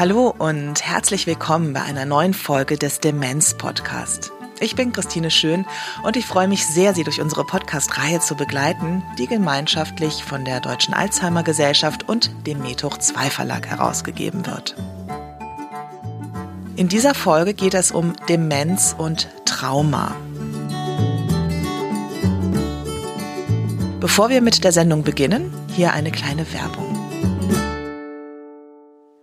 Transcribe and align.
Hallo 0.00 0.34
und 0.38 0.82
herzlich 0.82 1.26
willkommen 1.26 1.74
bei 1.74 1.82
einer 1.82 2.06
neuen 2.06 2.32
Folge 2.32 2.78
des 2.78 3.00
Demenz 3.00 3.52
Podcast. 3.52 4.32
Ich 4.58 4.74
bin 4.74 4.92
Christine 4.92 5.30
Schön 5.30 5.66
und 6.02 6.16
ich 6.16 6.24
freue 6.24 6.48
mich 6.48 6.66
sehr, 6.66 6.94
Sie 6.94 7.04
durch 7.04 7.20
unsere 7.20 7.44
Podcast-Reihe 7.44 8.20
zu 8.20 8.34
begleiten, 8.34 9.02
die 9.18 9.26
gemeinschaftlich 9.26 10.24
von 10.24 10.46
der 10.46 10.60
Deutschen 10.60 10.94
Alzheimer 10.94 11.42
Gesellschaft 11.42 12.08
und 12.08 12.30
dem 12.46 12.62
Methoch 12.62 12.96
2 12.96 13.28
Verlag 13.28 13.66
herausgegeben 13.66 14.46
wird. 14.46 14.74
In 16.76 16.88
dieser 16.88 17.14
Folge 17.14 17.52
geht 17.52 17.74
es 17.74 17.90
um 17.90 18.14
Demenz 18.28 18.94
und 18.96 19.28
Trauma. 19.44 20.16
Bevor 24.00 24.30
wir 24.30 24.40
mit 24.40 24.64
der 24.64 24.72
Sendung 24.72 25.02
beginnen, 25.02 25.52
hier 25.68 25.92
eine 25.92 26.10
kleine 26.10 26.46
Werbung. 26.54 26.96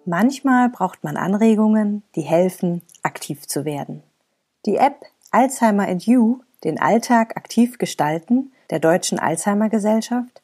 Manchmal 0.05 0.70
braucht 0.70 1.03
man 1.03 1.17
Anregungen, 1.17 2.03
die 2.16 2.22
helfen, 2.22 2.84
aktiv 3.02 3.48
zu 3.48 3.66
werden. 3.66 4.03
Die 4.67 4.76
App 4.76 5.03
Alzheimer 5.31 5.88
and 5.88 6.05
You, 6.05 6.41
den 6.63 6.80
Alltag 6.80 7.38
aktiv 7.38 7.80
gestalten, 7.80 8.52
der 8.70 8.77
Deutschen 8.77 9.17
Alzheimer 9.17 9.70
Gesellschaft, 9.70 10.44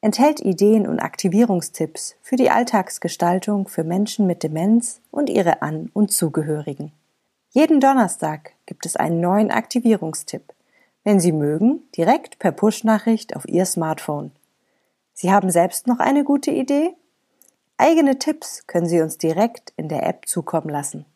enthält 0.00 0.40
Ideen 0.40 0.84
und 0.88 0.98
Aktivierungstipps 0.98 2.16
für 2.20 2.34
die 2.34 2.50
Alltagsgestaltung 2.50 3.68
für 3.68 3.84
Menschen 3.84 4.26
mit 4.26 4.42
Demenz 4.42 5.00
und 5.12 5.30
ihre 5.30 5.62
An- 5.62 5.88
und 5.94 6.10
Zugehörigen. 6.10 6.90
Jeden 7.50 7.78
Donnerstag 7.78 8.54
gibt 8.66 8.86
es 8.86 8.96
einen 8.96 9.20
neuen 9.20 9.52
Aktivierungstipp. 9.52 10.52
Wenn 11.04 11.20
Sie 11.20 11.32
mögen, 11.32 11.88
direkt 11.96 12.38
per 12.38 12.52
Push-Nachricht 12.52 13.36
auf 13.36 13.48
Ihr 13.48 13.64
Smartphone. 13.64 14.32
Sie 15.14 15.32
haben 15.32 15.50
selbst 15.50 15.86
noch 15.86 15.98
eine 15.98 16.24
gute 16.24 16.50
Idee? 16.50 16.94
Eigene 17.76 18.18
Tipps 18.18 18.66
können 18.66 18.86
Sie 18.86 19.00
uns 19.00 19.18
direkt 19.18 19.72
in 19.76 19.88
der 19.88 20.06
App 20.06 20.26
zukommen 20.26 20.68
lassen. 20.68 21.06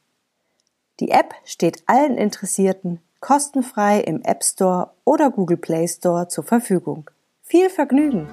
Die 1.01 1.11
App 1.11 1.35
steht 1.45 1.83
allen 1.87 2.17
Interessierten 2.17 3.01
kostenfrei 3.23 4.01
im 4.01 4.21
App 4.23 4.45
Store 4.45 4.91
oder 5.05 5.31
Google 5.31 5.57
Play 5.57 5.89
Store 5.89 6.29
zur 6.29 6.45
Verfügung. 6.45 7.09
Viel 7.43 7.71
Vergnügen! 7.71 8.29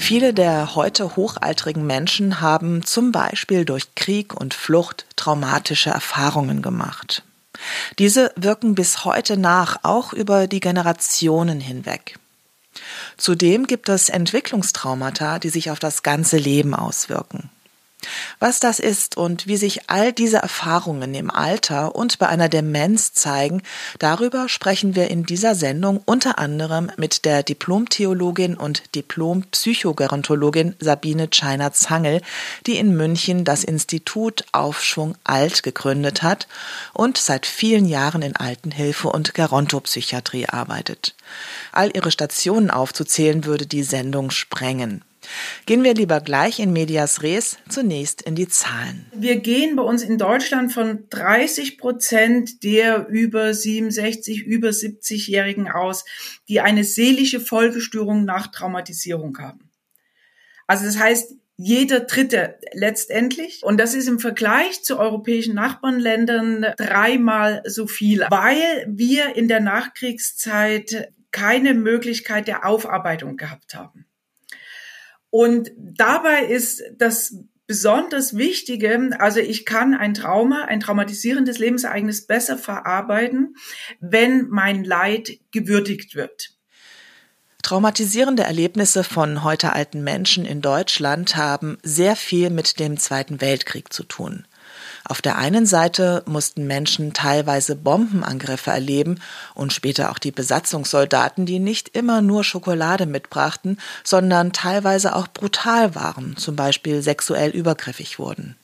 Viele 0.00 0.32
der 0.32 0.74
heute 0.74 1.14
hochaltrigen 1.14 1.86
Menschen 1.86 2.40
haben 2.40 2.82
zum 2.84 3.12
Beispiel 3.12 3.66
durch 3.66 3.94
Krieg 3.94 4.34
und 4.34 4.54
Flucht 4.54 5.04
traumatische 5.14 5.90
Erfahrungen 5.90 6.62
gemacht. 6.62 7.22
Diese 7.98 8.32
wirken 8.34 8.74
bis 8.74 9.04
heute 9.04 9.36
nach, 9.36 9.76
auch 9.82 10.14
über 10.14 10.46
die 10.46 10.60
Generationen 10.60 11.60
hinweg. 11.60 12.18
Zudem 13.18 13.66
gibt 13.66 13.90
es 13.90 14.08
Entwicklungstraumata, 14.08 15.38
die 15.38 15.50
sich 15.50 15.70
auf 15.70 15.78
das 15.78 16.02
ganze 16.02 16.38
Leben 16.38 16.74
auswirken. 16.74 17.50
Was 18.38 18.60
das 18.60 18.78
ist 18.78 19.16
und 19.16 19.46
wie 19.46 19.56
sich 19.56 19.90
all 19.90 20.12
diese 20.12 20.38
Erfahrungen 20.38 21.14
im 21.14 21.30
Alter 21.30 21.94
und 21.94 22.18
bei 22.18 22.28
einer 22.28 22.48
Demenz 22.48 23.12
zeigen, 23.12 23.62
darüber 23.98 24.48
sprechen 24.48 24.94
wir 24.94 25.10
in 25.10 25.24
dieser 25.24 25.54
Sendung 25.54 26.00
unter 26.04 26.38
anderem 26.38 26.90
mit 26.96 27.24
der 27.24 27.42
Diplom-Theologin 27.42 28.56
und 28.56 28.94
Diplom-Psychogerontologin 28.94 30.76
Sabine 30.80 31.28
Scheiner-Zangel, 31.30 32.22
die 32.66 32.78
in 32.78 32.96
München 32.96 33.44
das 33.44 33.64
Institut 33.64 34.44
Aufschwung 34.52 35.16
Alt 35.24 35.62
gegründet 35.62 36.22
hat 36.22 36.48
und 36.92 37.18
seit 37.18 37.46
vielen 37.46 37.86
Jahren 37.86 38.22
in 38.22 38.36
Altenhilfe 38.36 39.08
und 39.08 39.34
Gerontopsychiatrie 39.34 40.46
arbeitet. 40.46 41.14
All 41.72 41.90
ihre 41.94 42.10
Stationen 42.10 42.70
aufzuzählen 42.70 43.44
würde 43.44 43.66
die 43.66 43.82
Sendung 43.82 44.30
sprengen. 44.30 45.04
Gehen 45.66 45.84
wir 45.84 45.94
lieber 45.94 46.20
gleich 46.20 46.60
in 46.60 46.72
Medias 46.72 47.22
Res 47.22 47.58
zunächst 47.68 48.22
in 48.22 48.34
die 48.34 48.48
Zahlen. 48.48 49.06
Wir 49.12 49.36
gehen 49.36 49.76
bei 49.76 49.82
uns 49.82 50.02
in 50.02 50.18
Deutschland 50.18 50.72
von 50.72 51.04
30 51.10 51.78
Prozent 51.78 52.62
der 52.62 53.08
über 53.08 53.54
67, 53.54 54.44
über 54.44 54.68
70-Jährigen 54.68 55.68
aus, 55.68 56.04
die 56.48 56.60
eine 56.60 56.84
seelische 56.84 57.40
Folgestörung 57.40 58.24
nach 58.24 58.48
Traumatisierung 58.48 59.38
haben. 59.38 59.70
Also 60.66 60.84
das 60.84 60.98
heißt, 60.98 61.34
jeder 61.62 62.00
Dritte 62.00 62.58
letztendlich. 62.72 63.62
Und 63.62 63.78
das 63.78 63.94
ist 63.94 64.08
im 64.08 64.18
Vergleich 64.18 64.82
zu 64.82 64.98
europäischen 64.98 65.54
Nachbarländern 65.54 66.64
dreimal 66.78 67.62
so 67.66 67.86
viel, 67.86 68.24
weil 68.30 68.86
wir 68.88 69.36
in 69.36 69.46
der 69.46 69.60
Nachkriegszeit 69.60 71.12
keine 71.32 71.74
Möglichkeit 71.74 72.48
der 72.48 72.64
Aufarbeitung 72.64 73.36
gehabt 73.36 73.74
haben. 73.74 74.06
Und 75.30 75.70
dabei 75.76 76.44
ist 76.44 76.82
das 76.98 77.36
besonders 77.66 78.36
Wichtige, 78.36 79.10
also 79.20 79.38
ich 79.38 79.64
kann 79.64 79.94
ein 79.94 80.12
Trauma, 80.12 80.64
ein 80.64 80.80
traumatisierendes 80.80 81.58
Lebensereignis 81.58 82.26
besser 82.26 82.58
verarbeiten, 82.58 83.54
wenn 84.00 84.48
mein 84.48 84.82
Leid 84.82 85.38
gewürdigt 85.52 86.16
wird. 86.16 86.56
Traumatisierende 87.62 88.42
Erlebnisse 88.42 89.04
von 89.04 89.44
heute 89.44 89.72
alten 89.72 90.02
Menschen 90.02 90.44
in 90.46 90.62
Deutschland 90.62 91.36
haben 91.36 91.78
sehr 91.84 92.16
viel 92.16 92.50
mit 92.50 92.80
dem 92.80 92.96
Zweiten 92.96 93.40
Weltkrieg 93.40 93.92
zu 93.92 94.02
tun. 94.02 94.46
Auf 95.10 95.20
der 95.20 95.38
einen 95.38 95.66
Seite 95.66 96.22
mussten 96.26 96.68
Menschen 96.68 97.12
teilweise 97.12 97.74
Bombenangriffe 97.74 98.70
erleben 98.70 99.18
und 99.56 99.72
später 99.72 100.12
auch 100.12 100.18
die 100.18 100.30
Besatzungssoldaten, 100.30 101.46
die 101.46 101.58
nicht 101.58 101.88
immer 101.96 102.20
nur 102.22 102.44
Schokolade 102.44 103.06
mitbrachten, 103.06 103.80
sondern 104.04 104.52
teilweise 104.52 105.16
auch 105.16 105.26
brutal 105.26 105.96
waren, 105.96 106.36
zum 106.36 106.54
Beispiel 106.54 107.02
sexuell 107.02 107.50
übergriffig 107.50 108.20
wurden. 108.20 108.54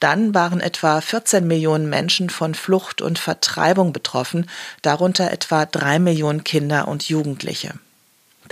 Dann 0.00 0.34
waren 0.34 0.58
etwa 0.58 1.00
14 1.00 1.46
Millionen 1.46 1.88
Menschen 1.88 2.30
von 2.30 2.56
Flucht 2.56 3.00
und 3.00 3.20
Vertreibung 3.20 3.92
betroffen, 3.92 4.50
darunter 4.82 5.30
etwa 5.30 5.66
drei 5.66 6.00
Millionen 6.00 6.42
Kinder 6.42 6.88
und 6.88 7.08
Jugendliche. 7.08 7.74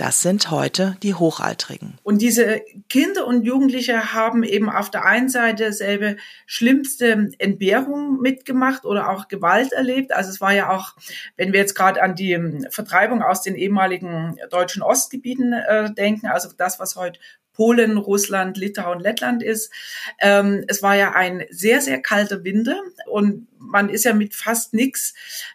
Das 0.03 0.21
sind 0.21 0.51
heute 0.51 0.97
die 1.01 1.13
Hochaltrigen. 1.13 1.97
Und 2.03 2.21
diese 2.21 2.61
Kinder 2.89 3.25
und 3.25 3.45
Jugendliche 3.45 4.13
haben 4.13 4.43
eben 4.43 4.69
auf 4.69 4.91
der 4.91 5.05
einen 5.05 5.29
Seite 5.29 5.71
selbe 5.71 6.17
schlimmste 6.45 7.29
Entbehrung 7.37 8.19
mitgemacht 8.19 8.83
oder 8.83 9.09
auch 9.09 9.29
Gewalt 9.29 9.71
erlebt. 9.71 10.11
Also 10.11 10.29
es 10.29 10.41
war 10.41 10.51
ja 10.51 10.71
auch, 10.71 10.97
wenn 11.37 11.53
wir 11.53 11.61
jetzt 11.61 11.75
gerade 11.75 12.03
an 12.03 12.15
die 12.15 12.37
Vertreibung 12.69 13.23
aus 13.23 13.43
den 13.43 13.55
ehemaligen 13.55 14.35
deutschen 14.49 14.81
Ostgebieten 14.81 15.53
äh, 15.53 15.93
denken, 15.93 16.27
also 16.27 16.49
das, 16.57 16.81
was 16.81 16.97
heute 16.97 17.17
Polen, 17.53 17.97
Russland, 17.97 18.57
Litauen, 18.57 18.99
Lettland 18.99 19.41
ist. 19.41 19.71
Ähm, 20.19 20.65
es 20.67 20.81
war 20.81 20.95
ja 20.95 21.13
ein 21.13 21.45
sehr, 21.49 21.81
sehr 21.81 22.01
kalter 22.01 22.43
Winter 22.43 22.81
und 23.05 23.47
man 23.57 23.89
ist 23.89 24.03
ja 24.03 24.13
mit 24.13 24.35
fast 24.35 24.73
nichts 24.73 25.13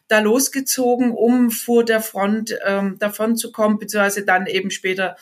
da 0.08 0.20
losgezogen, 0.20 1.12
um 1.12 1.50
vor 1.50 1.84
der 1.84 2.00
Front 2.00 2.56
ähm, 2.64 2.98
davon 2.98 3.36
zu 3.36 3.52
kommen, 3.52 3.78
beziehungsweise 3.78 4.24
dann 4.24 4.46
eben 4.46 4.70
später 4.70 5.16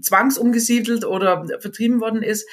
zwangsumgesiedelt 0.00 1.04
oder 1.04 1.46
vertrieben 1.60 2.00
worden 2.00 2.22
ist. 2.22 2.48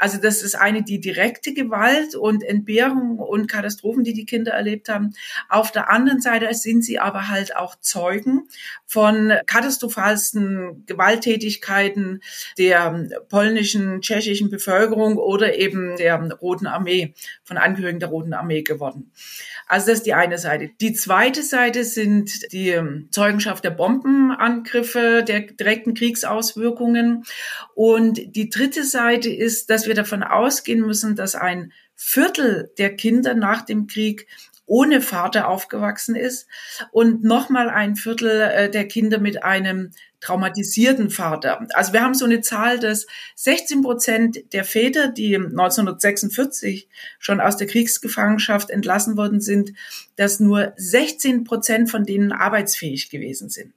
Also 0.00 0.18
das 0.18 0.42
ist 0.42 0.54
eine 0.54 0.82
die 0.82 0.98
direkte 0.98 1.52
Gewalt 1.52 2.14
und 2.14 2.42
Entbehrung 2.42 3.18
und 3.18 3.50
Katastrophen, 3.50 4.02
die 4.02 4.14
die 4.14 4.24
Kinder 4.24 4.52
erlebt 4.52 4.88
haben. 4.88 5.12
Auf 5.48 5.72
der 5.72 5.90
anderen 5.90 6.22
Seite 6.22 6.52
sind 6.54 6.82
sie 6.82 6.98
aber 6.98 7.28
halt 7.28 7.54
auch 7.54 7.76
Zeugen 7.80 8.48
von 8.86 9.32
katastrophalsten 9.46 10.84
Gewalttätigkeiten 10.86 12.22
der 12.56 13.08
polnischen, 13.28 14.00
tschechischen 14.00 14.50
Bevölkerung 14.50 15.16
oder 15.16 15.56
eben 15.58 15.96
der 15.96 16.18
Roten 16.40 16.66
Armee, 16.66 17.14
von 17.44 17.58
Angehörigen 17.58 18.00
der 18.00 18.08
Roten 18.08 18.32
Armee 18.32 18.62
geworden. 18.62 19.12
Also 19.66 19.86
das 19.88 19.98
ist 19.98 20.06
die 20.06 20.14
eine 20.14 20.38
Seite. 20.38 20.70
Die 20.80 20.94
zweite 20.94 21.29
Seite 21.42 21.84
sind 21.84 22.52
die 22.52 22.70
ähm, 22.70 23.08
Zeugenschaft 23.10 23.62
der 23.64 23.70
Bombenangriffe, 23.70 25.24
der 25.26 25.40
direkten 25.42 25.94
Kriegsauswirkungen. 25.94 27.24
Und 27.74 28.34
die 28.36 28.50
dritte 28.50 28.84
Seite 28.84 29.30
ist, 29.30 29.70
dass 29.70 29.86
wir 29.86 29.94
davon 29.94 30.22
ausgehen 30.22 30.80
müssen, 30.80 31.14
dass 31.14 31.34
ein 31.36 31.72
Viertel 31.94 32.72
der 32.78 32.96
Kinder 32.96 33.34
nach 33.34 33.62
dem 33.62 33.86
Krieg 33.86 34.26
ohne 34.70 35.00
Vater 35.00 35.48
aufgewachsen 35.48 36.14
ist 36.14 36.46
und 36.92 37.24
nochmal 37.24 37.68
ein 37.68 37.96
Viertel 37.96 38.40
äh, 38.40 38.70
der 38.70 38.86
Kinder 38.86 39.18
mit 39.18 39.42
einem 39.42 39.90
traumatisierten 40.20 41.10
Vater. 41.10 41.66
Also 41.74 41.92
wir 41.92 42.02
haben 42.02 42.14
so 42.14 42.24
eine 42.24 42.40
Zahl, 42.40 42.78
dass 42.78 43.08
16 43.34 43.82
Prozent 43.82 44.52
der 44.52 44.62
Väter, 44.62 45.08
die 45.08 45.34
1946 45.34 46.88
schon 47.18 47.40
aus 47.40 47.56
der 47.56 47.66
Kriegsgefangenschaft 47.66 48.70
entlassen 48.70 49.16
worden 49.16 49.40
sind, 49.40 49.72
dass 50.14 50.38
nur 50.38 50.72
16 50.76 51.42
Prozent 51.42 51.90
von 51.90 52.04
denen 52.04 52.30
arbeitsfähig 52.30 53.10
gewesen 53.10 53.48
sind. 53.48 53.74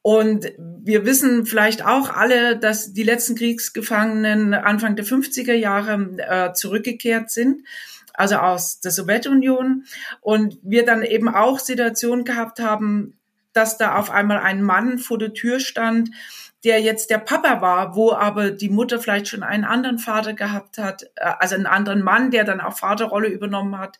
Und 0.00 0.52
wir 0.58 1.04
wissen 1.04 1.44
vielleicht 1.44 1.84
auch 1.84 2.08
alle, 2.08 2.56
dass 2.56 2.94
die 2.94 3.02
letzten 3.02 3.34
Kriegsgefangenen 3.34 4.54
Anfang 4.54 4.96
der 4.96 5.04
50er 5.04 5.52
Jahre 5.52 6.16
äh, 6.16 6.52
zurückgekehrt 6.54 7.30
sind. 7.30 7.62
Also 8.20 8.36
aus 8.36 8.80
der 8.80 8.90
Sowjetunion. 8.90 9.84
Und 10.20 10.58
wir 10.62 10.84
dann 10.84 11.02
eben 11.02 11.28
auch 11.28 11.58
Situationen 11.58 12.24
gehabt 12.24 12.60
haben, 12.60 13.18
dass 13.52 13.78
da 13.78 13.96
auf 13.96 14.10
einmal 14.10 14.38
ein 14.38 14.62
Mann 14.62 14.98
vor 14.98 15.18
der 15.18 15.32
Tür 15.32 15.58
stand, 15.58 16.10
der 16.64 16.80
jetzt 16.80 17.08
der 17.10 17.18
Papa 17.18 17.62
war, 17.62 17.94
wo 17.96 18.12
aber 18.12 18.50
die 18.50 18.68
Mutter 18.68 19.00
vielleicht 19.00 19.28
schon 19.28 19.42
einen 19.42 19.64
anderen 19.64 19.98
Vater 19.98 20.34
gehabt 20.34 20.76
hat, 20.78 21.04
äh, 21.16 21.32
also 21.38 21.54
einen 21.54 21.66
anderen 21.66 22.02
Mann, 22.02 22.30
der 22.30 22.44
dann 22.44 22.60
auch 22.60 22.76
Vaterrolle 22.76 23.28
übernommen 23.28 23.78
hat 23.78 23.98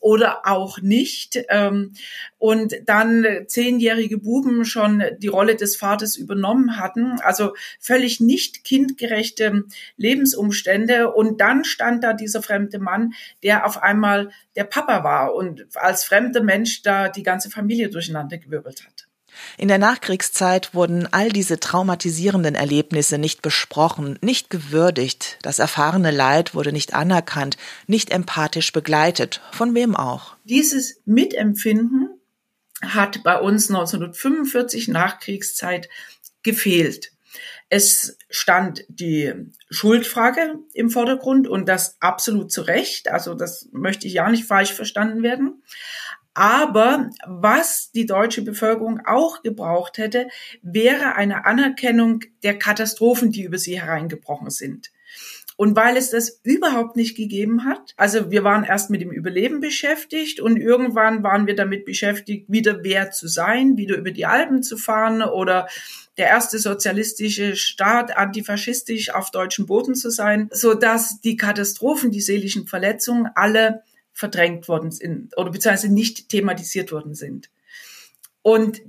oder 0.00 0.46
auch 0.46 0.80
nicht. 0.80 1.38
Ähm, 1.48 1.92
und 2.38 2.74
dann 2.86 3.24
zehnjährige 3.46 4.18
Buben 4.18 4.64
schon 4.64 5.02
die 5.18 5.28
Rolle 5.28 5.54
des 5.54 5.76
Vaters 5.76 6.16
übernommen 6.16 6.78
hatten, 6.78 7.20
also 7.20 7.54
völlig 7.78 8.20
nicht 8.20 8.64
kindgerechte 8.64 9.64
Lebensumstände. 9.96 11.12
Und 11.12 11.40
dann 11.40 11.64
stand 11.64 12.02
da 12.02 12.12
dieser 12.12 12.42
fremde 12.42 12.78
Mann, 12.78 13.12
der 13.42 13.66
auf 13.66 13.82
einmal 13.82 14.30
der 14.56 14.64
Papa 14.64 15.04
war 15.04 15.34
und 15.34 15.66
als 15.76 16.04
fremder 16.04 16.42
Mensch 16.42 16.82
da 16.82 17.08
die 17.08 17.22
ganze 17.22 17.50
Familie 17.50 17.88
durcheinander 17.88 18.38
gewirbelt 18.38 18.84
hat. 18.84 19.09
In 19.58 19.68
der 19.68 19.78
Nachkriegszeit 19.78 20.74
wurden 20.74 21.06
all 21.12 21.30
diese 21.30 21.60
traumatisierenden 21.60 22.54
Erlebnisse 22.54 23.18
nicht 23.18 23.42
besprochen, 23.42 24.18
nicht 24.22 24.50
gewürdigt, 24.50 25.38
das 25.42 25.58
erfahrene 25.58 26.10
Leid 26.10 26.54
wurde 26.54 26.72
nicht 26.72 26.94
anerkannt, 26.94 27.56
nicht 27.86 28.10
empathisch 28.10 28.72
begleitet, 28.72 29.40
von 29.52 29.74
wem 29.74 29.96
auch. 29.96 30.36
Dieses 30.44 31.00
Mitempfinden 31.04 32.08
hat 32.82 33.22
bei 33.22 33.38
uns 33.38 33.68
1945 33.68 34.88
Nachkriegszeit 34.88 35.88
gefehlt. 36.42 37.12
Es 37.68 38.16
stand 38.28 38.84
die 38.88 39.32
Schuldfrage 39.70 40.58
im 40.74 40.90
Vordergrund 40.90 41.46
und 41.46 41.68
das 41.68 41.96
absolut 42.00 42.50
zu 42.50 42.62
Recht. 42.62 43.08
Also 43.08 43.34
das 43.34 43.68
möchte 43.70 44.08
ich 44.08 44.14
ja 44.14 44.28
nicht 44.28 44.44
falsch 44.44 44.72
verstanden 44.72 45.22
werden. 45.22 45.62
Aber 46.34 47.10
was 47.26 47.90
die 47.92 48.06
deutsche 48.06 48.42
Bevölkerung 48.42 49.00
auch 49.04 49.42
gebraucht 49.42 49.98
hätte, 49.98 50.28
wäre 50.62 51.16
eine 51.16 51.44
Anerkennung 51.44 52.20
der 52.42 52.58
Katastrophen, 52.58 53.32
die 53.32 53.42
über 53.42 53.58
sie 53.58 53.80
hereingebrochen 53.80 54.50
sind. 54.50 54.90
Und 55.60 55.76
weil 55.76 55.98
es 55.98 56.08
das 56.08 56.40
überhaupt 56.42 56.96
nicht 56.96 57.18
gegeben 57.18 57.66
hat, 57.66 57.92
also 57.98 58.30
wir 58.30 58.44
waren 58.44 58.64
erst 58.64 58.88
mit 58.88 59.02
dem 59.02 59.10
Überleben 59.10 59.60
beschäftigt 59.60 60.40
und 60.40 60.56
irgendwann 60.56 61.22
waren 61.22 61.46
wir 61.46 61.54
damit 61.54 61.84
beschäftigt, 61.84 62.46
wieder 62.48 62.82
wer 62.82 63.10
zu 63.10 63.28
sein, 63.28 63.76
wieder 63.76 63.98
über 63.98 64.10
die 64.10 64.24
Alpen 64.24 64.62
zu 64.62 64.78
fahren 64.78 65.20
oder 65.20 65.68
der 66.16 66.28
erste 66.28 66.58
sozialistische 66.58 67.56
Staat 67.56 68.16
antifaschistisch 68.16 69.12
auf 69.12 69.30
deutschem 69.32 69.66
Boden 69.66 69.94
zu 69.94 70.08
sein, 70.08 70.48
so 70.50 70.72
dass 70.72 71.20
die 71.20 71.36
Katastrophen, 71.36 72.10
die 72.10 72.22
seelischen 72.22 72.66
Verletzungen 72.66 73.28
alle 73.34 73.82
verdrängt 74.20 74.68
worden 74.68 74.92
sind 74.92 75.36
oder 75.36 75.50
beziehungsweise 75.50 75.92
nicht 75.92 76.28
thematisiert 76.28 76.92
worden 76.92 77.14
sind. 77.14 77.50
Und 78.42 78.82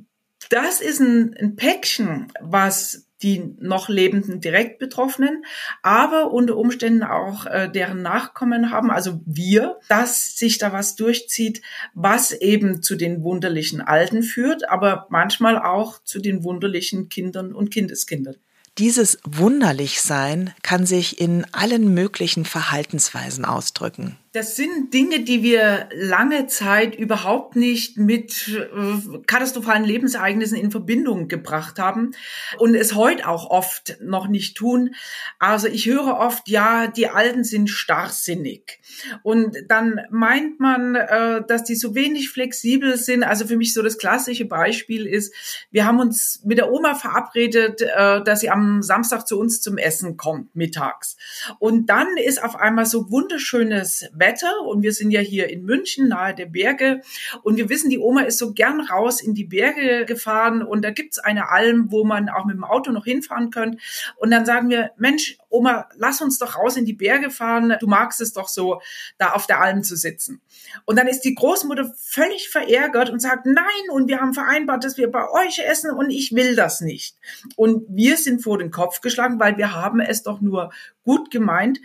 das 0.49 0.81
ist 0.81 0.99
ein, 0.99 1.33
ein 1.39 1.55
Päckchen, 1.55 2.27
was 2.41 3.07
die 3.23 3.55
noch 3.59 3.87
lebenden 3.87 4.41
direkt 4.41 4.79
Betroffenen, 4.79 5.45
aber 5.83 6.31
unter 6.33 6.57
Umständen 6.57 7.03
auch 7.03 7.45
äh, 7.45 7.69
deren 7.69 8.01
Nachkommen 8.01 8.71
haben, 8.71 8.91
also 8.91 9.21
wir, 9.25 9.79
dass 9.87 10.37
sich 10.37 10.57
da 10.57 10.73
was 10.73 10.95
durchzieht, 10.95 11.61
was 11.93 12.31
eben 12.31 12.81
zu 12.81 12.95
den 12.95 13.23
wunderlichen 13.23 13.79
Alten 13.79 14.23
führt, 14.23 14.67
aber 14.69 15.07
manchmal 15.09 15.57
auch 15.57 16.03
zu 16.03 16.19
den 16.19 16.43
wunderlichen 16.43 17.09
Kindern 17.09 17.53
und 17.53 17.69
Kindeskindern. 17.69 18.35
Dieses 18.77 19.19
Wunderlichsein 19.23 20.53
kann 20.63 20.85
sich 20.85 21.21
in 21.21 21.45
allen 21.51 21.93
möglichen 21.93 22.43
Verhaltensweisen 22.43 23.45
ausdrücken. 23.45 24.17
Das 24.33 24.55
sind 24.55 24.93
Dinge, 24.93 25.23
die 25.23 25.43
wir 25.43 25.89
lange 25.93 26.47
Zeit 26.47 26.95
überhaupt 26.95 27.57
nicht 27.57 27.97
mit 27.97 28.47
äh, 28.47 29.17
katastrophalen 29.27 29.83
Lebensereignissen 29.83 30.57
in 30.57 30.71
Verbindung 30.71 31.27
gebracht 31.27 31.79
haben 31.79 32.11
und 32.57 32.73
es 32.73 32.95
heute 32.95 33.27
auch 33.27 33.49
oft 33.49 33.97
noch 33.99 34.29
nicht 34.29 34.55
tun. 34.55 34.95
Also 35.37 35.67
ich 35.67 35.85
höre 35.85 36.17
oft, 36.17 36.47
ja, 36.47 36.87
die 36.87 37.09
Alten 37.09 37.43
sind 37.43 37.69
starrsinnig. 37.69 38.79
Und 39.21 39.57
dann 39.67 39.99
meint 40.11 40.61
man, 40.61 40.95
äh, 40.95 41.41
dass 41.45 41.65
die 41.65 41.75
so 41.75 41.93
wenig 41.93 42.29
flexibel 42.29 42.95
sind. 42.95 43.23
Also 43.23 43.45
für 43.45 43.57
mich 43.57 43.73
so 43.73 43.81
das 43.81 43.97
klassische 43.97 44.45
Beispiel 44.45 45.07
ist, 45.07 45.33
wir 45.71 45.85
haben 45.85 45.99
uns 45.99 46.41
mit 46.45 46.57
der 46.57 46.71
Oma 46.71 46.95
verabredet, 46.95 47.81
äh, 47.81 48.23
dass 48.23 48.39
sie 48.39 48.49
am 48.49 48.81
Samstag 48.81 49.27
zu 49.27 49.37
uns 49.37 49.59
zum 49.59 49.77
Essen 49.77 50.15
kommt, 50.15 50.55
mittags. 50.55 51.17
Und 51.59 51.87
dann 51.87 52.07
ist 52.15 52.41
auf 52.41 52.55
einmal 52.55 52.85
so 52.85 53.11
wunderschönes 53.11 54.09
Wetter 54.21 54.61
und 54.61 54.81
wir 54.81 54.93
sind 54.93 55.11
ja 55.11 55.19
hier 55.19 55.49
in 55.49 55.63
München 55.65 56.07
nahe 56.07 56.33
der 56.33 56.45
Berge 56.45 57.01
und 57.43 57.57
wir 57.57 57.67
wissen, 57.67 57.89
die 57.89 57.99
Oma 57.99 58.21
ist 58.21 58.37
so 58.37 58.53
gern 58.53 58.79
raus 58.79 59.21
in 59.21 59.33
die 59.33 59.43
Berge 59.43 60.05
gefahren 60.05 60.63
und 60.63 60.85
da 60.85 60.91
gibt's 60.91 61.19
eine 61.19 61.49
Alm, 61.49 61.91
wo 61.91 62.05
man 62.05 62.29
auch 62.29 62.45
mit 62.45 62.55
dem 62.55 62.63
Auto 62.63 62.93
noch 62.93 63.03
hinfahren 63.03 63.49
könnte 63.49 63.77
und 64.15 64.31
dann 64.31 64.45
sagen 64.45 64.69
wir, 64.69 64.91
Mensch, 64.95 65.37
Oma, 65.49 65.89
lass 65.97 66.21
uns 66.21 66.39
doch 66.39 66.55
raus 66.55 66.77
in 66.77 66.85
die 66.85 66.93
Berge 66.93 67.29
fahren, 67.29 67.75
du 67.81 67.87
magst 67.87 68.21
es 68.21 68.31
doch 68.31 68.47
so, 68.47 68.81
da 69.17 69.33
auf 69.33 69.47
der 69.47 69.59
Alm 69.59 69.83
zu 69.83 69.97
sitzen. 69.97 70.41
Und 70.85 70.97
dann 70.97 71.07
ist 71.07 71.21
die 71.21 71.35
Großmutter 71.35 71.93
völlig 71.97 72.49
verärgert 72.49 73.09
und 73.09 73.19
sagt, 73.19 73.45
nein, 73.45 73.65
und 73.91 74.07
wir 74.07 74.21
haben 74.21 74.33
vereinbart, 74.33 74.83
dass 74.83 74.97
wir 74.97 75.11
bei 75.11 75.29
euch 75.29 75.59
essen 75.59 75.91
und 75.91 76.09
ich 76.09 76.33
will 76.33 76.55
das 76.55 76.81
nicht. 76.81 77.17
Und 77.55 77.85
wir 77.89 78.17
sind 78.17 78.41
vor 78.41 78.57
den 78.57 78.71
Kopf 78.71 79.01
geschlagen, 79.01 79.39
weil 79.39 79.57
wir 79.57 79.75
haben 79.75 79.99
es 79.99 80.23
doch 80.23 80.41
nur 80.41 80.71
gut 81.03 81.31
gemeint 81.31 81.79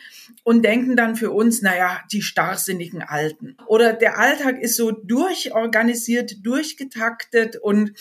und 0.44 0.62
denken 0.62 0.96
dann 0.96 1.16
für 1.16 1.30
uns, 1.30 1.62
naja, 1.62 2.00
die 2.12 2.22
starrsinnigen 2.22 3.02
Alten. 3.02 3.56
Oder 3.66 3.92
der 3.92 4.18
Alltag 4.18 4.60
ist 4.60 4.76
so 4.76 4.90
durchorganisiert, 4.90 6.44
durchgetaktet 6.44 7.56
und 7.56 7.92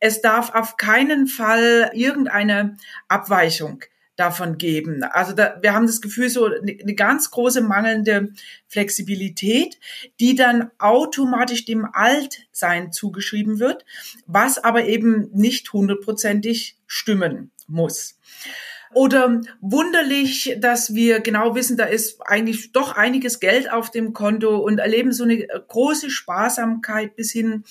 es 0.00 0.20
darf 0.20 0.54
auf 0.54 0.76
keinen 0.76 1.26
Fall 1.26 1.90
irgendeine 1.94 2.76
Abweichung 3.08 3.84
davon 4.16 4.58
geben. 4.58 5.02
Also 5.02 5.32
da, 5.32 5.58
wir 5.60 5.72
haben 5.72 5.86
das 5.86 6.00
Gefühl, 6.00 6.28
so 6.28 6.46
eine, 6.46 6.94
ganz 6.94 7.30
große 7.30 7.62
mangelnde 7.62 8.32
Flexibilität, 8.68 9.78
die 10.20 10.34
dann 10.34 10.70
automatisch 10.78 11.64
dem 11.64 11.86
Altsein 11.92 12.92
zugeschrieben 12.92 13.58
wird, 13.58 13.84
was 14.26 14.62
aber 14.62 14.84
eben 14.84 15.30
nicht 15.32 15.72
hundertprozentig 15.72 16.76
stimmen 16.86 17.50
muss. 17.66 18.18
Oder 18.94 19.40
wunderlich, 19.60 20.56
dass 20.58 20.94
wir 20.94 21.20
genau 21.20 21.54
wissen, 21.54 21.76
da 21.76 21.84
ist 21.84 22.20
eigentlich 22.24 22.72
doch 22.72 22.96
einiges 22.96 23.40
Geld 23.40 23.70
auf 23.72 23.90
dem 23.90 24.12
Konto 24.12 24.58
und 24.58 24.78
erleben 24.78 25.12
so 25.12 25.24
eine 25.24 25.46
große 25.46 26.10
Sparsamkeit 26.10 27.16
bis 27.16 27.32
hin 27.32 27.64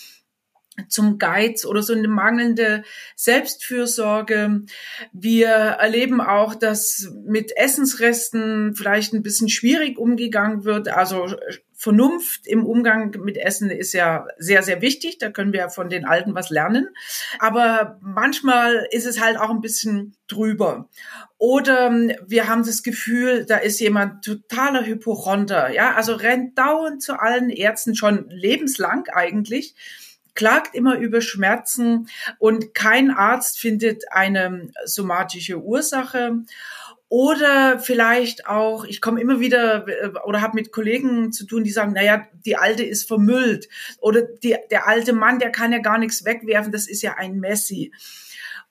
zum 0.87 1.19
Geiz 1.19 1.65
oder 1.65 1.83
so 1.83 1.93
eine 1.93 2.07
mangelnde 2.07 2.83
Selbstfürsorge. 3.15 4.63
Wir 5.11 5.49
erleben 5.49 6.19
auch, 6.19 6.55
dass 6.55 7.11
mit 7.25 7.55
Essensresten 7.55 8.75
vielleicht 8.75 9.13
ein 9.13 9.23
bisschen 9.23 9.49
schwierig 9.49 9.97
umgegangen 9.99 10.63
wird. 10.63 10.87
Also 10.89 11.27
Vernunft 11.83 12.47
im 12.47 12.65
Umgang 12.65 13.13
mit 13.25 13.35
Essen 13.35 13.69
ist 13.69 13.91
ja 13.91 14.25
sehr, 14.37 14.63
sehr 14.63 14.81
wichtig. 14.81 15.17
Da 15.17 15.29
können 15.31 15.51
wir 15.51 15.67
von 15.67 15.89
den 15.89 16.05
Alten 16.05 16.33
was 16.33 16.49
lernen. 16.49 16.87
Aber 17.39 17.99
manchmal 18.01 18.87
ist 18.91 19.05
es 19.05 19.19
halt 19.19 19.37
auch 19.37 19.49
ein 19.49 19.59
bisschen 19.59 20.15
drüber. 20.29 20.87
Oder 21.37 21.91
wir 22.25 22.47
haben 22.47 22.65
das 22.65 22.83
Gefühl, 22.83 23.45
da 23.45 23.57
ist 23.57 23.81
jemand 23.81 24.23
totaler 24.23 24.85
Hypochonder. 24.85 25.71
Ja, 25.73 25.93
also 25.93 26.13
rennt 26.13 26.57
dauernd 26.57 27.03
zu 27.03 27.19
allen 27.19 27.49
Ärzten 27.49 27.95
schon 27.95 28.29
lebenslang 28.29 29.09
eigentlich 29.11 29.75
klagt 30.35 30.73
immer 30.73 30.97
über 30.97 31.21
Schmerzen 31.21 32.07
und 32.39 32.73
kein 32.73 33.11
Arzt 33.11 33.59
findet 33.59 34.11
eine 34.11 34.71
somatische 34.83 35.61
Ursache. 35.61 36.43
Oder 37.13 37.77
vielleicht 37.77 38.47
auch, 38.47 38.85
ich 38.85 38.99
komme 38.99 39.21
immer 39.21 39.39
wieder 39.39 39.87
äh, 39.87 40.07
oder 40.25 40.41
habe 40.41 40.55
mit 40.55 40.71
Kollegen 40.71 41.31
zu 41.31 41.45
tun, 41.45 41.63
die 41.63 41.69
sagen, 41.69 41.93
naja, 41.93 42.25
die 42.43 42.55
Alte 42.57 42.81
ist 42.81 43.07
vermüllt. 43.07 43.69
Oder 43.99 44.23
die, 44.23 44.55
der 44.71 44.87
alte 44.87 45.13
Mann, 45.13 45.37
der 45.37 45.51
kann 45.51 45.71
ja 45.71 45.77
gar 45.77 45.99
nichts 45.99 46.25
wegwerfen, 46.25 46.71
das 46.71 46.87
ist 46.87 47.03
ja 47.03 47.13
ein 47.13 47.39
Messi. 47.39 47.91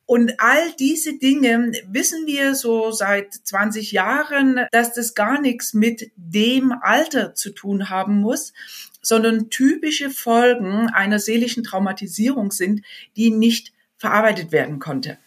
Und 0.06 0.40
all 0.40 0.72
diese 0.80 1.20
Dinge 1.20 1.70
wissen 1.87 2.26
wir 2.26 2.56
so 2.56 2.90
seit 2.90 3.32
20 3.32 3.92
Jahren, 3.92 4.66
dass 4.72 4.92
das 4.92 5.14
gar 5.14 5.40
nichts 5.40 5.72
mit 5.72 6.11
dem 6.16 6.72
Alter 6.72 7.37
zu 7.37 7.50
tun 7.50 7.90
haben 7.90 8.16
muss, 8.16 8.54
sondern 9.02 9.50
typische 9.50 10.11
Folgen 10.11 10.88
einer 10.88 11.20
seelischen 11.20 11.62
Traumatisierung 11.62 12.50
sind, 12.50 12.84
die 13.14 13.30
nicht 13.30 13.72
verarbeitet 13.99 14.50
werden 14.50 14.80
konnte. 14.80 15.18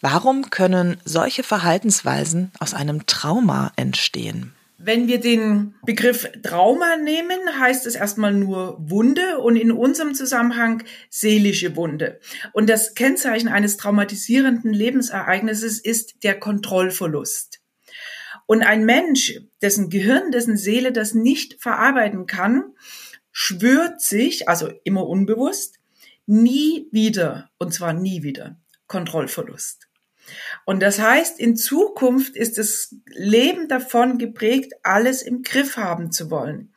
Warum 0.00 0.50
können 0.50 0.96
solche 1.04 1.42
Verhaltensweisen 1.42 2.52
aus 2.58 2.74
einem 2.74 3.06
Trauma 3.06 3.72
entstehen? 3.76 4.54
Wenn 4.84 5.06
wir 5.06 5.20
den 5.20 5.74
Begriff 5.86 6.28
Trauma 6.42 6.96
nehmen, 6.96 7.38
heißt 7.56 7.86
es 7.86 7.94
erstmal 7.94 8.32
nur 8.32 8.76
Wunde 8.80 9.38
und 9.38 9.54
in 9.54 9.70
unserem 9.70 10.12
Zusammenhang 10.12 10.82
seelische 11.08 11.76
Wunde. 11.76 12.18
Und 12.52 12.68
das 12.68 12.94
Kennzeichen 12.94 13.46
eines 13.46 13.76
traumatisierenden 13.76 14.72
Lebensereignisses 14.72 15.78
ist 15.78 16.24
der 16.24 16.40
Kontrollverlust. 16.40 17.60
Und 18.46 18.62
ein 18.62 18.84
Mensch, 18.84 19.40
dessen 19.62 19.88
Gehirn, 19.88 20.32
dessen 20.32 20.56
Seele 20.56 20.90
das 20.90 21.14
nicht 21.14 21.62
verarbeiten 21.62 22.26
kann, 22.26 22.64
schwört 23.30 24.00
sich, 24.00 24.48
also 24.48 24.68
immer 24.82 25.06
unbewusst, 25.06 25.78
nie 26.26 26.88
wieder, 26.90 27.50
und 27.58 27.72
zwar 27.72 27.92
nie 27.92 28.24
wieder, 28.24 28.56
Kontrollverlust. 28.92 29.88
Und 30.66 30.82
das 30.82 31.00
heißt, 31.00 31.40
in 31.40 31.56
Zukunft 31.56 32.36
ist 32.36 32.58
das 32.58 32.94
Leben 33.06 33.68
davon 33.68 34.18
geprägt, 34.18 34.74
alles 34.82 35.22
im 35.22 35.42
Griff 35.42 35.78
haben 35.78 36.12
zu 36.12 36.30
wollen. 36.30 36.74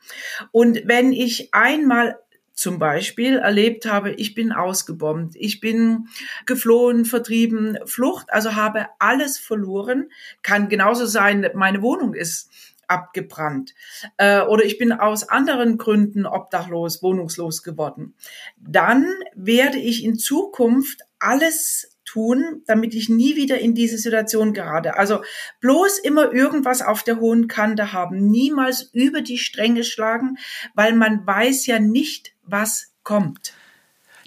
Und 0.50 0.80
wenn 0.86 1.12
ich 1.12 1.52
einmal 1.52 2.18
zum 2.54 2.78
Beispiel 2.78 3.36
erlebt 3.36 3.84
habe, 3.84 4.12
ich 4.12 4.34
bin 4.34 4.50
ausgebombt, 4.50 5.36
ich 5.36 5.60
bin 5.60 6.08
geflohen, 6.46 7.04
vertrieben, 7.04 7.78
Flucht, 7.84 8.32
also 8.32 8.54
habe 8.54 8.86
alles 8.98 9.36
verloren. 9.38 10.10
Kann 10.42 10.70
genauso 10.70 11.04
sein, 11.04 11.50
meine 11.54 11.82
Wohnung 11.82 12.14
ist 12.14 12.50
abgebrannt 12.88 13.74
äh, 14.16 14.40
oder 14.42 14.64
ich 14.64 14.78
bin 14.78 14.92
aus 14.92 15.28
anderen 15.28 15.76
Gründen 15.76 16.24
obdachlos, 16.24 17.02
wohnungslos 17.02 17.62
geworden. 17.62 18.14
Dann 18.56 19.06
werde 19.34 19.78
ich 19.78 20.02
in 20.02 20.18
Zukunft 20.18 21.02
alles 21.18 21.95
tun, 22.16 22.62
damit 22.66 22.94
ich 22.94 23.10
nie 23.10 23.36
wieder 23.36 23.58
in 23.58 23.74
diese 23.74 23.98
Situation 23.98 24.54
gerate. 24.54 24.96
Also 24.96 25.20
bloß 25.60 25.98
immer 25.98 26.32
irgendwas 26.32 26.80
auf 26.80 27.02
der 27.02 27.20
hohen 27.20 27.46
Kante 27.46 27.92
haben, 27.92 28.30
niemals 28.30 28.88
über 28.94 29.20
die 29.20 29.36
Stränge 29.36 29.84
schlagen, 29.84 30.38
weil 30.74 30.94
man 30.94 31.26
weiß 31.26 31.66
ja 31.66 31.78
nicht, 31.78 32.32
was 32.42 32.94
kommt. 33.02 33.52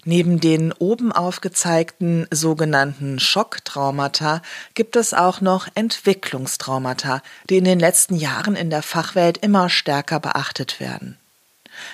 Neben 0.04 0.40
den 0.40 0.72
oben 0.72 1.10
aufgezeigten 1.10 2.28
sogenannten 2.30 3.18
Schocktraumata 3.18 4.40
gibt 4.74 4.94
es 4.94 5.12
auch 5.12 5.40
noch 5.40 5.66
Entwicklungstraumata, 5.74 7.22
die 7.50 7.58
in 7.58 7.64
den 7.64 7.80
letzten 7.80 8.14
Jahren 8.14 8.54
in 8.54 8.70
der 8.70 8.82
Fachwelt 8.82 9.38
immer 9.38 9.68
stärker 9.68 10.20
beachtet 10.20 10.78
werden. 10.78 11.18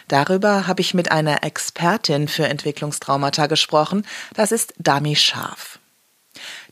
Darüber 0.08 0.66
habe 0.66 0.82
ich 0.82 0.92
mit 0.92 1.10
einer 1.10 1.42
Expertin 1.42 2.28
für 2.28 2.46
Entwicklungstraumata 2.46 3.46
gesprochen, 3.46 4.06
das 4.34 4.52
ist 4.52 4.74
Dami 4.78 5.16
Scharf. 5.16 5.80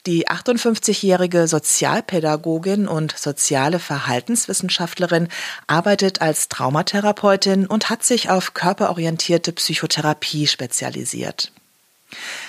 Die 0.06 0.28
58-jährige 0.28 1.48
Sozialpädagogin 1.48 2.86
und 2.86 3.16
soziale 3.16 3.78
Verhaltenswissenschaftlerin 3.78 5.28
arbeitet 5.66 6.20
als 6.20 6.48
Traumatherapeutin 6.48 7.66
und 7.66 7.88
hat 7.88 8.04
sich 8.04 8.28
auf 8.28 8.52
körperorientierte 8.52 9.52
Psychotherapie 9.52 10.46
spezialisiert. 10.46 11.52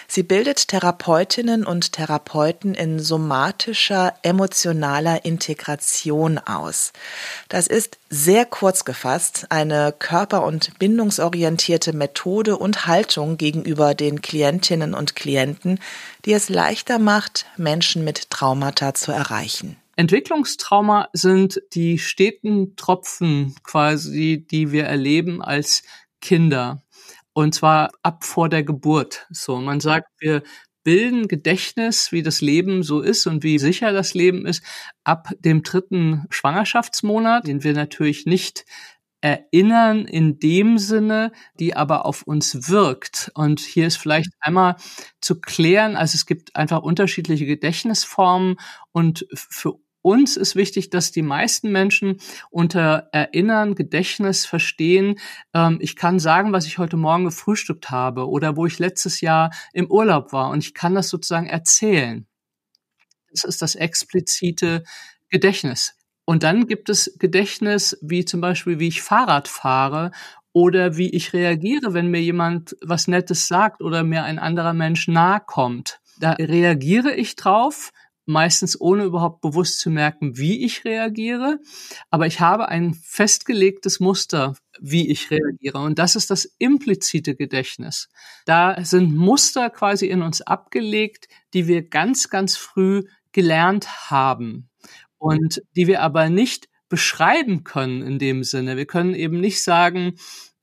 Sie 0.08 0.24
bildet 0.24 0.68
Therapeutinnen 0.68 1.66
und 1.66 1.94
Therapeuten 1.94 2.74
in 2.74 3.00
somatischer 3.00 4.14
emotionaler 4.24 5.26
Integration 5.26 6.38
aus. 6.38 6.94
Das 7.50 7.68
ist 7.68 7.98
sehr 8.10 8.46
kurz 8.46 8.86
gefasst 8.86 9.48
eine 9.50 9.94
körper- 9.98 10.46
und 10.46 10.78
bindungsorientierte 10.80 11.94
Methode 11.94 12.58
und 12.58 12.88
Haltung 12.88 13.38
gegenüber 13.38 13.94
den 13.94 14.22
Klientinnen 14.22 14.94
und 14.94 15.16
Klienten, 15.16 15.80
die 16.26 16.34
es 16.34 16.50
leichter 16.50 17.00
macht, 17.00 17.46
Menschen 17.58 18.04
mit 18.04 18.30
Traumata 18.30 18.94
zu 18.94 19.12
erreichen. 19.12 19.78
Entwicklungstrauma 19.98 21.08
sind 21.14 21.62
die 21.74 22.00
steten 22.00 22.76
Tropfen 22.76 23.56
quasi, 23.64 24.46
die 24.50 24.72
wir 24.72 24.86
erleben 24.86 25.42
als 25.42 25.84
Kinder. 26.20 26.84
Und 27.36 27.54
zwar 27.54 27.92
ab 28.01 28.24
vor 28.24 28.48
der 28.48 28.63
Geburt. 28.63 29.27
So, 29.30 29.58
man 29.60 29.82
sagt, 29.82 30.08
wir 30.20 30.42
bilden 30.86 31.27
Gedächtnis, 31.27 32.13
wie 32.13 32.24
das 32.24 32.39
Leben 32.39 32.82
so 32.82 33.01
ist 33.01 33.27
und 33.27 33.44
wie 33.44 33.60
sicher 33.60 33.92
das 33.92 34.13
Leben 34.13 34.46
ist, 34.46 34.63
ab 35.04 35.32
dem 35.39 35.62
dritten 35.62 36.25
Schwangerschaftsmonat, 36.30 37.46
den 37.48 37.63
wir 37.63 37.74
natürlich 37.74 38.25
nicht 38.25 38.63
erinnern 39.20 40.06
in 40.06 40.39
dem 40.39 40.77
Sinne, 40.77 41.34
die 41.60 41.75
aber 41.75 42.06
auf 42.06 42.22
uns 42.22 42.70
wirkt. 42.70 43.32
Und 43.34 43.60
hier 43.60 43.88
ist 43.88 43.98
vielleicht 43.98 44.30
einmal 44.39 44.77
zu 45.20 45.42
klären, 45.42 45.98
also 45.98 46.15
es 46.15 46.25
gibt 46.25 46.56
einfach 46.56 46.84
unterschiedliche 46.84 47.46
Gedächtnisformen 47.48 48.56
und 48.94 49.25
für 49.34 49.74
uns 50.06 50.38
ist 50.38 50.56
wichtig, 50.56 50.92
dass 50.92 51.12
die 51.12 51.24
meisten 51.24 51.72
Menschen 51.72 52.22
unter 52.52 53.10
Erinnern, 53.12 53.74
Gedächtnis 53.74 54.46
verstehen, 54.46 55.20
ähm, 55.54 55.80
ich 55.82 55.96
kann 55.96 56.20
sagen, 56.20 56.54
was 56.54 56.68
ich 56.68 56.78
heute 56.78 56.96
Morgen 56.96 57.26
gefrühstückt 57.26 57.90
habe 57.90 58.30
oder 58.30 58.56
wo 58.56 58.68
ich 58.68 58.78
letztes 58.78 59.20
Jahr 59.20 59.50
im 59.74 59.90
Urlaub 59.90 60.32
war 60.32 60.52
und 60.52 60.60
ich 60.64 60.76
kann 60.76 60.94
das 60.94 61.10
sozusagen 61.10 61.48
erzählen. 61.48 62.28
Das 63.32 63.46
ist 63.46 63.64
das 63.64 63.74
explizite 63.74 64.84
Gedächtnis. 65.30 65.96
Und 66.24 66.44
dann 66.44 66.68
gibt 66.68 66.90
es 66.90 67.16
Gedächtnis, 67.18 67.98
wie 68.02 68.26
zum 68.26 68.42
Beispiel, 68.42 68.80
wie 68.80 68.88
ich 68.90 69.02
Fahrrad 69.02 69.48
fahre 69.48 70.12
oder 70.54 70.98
wie 70.98 71.10
ich 71.10 71.34
reagiere, 71.34 71.96
wenn 71.96 72.12
mir 72.12 72.22
jemand 72.22 72.78
was 72.82 73.08
Nettes 73.08 73.48
sagt 73.48 73.82
oder 73.82 74.04
mir 74.04 74.24
ein 74.24 74.38
anderer 74.38 74.74
Mensch 74.74 75.08
nahe 75.08 75.42
kommt. 75.44 76.00
Da 76.20 76.34
reagiere 76.34 77.14
ich 77.14 77.36
drauf, 77.36 77.92
meistens 78.25 78.79
ohne 78.79 79.03
überhaupt 79.03 79.41
bewusst 79.41 79.79
zu 79.79 79.89
merken, 79.89 80.38
wie 80.38 80.65
ich 80.65 80.84
reagiere. 80.84 81.60
Aber 82.10 82.27
ich 82.27 82.39
habe 82.39 82.70
ein 82.70 82.94
festgelegtes 82.94 84.00
Muster, 84.00 84.55
wie 84.79 85.10
ich 85.10 85.32
reagiere. 85.32 85.79
Und 85.79 86.00
das 86.00 86.15
ist 86.15 86.32
das 86.32 86.46
implizite 86.58 87.36
Gedächtnis. 87.36 88.10
Da 88.46 88.84
sind 88.84 89.15
Muster 89.15 89.70
quasi 89.70 90.08
in 90.08 90.22
uns 90.22 90.41
abgelegt, 90.41 91.27
die 91.53 91.67
wir 91.67 91.88
ganz, 91.88 92.29
ganz 92.29 92.58
früh 92.58 93.03
gelernt 93.32 94.10
haben 94.10 94.70
und 95.17 95.62
die 95.75 95.88
wir 95.88 96.01
aber 96.01 96.29
nicht 96.29 96.67
beschreiben 96.89 97.63
können 97.63 98.01
in 98.01 98.20
dem 98.20 98.44
Sinne. 98.44 98.77
Wir 98.77 98.86
können 98.86 99.15
eben 99.15 99.39
nicht 99.39 99.63
sagen, 99.63 100.15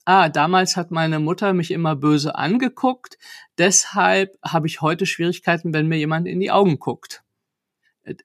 ah, 0.04 0.28
damals 0.28 0.76
hat 0.76 0.90
meine 0.90 1.21
Mutter 1.21 1.52
mich 1.52 1.71
immer 1.71 1.97
böse 1.97 2.35
angeguckt, 2.37 3.19
deshalb 3.59 4.37
habe 4.45 4.66
ich 4.66 4.81
heute 4.81 5.07
Schwierigkeiten, 5.07 5.75
wenn 5.75 5.88
mir 5.88 5.99
jemand 5.99 6.26
in 6.26 6.40
die 6.40 6.50
Augen 6.50 6.78
guckt 6.78 7.23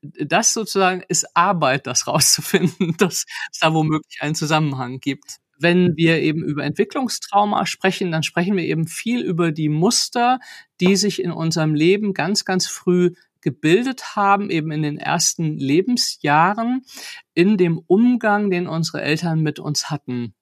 das 0.02 0.54
sozusagen 0.54 1.04
ist 1.08 1.26
Arbeit, 1.36 1.88
das 1.88 2.08
rauszufinden, 2.08 2.96
dass 2.98 3.26
es 3.52 3.60
da 3.60 3.74
womöglich 3.74 4.18
einen 4.22 4.36
Zusammenhang 4.36 5.00
gibt. 5.00 5.38
Wenn 5.60 5.96
wir 5.96 6.22
eben 6.22 6.44
über 6.44 6.64
Entwicklungstrauma 6.64 7.66
sprechen, 7.66 8.12
dann 8.12 8.22
sprechen 8.24 8.56
wir 8.56 8.64
eben 8.64 8.88
viel 8.88 9.22
über 9.22 9.52
die 9.52 9.70
Muster, 9.70 10.40
die 10.80 10.96
sich 10.96 11.22
in 11.22 11.32
unserem 11.32 11.74
Leben 11.74 12.14
ganz, 12.14 12.46
ganz 12.46 12.68
früh 12.68 13.14
gebildet 13.42 14.16
haben, 14.16 14.50
eben 14.50 14.72
in 14.72 14.84
den 14.84 14.98
ersten 14.98 15.58
Lebensjahren, 15.58 16.84
in 17.34 17.58
dem 17.58 17.80
Umgang, 17.88 18.52
den 18.52 18.68
unsere 18.68 19.02
Eltern 19.02 19.42
mit 19.42 19.60
uns 19.60 19.90
hatten 19.90 20.34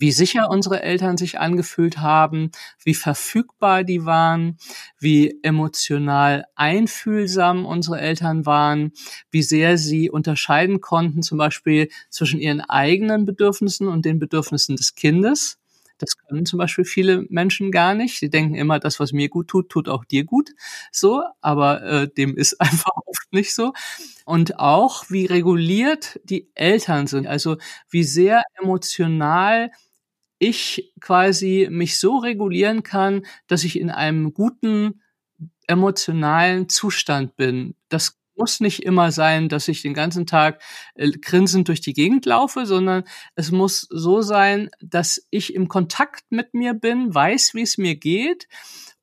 wie 0.00 0.12
sicher 0.12 0.50
unsere 0.50 0.82
Eltern 0.82 1.16
sich 1.18 1.38
angefühlt 1.38 1.98
haben, 1.98 2.50
wie 2.82 2.94
verfügbar 2.94 3.84
die 3.84 4.06
waren, 4.06 4.58
wie 4.98 5.38
emotional 5.42 6.46
einfühlsam 6.56 7.66
unsere 7.66 8.00
Eltern 8.00 8.46
waren, 8.46 8.92
wie 9.30 9.42
sehr 9.42 9.76
sie 9.78 10.10
unterscheiden 10.10 10.80
konnten, 10.80 11.22
zum 11.22 11.38
Beispiel 11.38 11.88
zwischen 12.08 12.40
ihren 12.40 12.62
eigenen 12.62 13.26
Bedürfnissen 13.26 13.88
und 13.88 14.04
den 14.06 14.18
Bedürfnissen 14.18 14.76
des 14.76 14.94
Kindes. 14.94 15.58
Das 15.98 16.16
können 16.16 16.46
zum 16.46 16.58
Beispiel 16.58 16.86
viele 16.86 17.26
Menschen 17.28 17.70
gar 17.70 17.94
nicht. 17.94 18.18
Sie 18.20 18.30
denken 18.30 18.54
immer, 18.54 18.78
das, 18.78 19.00
was 19.00 19.12
mir 19.12 19.28
gut 19.28 19.48
tut, 19.48 19.68
tut 19.68 19.86
auch 19.88 20.06
dir 20.06 20.24
gut. 20.24 20.50
So, 20.92 21.22
aber 21.42 21.82
äh, 21.82 22.08
dem 22.08 22.36
ist 22.38 22.58
einfach 22.60 22.92
oft 23.06 23.32
nicht 23.32 23.54
so. 23.54 23.74
Und 24.24 24.58
auch, 24.58 25.04
wie 25.10 25.26
reguliert 25.26 26.18
die 26.24 26.48
Eltern 26.54 27.06
sind, 27.06 27.26
also 27.26 27.56
wie 27.90 28.04
sehr 28.04 28.42
emotional 28.62 29.70
ich 30.40 30.92
quasi 31.00 31.68
mich 31.70 32.00
so 32.00 32.16
regulieren 32.16 32.82
kann, 32.82 33.24
dass 33.46 33.62
ich 33.62 33.78
in 33.78 33.90
einem 33.90 34.34
guten 34.34 35.02
emotionalen 35.68 36.68
Zustand 36.68 37.36
bin. 37.36 37.76
Das 37.88 38.18
muss 38.34 38.58
nicht 38.60 38.82
immer 38.82 39.12
sein, 39.12 39.50
dass 39.50 39.68
ich 39.68 39.82
den 39.82 39.92
ganzen 39.92 40.26
Tag 40.26 40.62
äh, 40.94 41.10
grinsend 41.10 41.68
durch 41.68 41.82
die 41.82 41.92
Gegend 41.92 42.24
laufe, 42.24 42.64
sondern 42.64 43.04
es 43.34 43.52
muss 43.52 43.86
so 43.90 44.22
sein, 44.22 44.70
dass 44.80 45.26
ich 45.30 45.54
im 45.54 45.68
Kontakt 45.68 46.24
mit 46.30 46.54
mir 46.54 46.72
bin, 46.72 47.14
weiß, 47.14 47.54
wie 47.54 47.62
es 47.62 47.76
mir 47.76 47.96
geht 47.96 48.48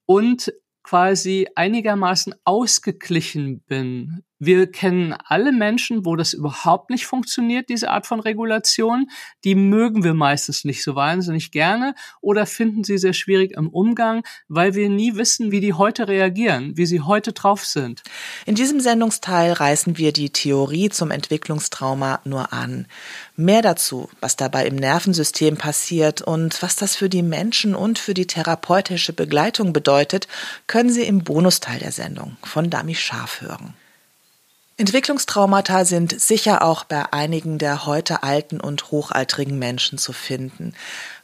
und 0.07 0.51
quasi 0.81 1.47
einigermaßen 1.53 2.33
ausgeglichen 2.45 3.59
bin. 3.61 4.23
Wir 4.39 4.71
kennen 4.71 5.15
alle 5.25 5.51
Menschen, 5.51 6.05
wo 6.05 6.15
das 6.15 6.33
überhaupt 6.33 6.91
nicht 6.91 7.07
funktioniert, 7.07 7.69
diese 7.69 7.89
Art 7.89 8.05
von 8.05 8.19
Regulation. 8.19 9.09
Die 9.43 9.55
mögen 9.55 10.03
wir 10.03 10.13
meistens 10.13 10.63
nicht 10.63 10.83
so 10.83 10.93
wahnsinnig 10.93 11.49
gerne 11.49 11.95
oder 12.21 12.45
finden 12.45 12.83
sie 12.83 12.99
sehr 12.99 13.13
schwierig 13.13 13.57
im 13.57 13.67
Umgang, 13.67 14.23
weil 14.47 14.75
wir 14.75 14.89
nie 14.89 15.15
wissen, 15.15 15.51
wie 15.51 15.59
die 15.59 15.73
heute 15.73 16.07
reagieren, 16.07 16.77
wie 16.77 16.85
sie 16.85 17.01
heute 17.01 17.33
drauf 17.33 17.65
sind. 17.65 18.03
In 18.45 18.53
diesem 18.53 18.79
Sendungsteil 18.79 19.53
reißen 19.53 19.97
wir 19.97 20.13
die 20.13 20.29
Theorie 20.29 20.89
zum 20.89 21.09
Entwicklungstrauma 21.09 22.21
nur 22.23 22.53
an. 22.53 22.85
Mehr 23.35 23.63
dazu, 23.63 24.07
was 24.21 24.35
dabei 24.35 24.67
im 24.67 24.75
Nervensystem 24.75 25.57
passiert 25.57 26.21
und 26.21 26.61
was 26.61 26.75
das 26.75 26.95
für 26.95 27.09
die 27.09 27.23
Menschen 27.23 27.73
und 27.73 27.97
für 27.97 28.13
die 28.13 28.27
therapeutische 28.27 29.13
Begleitung 29.13 29.73
bedeutet, 29.73 30.27
können 30.67 30.91
Sie 30.91 31.03
im 31.03 31.23
Bonusteil 31.23 31.79
der 31.79 31.91
Sendung 31.91 32.37
von 32.43 32.69
Dami 32.69 32.93
Scharf 32.93 33.41
hören. 33.41 33.73
Entwicklungstraumata 34.79 35.85
sind 35.85 36.21
sicher 36.21 36.61
auch 36.61 36.83
bei 36.83 37.11
einigen 37.11 37.57
der 37.57 37.87
heute 37.87 38.21
alten 38.21 38.61
und 38.61 38.91
hochaltrigen 38.91 39.57
Menschen 39.57 39.97
zu 39.97 40.13
finden. 40.13 40.75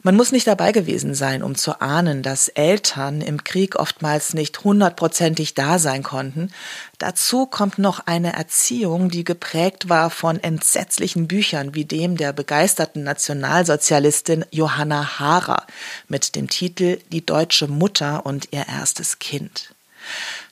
Man 0.02 0.16
muss 0.16 0.32
nicht 0.32 0.48
dabei 0.48 0.72
gewesen 0.72 1.14
sein, 1.14 1.44
um 1.44 1.54
zu 1.54 1.80
ahnen, 1.80 2.24
dass 2.24 2.48
Eltern 2.48 3.20
im 3.20 3.44
Krieg 3.44 3.76
oftmals 3.76 4.34
nicht 4.34 4.64
hundertprozentig 4.64 5.54
da 5.54 5.78
sein 5.78 6.02
konnten. 6.02 6.50
Dazu 6.98 7.46
kommt 7.46 7.78
noch 7.78 8.00
eine 8.06 8.32
Erziehung, 8.32 9.08
die 9.08 9.22
geprägt 9.22 9.88
war 9.88 10.10
von 10.10 10.42
entsetzlichen 10.42 11.28
Büchern 11.28 11.76
wie 11.76 11.84
dem 11.84 12.16
der 12.16 12.32
begeisterten 12.32 13.04
Nationalsozialistin 13.04 14.44
Johanna 14.50 15.20
Haarer 15.20 15.64
mit 16.08 16.34
dem 16.34 16.48
Titel 16.48 16.98
Die 17.12 17.24
deutsche 17.24 17.68
Mutter 17.68 18.26
und 18.26 18.48
ihr 18.50 18.66
erstes 18.66 19.20
Kind. 19.20 19.73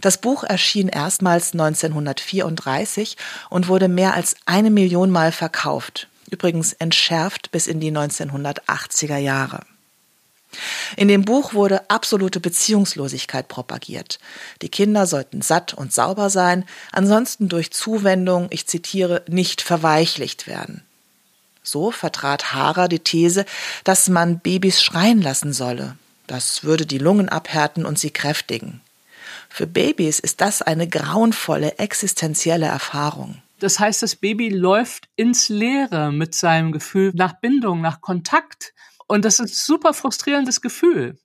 Das 0.01 0.19
Buch 0.19 0.45
erschien 0.45 0.89
erstmals 0.89 1.53
1934 1.53 3.17
und 3.51 3.69
wurde 3.69 3.89
mehr 3.89 4.15
als 4.15 4.37
eine 4.47 4.71
Million 4.71 5.11
Mal 5.11 5.33
verkauft, 5.33 6.09
übrigens 6.31 6.73
entschärft 6.73 7.51
bis 7.53 7.67
in 7.67 7.81
die 7.81 7.93
1980er 7.93 9.19
Jahre. 9.19 9.61
In 10.97 11.09
dem 11.09 11.25
Buch 11.25 11.55
wurde 11.55 11.89
absolute 11.89 12.41
Beziehungslosigkeit 12.41 13.49
propagiert. 13.49 14.19
Die 14.61 14.69
Kinder 14.69 15.07
sollten 15.07 15.41
satt 15.41 15.73
und 15.73 15.93
sauber 15.93 16.29
sein, 16.31 16.65
ansonsten 16.91 17.49
durch 17.49 17.71
Zuwendung, 17.73 18.49
ich 18.51 18.67
zitiere, 18.67 19.23
nicht 19.29 19.63
verweichlicht 19.63 20.47
werden. 20.47 20.83
So 21.63 21.91
vertrat 21.91 22.53
Hara 22.53 22.89
die 22.89 22.99
These, 22.99 23.47
dass 23.85 24.09
man 24.09 24.41
Babys 24.41 24.83
schreien 24.83 25.23
lassen 25.23 25.53
solle. 25.53 25.97
Das 26.27 26.65
würde 26.65 26.87
die 26.87 26.99
Lungen 26.99 27.29
abhärten 27.29 27.87
und 27.87 27.99
sie 27.99 28.11
kräftigen. 28.11 28.81
Für 29.55 29.67
Babys 29.67 30.19
ist 30.19 30.41
das 30.41 30.63
eine 30.63 30.89
grauenvolle 30.89 31.77
existenzielle 31.79 32.65
Erfahrung. 32.65 33.43
Das 33.59 33.79
heißt, 33.79 34.03
das 34.03 34.17
Baby 34.17 34.49
läuft 34.49 35.11
ins 35.15 35.51
Leere 35.51 36.11
mit 36.11 36.35
seinem 36.35 36.73
Gefühl 36.73 37.13
nach 37.15 37.39
Bindung, 37.39 37.83
nach 37.83 38.01
Kontakt. 38.01 38.73
Und 39.09 39.27
das 39.27 39.35
ist 39.35 39.41
ein 39.41 39.47
super 39.49 39.93
frustrierendes 39.93 40.63
Gefühl, 40.63 41.19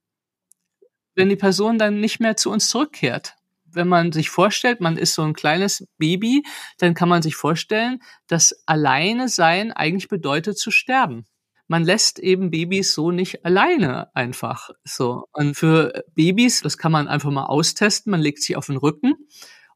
wenn 1.16 1.30
die 1.30 1.38
Person 1.38 1.78
dann 1.78 2.02
nicht 2.02 2.20
mehr 2.20 2.36
zu 2.36 2.52
uns 2.52 2.68
zurückkehrt. 2.68 3.36
Wenn 3.64 3.88
man 3.88 4.12
sich 4.12 4.30
vorstellt, 4.30 4.82
man 4.82 4.98
ist 4.98 5.14
so 5.14 5.24
ein 5.24 5.34
kleines 5.34 5.88
Baby, 5.98 6.44
dann 6.80 6.96
kann 6.96 7.08
man 7.08 7.22
sich 7.22 7.38
vorstellen, 7.38 8.04
dass 8.28 8.62
alleine 8.66 9.30
sein 9.30 9.72
eigentlich 9.72 10.10
bedeutet 10.10 10.58
zu 10.58 10.70
sterben 10.70 11.26
man 11.68 11.84
lässt 11.84 12.20
eben 12.20 12.50
Babys 12.50 12.94
so 12.94 13.12
nicht 13.12 13.46
alleine 13.46 14.14
einfach 14.16 14.70
so. 14.84 15.26
Und 15.34 15.56
für 15.56 16.04
Babys, 16.16 16.62
das 16.62 16.78
kann 16.78 16.92
man 16.92 17.08
einfach 17.08 17.32
mal 17.32 17.46
austesten, 17.46 18.12
man 18.12 18.22
legt 18.22 18.42
sich 18.42 18.56
auf 18.56 18.68
den 18.68 18.78
Rücken 18.78 19.16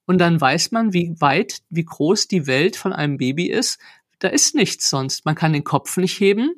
und 0.06 0.18
dann 0.18 0.40
weiß 0.40 0.72
man, 0.72 0.94
wie 0.94 1.16
weit, 1.20 1.60
wie 1.70 1.86
groß 1.86 2.28
die 2.28 2.48
Welt 2.48 2.76
von 2.76 2.94
einem 2.94 3.18
Baby 3.18 3.50
ist. 3.50 3.80
Da 4.20 4.28
ist 4.28 4.56
nichts 4.56 4.90
sonst. 4.90 5.26
Man 5.26 5.36
kann 5.36 5.54
den 5.54 5.64
Kopf 5.64 5.98
nicht 5.98 6.20
heben. 6.20 6.52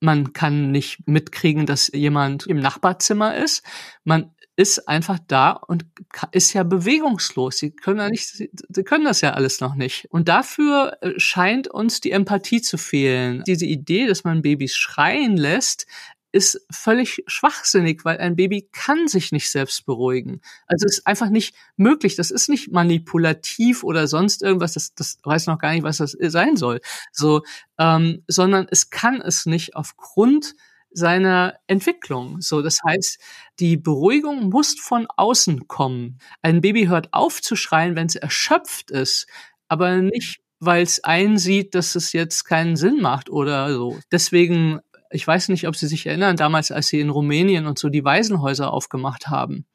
Man 0.00 0.32
kann 0.32 0.70
nicht 0.72 1.06
mitkriegen, 1.06 1.66
dass 1.66 1.90
jemand 1.92 2.46
im 2.46 2.58
Nachbarzimmer 2.58 3.34
ist. 3.34 3.64
Man 4.04 4.34
ist 4.56 4.88
einfach 4.88 5.18
da 5.28 5.50
und 5.50 5.84
ist 6.32 6.54
ja 6.54 6.62
bewegungslos. 6.62 7.58
Sie 7.58 7.70
können 7.70 8.00
ja 8.00 8.08
nicht, 8.08 8.26
sie 8.26 8.84
können 8.84 9.04
das 9.04 9.20
ja 9.20 9.32
alles 9.34 9.60
noch 9.60 9.74
nicht. 9.74 10.06
Und 10.10 10.28
dafür 10.28 10.96
äh, 11.02 11.12
scheint 11.18 11.68
uns 11.68 12.00
die 12.00 12.10
Empathie 12.10 12.62
zu 12.62 12.78
fehlen. 12.78 13.44
Diese 13.46 13.66
Idee, 13.66 14.06
dass 14.06 14.24
man 14.24 14.40
Babys 14.40 14.74
schreien 14.74 15.36
lässt, 15.36 15.86
ist 16.32 16.66
völlig 16.70 17.22
schwachsinnig, 17.26 18.04
weil 18.04 18.18
ein 18.18 18.36
Baby 18.36 18.68
kann 18.72 19.08
sich 19.08 19.32
nicht 19.32 19.50
selbst 19.50 19.86
beruhigen. 19.86 20.40
Also 20.66 20.86
es 20.86 20.98
ist 20.98 21.06
einfach 21.06 21.30
nicht 21.30 21.54
möglich. 21.76 22.16
Das 22.16 22.30
ist 22.30 22.48
nicht 22.48 22.72
manipulativ 22.72 23.84
oder 23.84 24.06
sonst 24.06 24.42
irgendwas. 24.42 24.74
Das, 24.74 24.94
das 24.94 25.18
weiß 25.22 25.46
noch 25.46 25.58
gar 25.58 25.72
nicht, 25.72 25.82
was 25.82 25.98
das 25.98 26.16
sein 26.18 26.56
soll. 26.56 26.80
So, 27.12 27.42
ähm, 27.78 28.22
sondern 28.26 28.66
es 28.70 28.90
kann 28.90 29.20
es 29.20 29.46
nicht 29.46 29.76
aufgrund 29.76 30.54
seiner 30.90 31.54
Entwicklung. 31.66 32.40
So, 32.40 32.62
das 32.62 32.78
heißt, 32.86 33.18
die 33.58 33.76
Beruhigung 33.76 34.48
muss 34.48 34.74
von 34.78 35.06
außen 35.16 35.68
kommen. 35.68 36.18
Ein 36.42 36.60
Baby 36.60 36.86
hört 36.86 37.12
auf 37.12 37.42
zu 37.42 37.56
schreien, 37.56 37.96
wenn 37.96 38.06
es 38.06 38.16
erschöpft 38.16 38.90
ist, 38.90 39.26
aber 39.68 39.96
nicht, 39.98 40.40
weil 40.58 40.82
es 40.82 41.04
einsieht, 41.04 41.74
dass 41.74 41.94
es 41.94 42.12
jetzt 42.12 42.44
keinen 42.44 42.76
Sinn 42.76 43.00
macht 43.00 43.30
oder 43.30 43.72
so. 43.74 43.98
Deswegen, 44.10 44.80
ich 45.10 45.26
weiß 45.26 45.48
nicht, 45.48 45.68
ob 45.68 45.76
Sie 45.76 45.86
sich 45.86 46.06
erinnern, 46.06 46.36
damals, 46.36 46.70
als 46.70 46.88
Sie 46.88 47.00
in 47.00 47.10
Rumänien 47.10 47.66
und 47.66 47.78
so 47.78 47.88
die 47.88 48.04
Waisenhäuser 48.04 48.72
aufgemacht 48.72 49.28
haben. 49.28 49.66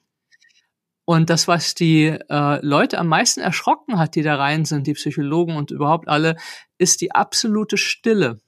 Und 1.05 1.29
das, 1.29 1.47
was 1.47 1.75
die 1.75 2.05
äh, 2.05 2.65
Leute 2.65 2.97
am 2.97 3.07
meisten 3.07 3.41
erschrocken 3.41 3.99
hat, 3.99 4.15
die 4.15 4.21
da 4.21 4.35
rein 4.35 4.65
sind, 4.65 4.87
die 4.87 4.93
Psychologen 4.93 5.55
und 5.55 5.71
überhaupt 5.71 6.07
alle, 6.07 6.37
ist 6.77 7.01
die 7.01 7.11
absolute 7.11 7.77
Stille 7.77 8.39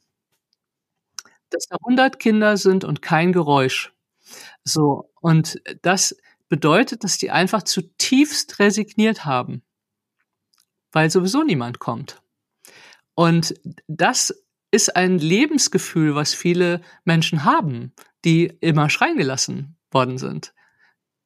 dass 1.54 1.68
da 1.68 1.78
100 1.82 2.20
Kinder 2.20 2.58
sind 2.58 2.84
und 2.84 3.02
kein 3.02 3.32
Geräusch. 3.32 3.94
So. 4.64 5.10
Und 5.22 5.62
das 5.82 6.16
bedeutet, 6.50 7.04
dass 7.04 7.18
die 7.18 7.32
einfach 7.32 7.64
zutiefst 7.64 8.60
resigniert 8.60 9.26
haben, 9.26 9.64
weil 10.92 11.10
sowieso 11.10 11.44
niemand 11.44 11.80
kommt. 11.80 12.22
Und 13.16 13.54
das 13.88 14.44
ist 14.72 14.96
ein 14.96 15.20
Lebensgefühl, 15.20 16.16
was 16.16 16.34
viele 16.34 16.82
Menschen 17.06 17.44
haben, 17.44 17.94
die 18.26 18.46
immer 18.60 18.90
schreien 18.90 19.18
gelassen 19.18 19.78
worden 19.92 20.18
sind 20.18 20.54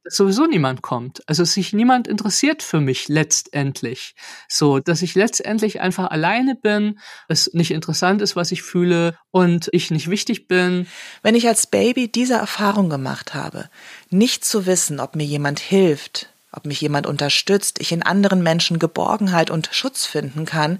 sowieso 0.10 0.46
niemand 0.46 0.82
kommt. 0.82 1.22
Also 1.28 1.43
sich 1.43 1.74
niemand 1.74 2.08
interessiert 2.08 2.63
für 2.63 2.80
mich 2.80 3.08
letztendlich. 3.08 4.15
So, 4.48 4.80
dass 4.80 5.02
ich 5.02 5.15
letztendlich 5.15 5.82
einfach 5.82 6.10
alleine 6.10 6.56
bin, 6.56 7.00
es 7.28 7.54
nicht 7.54 7.72
interessant 7.72 8.22
ist, 8.22 8.36
was 8.36 8.52
ich 8.52 8.63
fühle 8.63 9.17
und 9.32 9.70
ich 9.72 9.91
nicht 9.91 10.10
wichtig 10.10 10.48
bin. 10.48 10.88
Wenn 11.24 11.36
ich 11.36 11.48
als 11.48 11.67
Baby 11.67 12.12
diese 12.12 12.36
Erfahrung 12.36 12.89
gemacht 12.89 13.34
habe, 13.34 13.70
nicht 14.10 14.46
zu 14.46 14.65
wissen, 14.65 15.00
ob 15.00 15.15
mir 15.15 15.26
jemand 15.26 15.60
hilft, 15.60 16.30
ob 16.52 16.65
mich 16.65 16.82
jemand 16.82 17.08
unterstützt, 17.08 17.80
ich 17.80 17.91
in 17.91 18.04
anderen 18.04 18.41
Menschen 18.41 18.80
Geborgenheit 18.80 19.52
und 19.52 19.70
Schutz 19.72 20.06
finden 20.06 20.46
kann, 20.46 20.80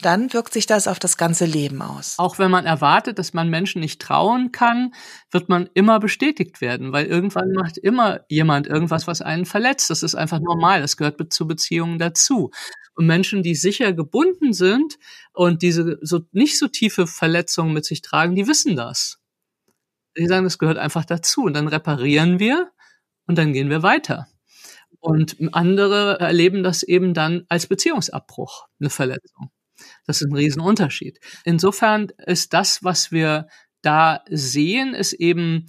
dann 0.00 0.32
wirkt 0.32 0.52
sich 0.52 0.66
das 0.66 0.88
auf 0.88 0.98
das 0.98 1.16
ganze 1.16 1.44
Leben 1.44 1.82
aus. 1.82 2.14
Auch 2.18 2.38
wenn 2.38 2.50
man 2.50 2.66
erwartet, 2.66 3.18
dass 3.18 3.32
man 3.32 3.48
Menschen 3.48 3.80
nicht 3.80 4.00
trauen 4.00 4.52
kann, 4.52 4.92
wird 5.30 5.48
man 5.48 5.68
immer 5.74 6.00
bestätigt 6.00 6.60
werden, 6.60 6.92
weil 6.92 7.06
irgendwann 7.06 7.52
macht 7.52 7.78
immer 7.78 8.20
jemand 8.28 8.66
irgendwas, 8.66 9.06
was 9.06 9.22
einen 9.22 9.46
verletzt. 9.46 9.90
Das 9.90 10.02
ist 10.02 10.14
einfach 10.14 10.40
normal. 10.40 10.80
Das 10.80 10.96
gehört 10.96 11.32
zu 11.32 11.46
Beziehungen 11.46 11.98
dazu. 11.98 12.50
Und 12.94 13.06
Menschen, 13.06 13.42
die 13.42 13.54
sicher 13.54 13.92
gebunden 13.92 14.52
sind 14.52 14.98
und 15.32 15.62
diese 15.62 15.98
so 16.02 16.20
nicht 16.32 16.58
so 16.58 16.68
tiefe 16.68 17.06
Verletzungen 17.06 17.72
mit 17.72 17.84
sich 17.84 18.02
tragen, 18.02 18.34
die 18.34 18.46
wissen 18.46 18.76
das. 18.76 19.18
Die 20.16 20.26
sagen, 20.26 20.44
das 20.44 20.58
gehört 20.58 20.78
einfach 20.78 21.04
dazu. 21.04 21.42
Und 21.44 21.54
dann 21.54 21.68
reparieren 21.68 22.40
wir 22.40 22.70
und 23.26 23.38
dann 23.38 23.52
gehen 23.52 23.70
wir 23.70 23.82
weiter. 23.82 24.26
Und 25.00 25.36
andere 25.52 26.20
erleben 26.20 26.62
das 26.62 26.82
eben 26.82 27.14
dann 27.14 27.44
als 27.48 27.66
Beziehungsabbruch, 27.66 28.66
eine 28.80 28.90
Verletzung. 28.90 29.50
Das 30.10 30.20
ist 30.20 30.26
ein 30.26 30.34
Riesenunterschied. 30.34 31.20
Insofern 31.44 32.08
ist 32.26 32.52
das, 32.52 32.82
was 32.82 33.12
wir 33.12 33.46
da 33.80 34.24
sehen, 34.28 34.92
ist 34.92 35.12
eben 35.12 35.66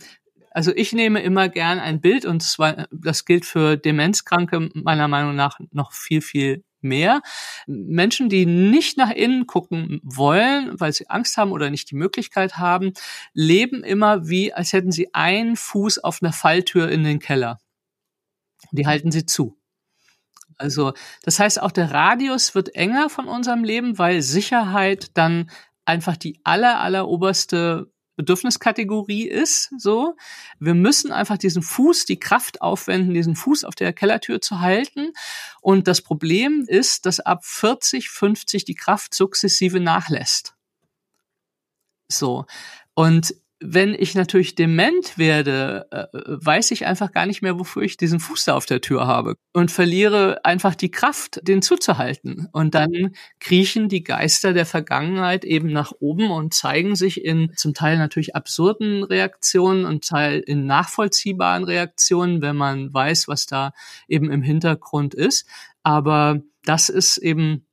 also 0.50 0.72
ich 0.76 0.94
nehme 0.94 1.22
immer 1.22 1.48
gern 1.48 1.80
ein 1.80 2.02
Bild 2.02 2.26
und 2.26 2.42
zwar, 2.42 2.88
das 2.92 3.24
gilt 3.24 3.46
für 3.46 3.78
Demenzkranke 3.78 4.72
meiner 4.74 5.08
Meinung 5.08 5.36
nach 5.36 5.60
noch 5.72 5.94
viel, 5.94 6.22
viel 6.22 6.64
mehr. 6.82 7.22
Menschen, 7.68 8.30
die 8.30 8.48
nicht 8.48 8.98
nach 8.98 9.12
innen 9.12 9.46
gucken 9.46 10.02
wollen, 10.04 10.72
weil 10.80 10.92
sie 10.92 11.08
Angst 11.08 11.38
haben 11.38 11.52
oder 11.52 11.70
nicht 11.70 11.92
die 11.92 11.96
Möglichkeit 11.96 12.58
haben, 12.58 12.94
leben 13.34 13.84
immer 13.84 14.28
wie, 14.28 14.52
als 14.52 14.74
hätten 14.74 14.92
sie 14.92 15.14
einen 15.14 15.56
Fuß 15.56 16.00
auf 16.00 16.24
einer 16.24 16.34
Falltür 16.34 16.90
in 16.90 17.04
den 17.04 17.20
Keller. 17.20 17.60
Die 18.72 18.88
halten 18.88 19.12
sie 19.12 19.28
zu. 19.28 19.61
Also 20.62 20.94
das 21.24 21.40
heißt, 21.40 21.62
auch 21.62 21.72
der 21.72 21.92
Radius 21.92 22.54
wird 22.54 22.76
enger 22.76 23.10
von 23.10 23.28
unserem 23.28 23.64
Leben, 23.64 23.98
weil 23.98 24.22
Sicherheit 24.22 25.12
dann 25.16 25.50
einfach 25.86 26.16
die 26.16 26.40
aller, 26.44 26.80
aller 26.80 27.08
oberste 27.08 27.92
Bedürfniskategorie 28.16 29.28
ist, 29.28 29.72
so. 29.80 30.16
Wir 30.60 30.76
müssen 30.76 31.12
einfach 31.12 31.38
diesen 31.38 31.64
Fuß, 31.64 32.06
die 32.06 32.20
Kraft 32.20 32.62
aufwenden, 32.62 33.16
diesen 33.16 33.36
Fuß 33.36 33.64
auf 33.64 33.74
der 33.74 33.94
Kellertür 33.94 34.42
zu 34.42 34.60
halten. 34.60 35.14
Und 35.62 35.88
das 35.88 36.02
Problem 36.02 36.66
ist, 36.68 37.08
dass 37.08 37.20
ab 37.20 37.44
40, 37.44 38.10
50 38.10 38.66
die 38.66 38.76
Kraft 38.76 39.16
sukzessive 39.16 39.80
nachlässt. 39.80 40.54
So. 42.08 42.46
Und 42.94 43.34
wenn 43.62 43.94
ich 43.94 44.16
natürlich 44.16 44.56
dement 44.56 45.18
werde, 45.18 45.88
äh, 45.92 46.08
weiß 46.12 46.72
ich 46.72 46.88
einfach 46.88 47.12
gar 47.12 47.28
nicht 47.28 47.44
mehr, 47.44 47.60
wofür 47.60 47.84
ich 47.84 47.96
diesen 47.96 48.20
Fuß 48.20 48.46
da 48.46 48.56
auf 48.56 48.66
der 48.66 48.82
Tür 48.82 49.06
habe 49.06 49.36
und 49.54 49.72
verliere 49.72 50.44
einfach 50.44 50.74
die 50.74 50.90
Kraft, 50.90 51.40
den 51.48 51.62
zuzuhalten. 51.62 52.48
Und 52.52 52.74
dann 52.74 53.14
kriechen 53.40 53.88
die 53.88 54.04
Geister 54.04 54.54
der 54.54 54.66
Vergangenheit 54.66 55.46
eben 55.46 55.72
nach 55.72 55.94
oben 56.00 56.32
und 56.32 56.56
zeigen 56.56 56.96
sich 56.96 57.24
in 57.24 57.52
zum 57.56 57.76
Teil 57.76 57.98
natürlich 57.98 58.36
absurden 58.36 59.04
Reaktionen 59.04 59.86
und 59.86 60.08
Teil 60.08 60.40
in 60.40 60.66
nachvollziehbaren 60.66 61.64
Reaktionen, 61.64 62.42
wenn 62.42 62.56
man 62.56 62.92
weiß, 62.92 63.28
was 63.28 63.46
da 63.46 63.74
eben 64.08 64.32
im 64.32 64.42
Hintergrund 64.42 65.14
ist. 65.14 65.48
Aber 65.84 66.42
das 66.64 66.90
ist 66.90 67.18
eben 67.18 67.66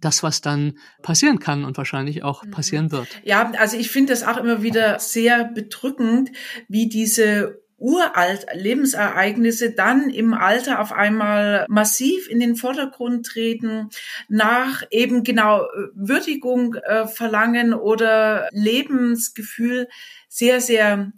das, 0.00 0.22
was 0.22 0.40
dann 0.40 0.78
passieren 1.02 1.38
kann 1.38 1.64
und 1.64 1.76
wahrscheinlich 1.76 2.22
auch 2.22 2.44
mhm. 2.44 2.50
passieren 2.50 2.92
wird. 2.92 3.08
Ja, 3.24 3.50
also 3.58 3.76
ich 3.76 3.90
finde 3.90 4.12
das 4.12 4.22
auch 4.22 4.36
immer 4.36 4.62
wieder 4.62 4.98
sehr 4.98 5.44
bedrückend, 5.44 6.30
wie 6.68 6.88
diese 6.88 7.62
uralt 7.82 8.46
Lebensereignisse 8.54 9.72
dann 9.72 10.08
im 10.08 10.34
Alter 10.34 10.80
auf 10.80 10.92
einmal 10.92 11.66
massiv 11.68 12.28
in 12.30 12.38
den 12.38 12.54
Vordergrund 12.54 13.26
treten, 13.26 13.90
nach 14.28 14.84
eben 14.90 15.24
genau 15.24 15.62
äh, 15.62 15.88
Würdigung 15.94 16.74
äh, 16.74 17.08
verlangen 17.08 17.74
oder 17.74 18.48
Lebensgefühl 18.52 19.88
sehr, 20.28 20.60
sehr 20.60 21.12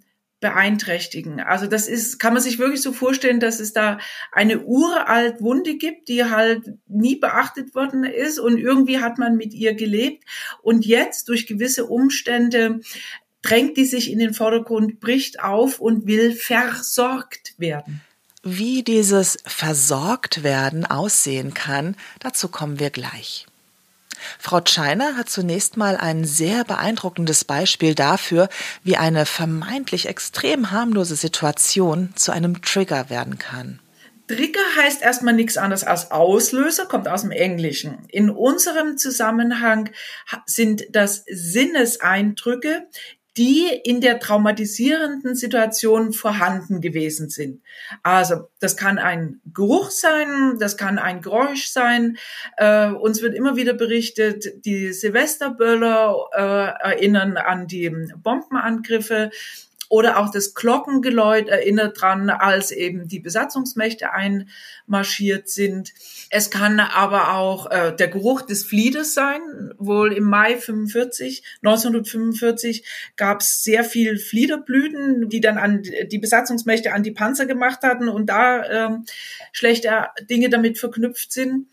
beeinträchtigen. 0.44 1.40
Also 1.40 1.66
das 1.66 1.88
ist, 1.88 2.18
kann 2.18 2.34
man 2.34 2.42
sich 2.42 2.58
wirklich 2.58 2.82
so 2.82 2.92
vorstellen, 2.92 3.40
dass 3.40 3.60
es 3.60 3.72
da 3.72 3.98
eine 4.30 4.60
uralt 4.60 5.40
Wunde 5.40 5.76
gibt, 5.78 6.08
die 6.08 6.24
halt 6.24 6.74
nie 6.86 7.16
beachtet 7.16 7.74
worden 7.74 8.04
ist 8.04 8.38
und 8.38 8.58
irgendwie 8.58 8.98
hat 8.98 9.16
man 9.16 9.38
mit 9.38 9.54
ihr 9.54 9.72
gelebt 9.72 10.22
und 10.60 10.84
jetzt 10.84 11.30
durch 11.30 11.46
gewisse 11.46 11.86
Umstände 11.86 12.80
drängt 13.40 13.78
die 13.78 13.86
sich 13.86 14.12
in 14.12 14.18
den 14.18 14.34
Vordergrund, 14.34 15.00
bricht 15.00 15.40
auf 15.40 15.80
und 15.80 16.06
will 16.06 16.34
versorgt 16.34 17.54
werden. 17.56 18.02
Wie 18.42 18.82
dieses 18.82 19.38
versorgt 19.46 20.42
werden 20.42 20.84
aussehen 20.84 21.54
kann, 21.54 21.96
dazu 22.20 22.48
kommen 22.48 22.78
wir 22.78 22.90
gleich. 22.90 23.46
Frau 24.38 24.60
Scheiner 24.64 25.16
hat 25.16 25.28
zunächst 25.28 25.76
mal 25.76 25.96
ein 25.96 26.24
sehr 26.24 26.64
beeindruckendes 26.64 27.44
Beispiel 27.44 27.94
dafür, 27.94 28.48
wie 28.82 28.96
eine 28.96 29.26
vermeintlich 29.26 30.06
extrem 30.06 30.70
harmlose 30.70 31.16
Situation 31.16 32.12
zu 32.16 32.32
einem 32.32 32.62
Trigger 32.62 33.10
werden 33.10 33.38
kann. 33.38 33.80
Trigger 34.26 34.60
heißt 34.76 35.02
erstmal 35.02 35.34
nichts 35.34 35.58
anderes 35.58 35.84
als 35.84 36.10
Auslöser, 36.10 36.86
kommt 36.86 37.08
aus 37.08 37.22
dem 37.22 37.30
Englischen. 37.30 38.06
In 38.08 38.30
unserem 38.30 38.96
Zusammenhang 38.96 39.90
sind 40.46 40.84
das 40.90 41.24
Sinneseindrücke, 41.26 42.88
die 43.36 43.66
in 43.84 44.00
der 44.00 44.20
traumatisierenden 44.20 45.34
Situation 45.34 46.12
vorhanden 46.12 46.80
gewesen 46.80 47.30
sind. 47.30 47.62
Also 48.02 48.48
das 48.60 48.76
kann 48.76 48.98
ein 48.98 49.40
Geruch 49.52 49.90
sein, 49.90 50.58
das 50.60 50.76
kann 50.76 50.98
ein 50.98 51.20
Geräusch 51.20 51.66
sein. 51.68 52.16
Äh, 52.56 52.88
uns 52.88 53.22
wird 53.22 53.34
immer 53.34 53.56
wieder 53.56 53.74
berichtet, 53.74 54.64
die 54.64 54.92
Silvesterböller 54.92 56.28
äh, 56.32 56.90
erinnern 56.90 57.36
an 57.36 57.66
die 57.66 57.90
Bombenangriffe 58.22 59.30
oder 59.88 60.18
auch 60.18 60.30
das 60.30 60.54
Glockengeläut 60.54 61.48
erinnert 61.48 62.00
dran, 62.00 62.30
als 62.30 62.70
eben 62.70 63.08
die 63.08 63.20
Besatzungsmächte 63.20 64.10
einmarschiert 64.12 65.48
sind. 65.48 65.92
Es 66.30 66.50
kann 66.50 66.80
aber 66.80 67.34
auch 67.34 67.70
äh, 67.70 67.94
der 67.94 68.08
Geruch 68.08 68.42
des 68.42 68.64
Fliedes 68.64 69.14
sein. 69.14 69.40
Wohl 69.78 70.12
im 70.12 70.24
Mai 70.24 70.56
45, 70.56 71.42
1945 71.62 72.84
gab 73.16 73.40
es 73.40 73.62
sehr 73.62 73.84
viel 73.84 74.18
Fliederblüten, 74.18 75.28
die 75.28 75.40
dann 75.40 75.58
an 75.58 75.82
die 75.82 76.18
Besatzungsmächte 76.18 76.92
an 76.92 77.02
die 77.02 77.12
Panzer 77.12 77.46
gemacht 77.46 77.82
hatten 77.82 78.08
und 78.08 78.26
da 78.26 78.62
äh, 78.62 78.98
schlechte 79.52 80.08
Dinge 80.28 80.48
damit 80.48 80.78
verknüpft 80.78 81.32
sind. 81.32 81.68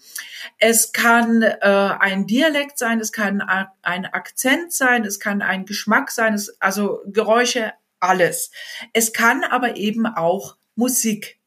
Es 0.58 0.92
kann 0.92 1.42
äh, 1.42 1.58
ein 1.62 2.28
Dialekt 2.28 2.78
sein, 2.78 3.00
es 3.00 3.12
kann 3.12 3.42
ein 3.82 4.06
Akzent 4.06 4.74
sein, 4.74 5.06
es 5.06 5.20
kann 5.20 5.42
ein 5.42 5.66
Geschmack 5.66 6.12
sein, 6.12 6.34
es, 6.34 6.56
also 6.60 7.02
Geräusche 7.08 7.74
alles. 8.02 8.52
Es 8.94 9.14
kann 9.14 9.44
aber 9.44 9.78
eben 9.78 10.06
auch 10.06 10.58
Musik 10.76 11.40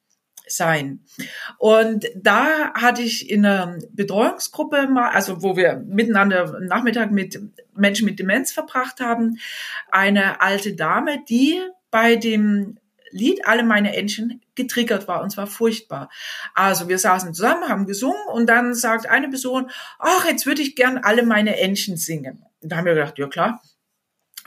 sein. 0.47 1.01
Und 1.59 2.07
da 2.17 2.73
hatte 2.75 3.03
ich 3.03 3.31
in 3.31 3.47
einer 3.47 3.79
Betreuungsgruppe 3.93 4.89
mal, 4.89 5.11
also 5.11 5.43
wo 5.43 5.57
wir 5.57 5.83
miteinander 5.87 6.61
Nachmittag 6.61 7.11
mit 7.11 7.41
Menschen 7.75 8.05
mit 8.05 8.19
Demenz 8.19 8.53
verbracht 8.53 9.01
haben, 9.01 9.39
eine 9.91 10.41
alte 10.41 10.75
Dame, 10.75 11.25
die 11.29 11.61
bei 11.91 12.17
dem 12.17 12.79
Lied 13.11 13.47
Alle 13.47 13.63
meine 13.63 13.97
Entchen 13.97 14.41
getriggert 14.57 15.07
war 15.07 15.23
und 15.23 15.31
zwar 15.31 15.47
furchtbar. 15.47 16.11
Also 16.53 16.89
wir 16.89 16.99
saßen 16.99 17.33
zusammen, 17.33 17.69
haben 17.69 17.87
gesungen 17.87 18.27
und 18.33 18.47
dann 18.47 18.75
sagt 18.75 19.09
eine 19.09 19.29
Person, 19.29 19.71
ach, 20.01 20.27
jetzt 20.27 20.47
würde 20.47 20.63
ich 20.63 20.75
gern 20.75 20.99
alle 20.99 21.23
meine 21.23 21.61
Entchen 21.61 21.97
singen. 21.97 22.45
Da 22.61 22.77
haben 22.77 22.87
wir 22.87 22.95
gedacht, 22.95 23.17
ja 23.19 23.29
klar, 23.29 23.63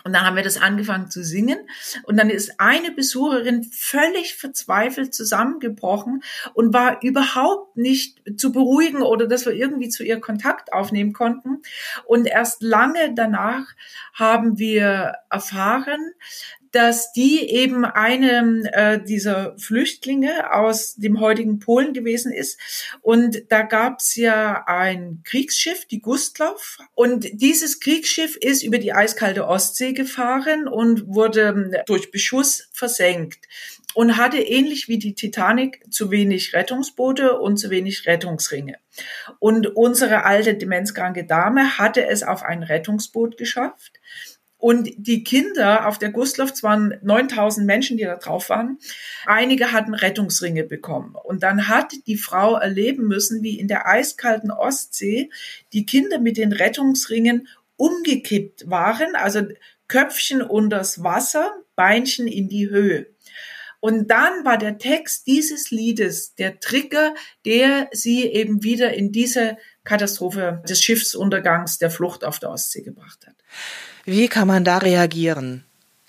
und 0.03 0.13
dann 0.13 0.25
haben 0.25 0.35
wir 0.35 0.43
das 0.43 0.61
angefangen 0.61 1.09
zu 1.09 1.23
singen. 1.23 1.59
Und 2.03 2.17
dann 2.17 2.29
ist 2.29 2.59
eine 2.59 2.91
Besucherin 2.91 3.63
völlig 3.63 4.35
verzweifelt 4.35 5.13
zusammengebrochen 5.13 6.23
und 6.53 6.73
war 6.73 7.03
überhaupt 7.03 7.75
nicht 7.75 8.21
zu 8.37 8.51
beruhigen 8.51 9.01
oder 9.01 9.27
dass 9.27 9.45
wir 9.45 9.53
irgendwie 9.53 9.89
zu 9.89 10.03
ihr 10.03 10.21
Kontakt 10.21 10.71
aufnehmen 10.71 11.13
konnten. 11.13 11.61
Und 12.05 12.25
erst 12.25 12.61
lange 12.61 13.13
danach 13.15 13.65
haben 14.13 14.57
wir 14.57 15.15
erfahren, 15.29 16.13
dass 16.71 17.11
die 17.11 17.49
eben 17.49 17.85
eine 17.85 18.71
äh, 18.73 19.03
dieser 19.03 19.57
Flüchtlinge 19.57 20.53
aus 20.53 20.95
dem 20.95 21.19
heutigen 21.19 21.59
Polen 21.59 21.93
gewesen 21.93 22.31
ist. 22.31 22.59
Und 23.01 23.43
da 23.49 23.61
gab 23.61 23.99
es 23.99 24.15
ja 24.15 24.63
ein 24.67 25.21
Kriegsschiff, 25.23 25.85
die 25.85 26.01
Gustloff. 26.01 26.77
Und 26.93 27.27
dieses 27.33 27.79
Kriegsschiff 27.79 28.35
ist 28.35 28.63
über 28.63 28.77
die 28.77 28.93
eiskalte 28.93 29.47
Ostsee 29.47 29.93
gefahren 29.93 30.67
und 30.67 31.07
wurde 31.07 31.41
ähm, 31.41 31.75
durch 31.85 32.11
Beschuss 32.11 32.69
versenkt 32.73 33.47
und 33.97 34.17
hatte 34.17 34.37
ähnlich 34.37 34.87
wie 34.87 34.99
die 34.99 35.15
Titanic 35.15 35.81
zu 35.91 36.11
wenig 36.11 36.53
Rettungsboote 36.53 37.39
und 37.39 37.57
zu 37.57 37.71
wenig 37.71 38.05
Rettungsringe. 38.05 38.75
Und 39.39 39.75
unsere 39.75 40.23
alte 40.23 40.53
demenzkranke 40.53 41.25
Dame 41.25 41.79
hatte 41.79 42.05
es 42.05 42.21
auf 42.21 42.43
ein 42.43 42.61
Rettungsboot 42.61 43.37
geschafft 43.37 43.93
und 44.57 44.89
die 44.97 45.23
Kinder 45.23 45.87
auf 45.87 45.99
der 45.99 46.11
Gustloff, 46.11 46.51
es 46.51 46.63
waren 46.63 46.95
9000 47.03 47.65
Menschen, 47.65 47.97
die 47.97 48.03
da 48.03 48.15
drauf 48.15 48.49
waren, 48.49 48.79
einige 49.25 49.71
hatten 49.71 49.93
Rettungsringe 49.93 50.63
bekommen. 50.63 51.15
Und 51.15 51.43
dann 51.43 51.67
hat 51.67 51.93
die 52.07 52.17
Frau 52.17 52.55
erleben 52.55 53.07
müssen, 53.07 53.43
wie 53.43 53.59
in 53.59 53.67
der 53.67 53.87
eiskalten 53.87 54.49
Ostsee 54.49 55.29
die 55.73 55.85
Kinder 55.85 56.19
mit 56.19 56.37
den 56.37 56.53
Rettungsringen 56.53 57.47
umgekippt 57.75 58.69
waren, 58.69 59.15
also 59.15 59.43
Köpfchen 59.87 60.41
unters 60.41 61.03
Wasser, 61.03 61.55
Beinchen 61.75 62.27
in 62.27 62.49
die 62.49 62.69
Höhe. 62.69 63.07
Und 63.79 64.09
dann 64.09 64.43
war 64.43 64.57
der 64.57 64.79
Text 64.79 65.27
dieses 65.27 65.69
Liedes 65.69 66.33
der 66.33 66.59
Trigger, 66.59 67.13
der 67.45 67.89
sie 67.91 68.25
eben 68.25 68.63
wieder 68.63 68.93
in 68.95 69.11
diese 69.11 69.57
Katastrophe 69.83 70.63
des 70.67 70.81
Schiffsuntergangs 70.81 71.77
der 71.77 71.91
Flucht 71.91 72.25
auf 72.25 72.39
der 72.39 72.49
Ostsee 72.49 72.81
gebracht 72.81 73.27
hat. 73.27 73.35
Wie 74.09 74.29
kann 74.29 74.47
man 74.47 74.63
da 74.63 74.77
reagieren? 74.77 75.65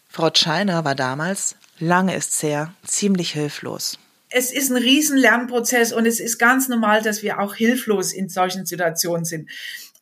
Frau 0.08 0.30
Scheiner 0.32 0.84
war 0.84 0.94
damals, 0.94 1.56
lange 1.80 2.14
ist's 2.14 2.40
her, 2.44 2.72
ziemlich 2.86 3.32
hilflos. 3.32 3.98
Es 4.30 4.52
ist 4.52 4.70
ein 4.70 4.76
riesen 4.76 5.18
Lernprozess 5.18 5.92
und 5.92 6.06
es 6.06 6.20
ist 6.20 6.38
ganz 6.38 6.68
normal, 6.68 7.02
dass 7.02 7.24
wir 7.24 7.40
auch 7.40 7.56
hilflos 7.56 8.12
in 8.12 8.28
solchen 8.28 8.66
Situationen 8.66 9.24
sind. 9.24 9.50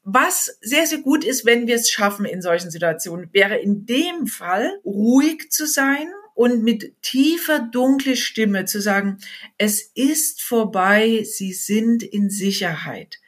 Was 0.04 0.58
sehr, 0.60 0.86
sehr 0.86 0.98
gut 0.98 1.24
ist, 1.24 1.46
wenn 1.46 1.66
wir 1.66 1.76
es 1.76 1.88
schaffen 1.88 2.26
in 2.26 2.42
solchen 2.42 2.70
Situationen, 2.70 3.30
wäre 3.32 3.56
in 3.56 3.86
dem 3.86 4.26
Fall 4.26 4.78
ruhig 4.84 5.50
zu 5.50 5.66
sein 5.66 6.08
und 6.36 6.62
mit 6.62 7.02
tiefer, 7.02 7.58
dunkler 7.58 8.14
Stimme 8.14 8.66
zu 8.66 8.80
sagen, 8.80 9.16
es 9.56 9.80
ist 9.94 10.42
vorbei, 10.42 11.24
Sie 11.24 11.54
sind 11.54 12.02
in 12.02 12.28
Sicherheit. 12.28 13.20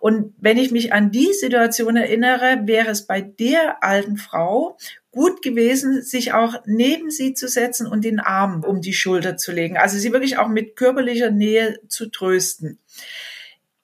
Und 0.00 0.34
wenn 0.38 0.56
ich 0.56 0.70
mich 0.70 0.92
an 0.92 1.10
die 1.10 1.32
Situation 1.34 1.96
erinnere, 1.96 2.62
wäre 2.64 2.88
es 2.88 3.06
bei 3.06 3.20
der 3.20 3.84
alten 3.84 4.16
Frau 4.16 4.78
gut 5.10 5.42
gewesen, 5.42 6.02
sich 6.02 6.32
auch 6.32 6.54
neben 6.64 7.10
sie 7.10 7.34
zu 7.34 7.48
setzen 7.48 7.86
und 7.86 8.02
den 8.02 8.18
Arm 8.18 8.64
um 8.64 8.80
die 8.80 8.94
Schulter 8.94 9.36
zu 9.36 9.52
legen. 9.52 9.76
Also 9.76 9.98
sie 9.98 10.12
wirklich 10.12 10.38
auch 10.38 10.48
mit 10.48 10.74
körperlicher 10.74 11.30
Nähe 11.30 11.78
zu 11.88 12.10
trösten. 12.10 12.78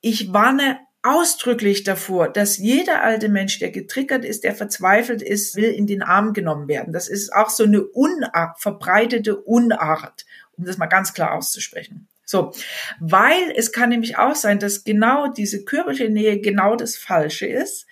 Ich 0.00 0.32
warne 0.32 0.78
ausdrücklich 1.02 1.84
davor, 1.84 2.28
dass 2.28 2.58
jeder 2.58 3.02
alte 3.02 3.28
Mensch, 3.28 3.58
der 3.58 3.70
getriggert 3.70 4.24
ist, 4.24 4.44
der 4.44 4.54
verzweifelt 4.54 5.22
ist, 5.22 5.56
will 5.56 5.70
in 5.70 5.86
den 5.86 6.02
Arm 6.02 6.32
genommen 6.32 6.68
werden. 6.68 6.92
Das 6.92 7.08
ist 7.08 7.32
auch 7.32 7.50
so 7.50 7.64
eine 7.64 7.82
Unart, 7.82 8.60
verbreitete 8.60 9.36
Unart, 9.36 10.26
um 10.56 10.64
das 10.64 10.78
mal 10.78 10.86
ganz 10.86 11.14
klar 11.14 11.32
auszusprechen. 11.32 12.06
So, 12.24 12.52
weil 13.00 13.52
es 13.56 13.72
kann 13.72 13.88
nämlich 13.88 14.18
auch 14.18 14.36
sein, 14.36 14.60
dass 14.60 14.84
genau 14.84 15.26
diese 15.26 15.64
körperliche 15.64 16.10
Nähe 16.10 16.40
genau 16.40 16.76
das 16.76 16.96
Falsche 16.96 17.46
ist. 17.46 17.86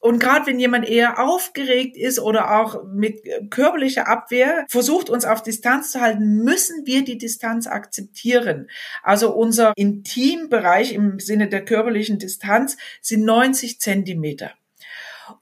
Und 0.00 0.18
gerade 0.18 0.46
wenn 0.46 0.58
jemand 0.58 0.88
eher 0.88 1.18
aufgeregt 1.18 1.96
ist 1.96 2.18
oder 2.18 2.58
auch 2.58 2.84
mit 2.84 3.20
körperlicher 3.50 4.08
Abwehr 4.08 4.64
versucht, 4.68 5.10
uns 5.10 5.26
auf 5.26 5.42
Distanz 5.42 5.92
zu 5.92 6.00
halten, 6.00 6.42
müssen 6.42 6.86
wir 6.86 7.04
die 7.04 7.18
Distanz 7.18 7.66
akzeptieren. 7.66 8.68
Also 9.02 9.34
unser 9.34 9.74
Intimbereich 9.76 10.94
im 10.94 11.20
Sinne 11.20 11.48
der 11.48 11.64
körperlichen 11.64 12.18
Distanz 12.18 12.78
sind 13.02 13.24
90 13.24 13.78
Zentimeter. 13.78 14.52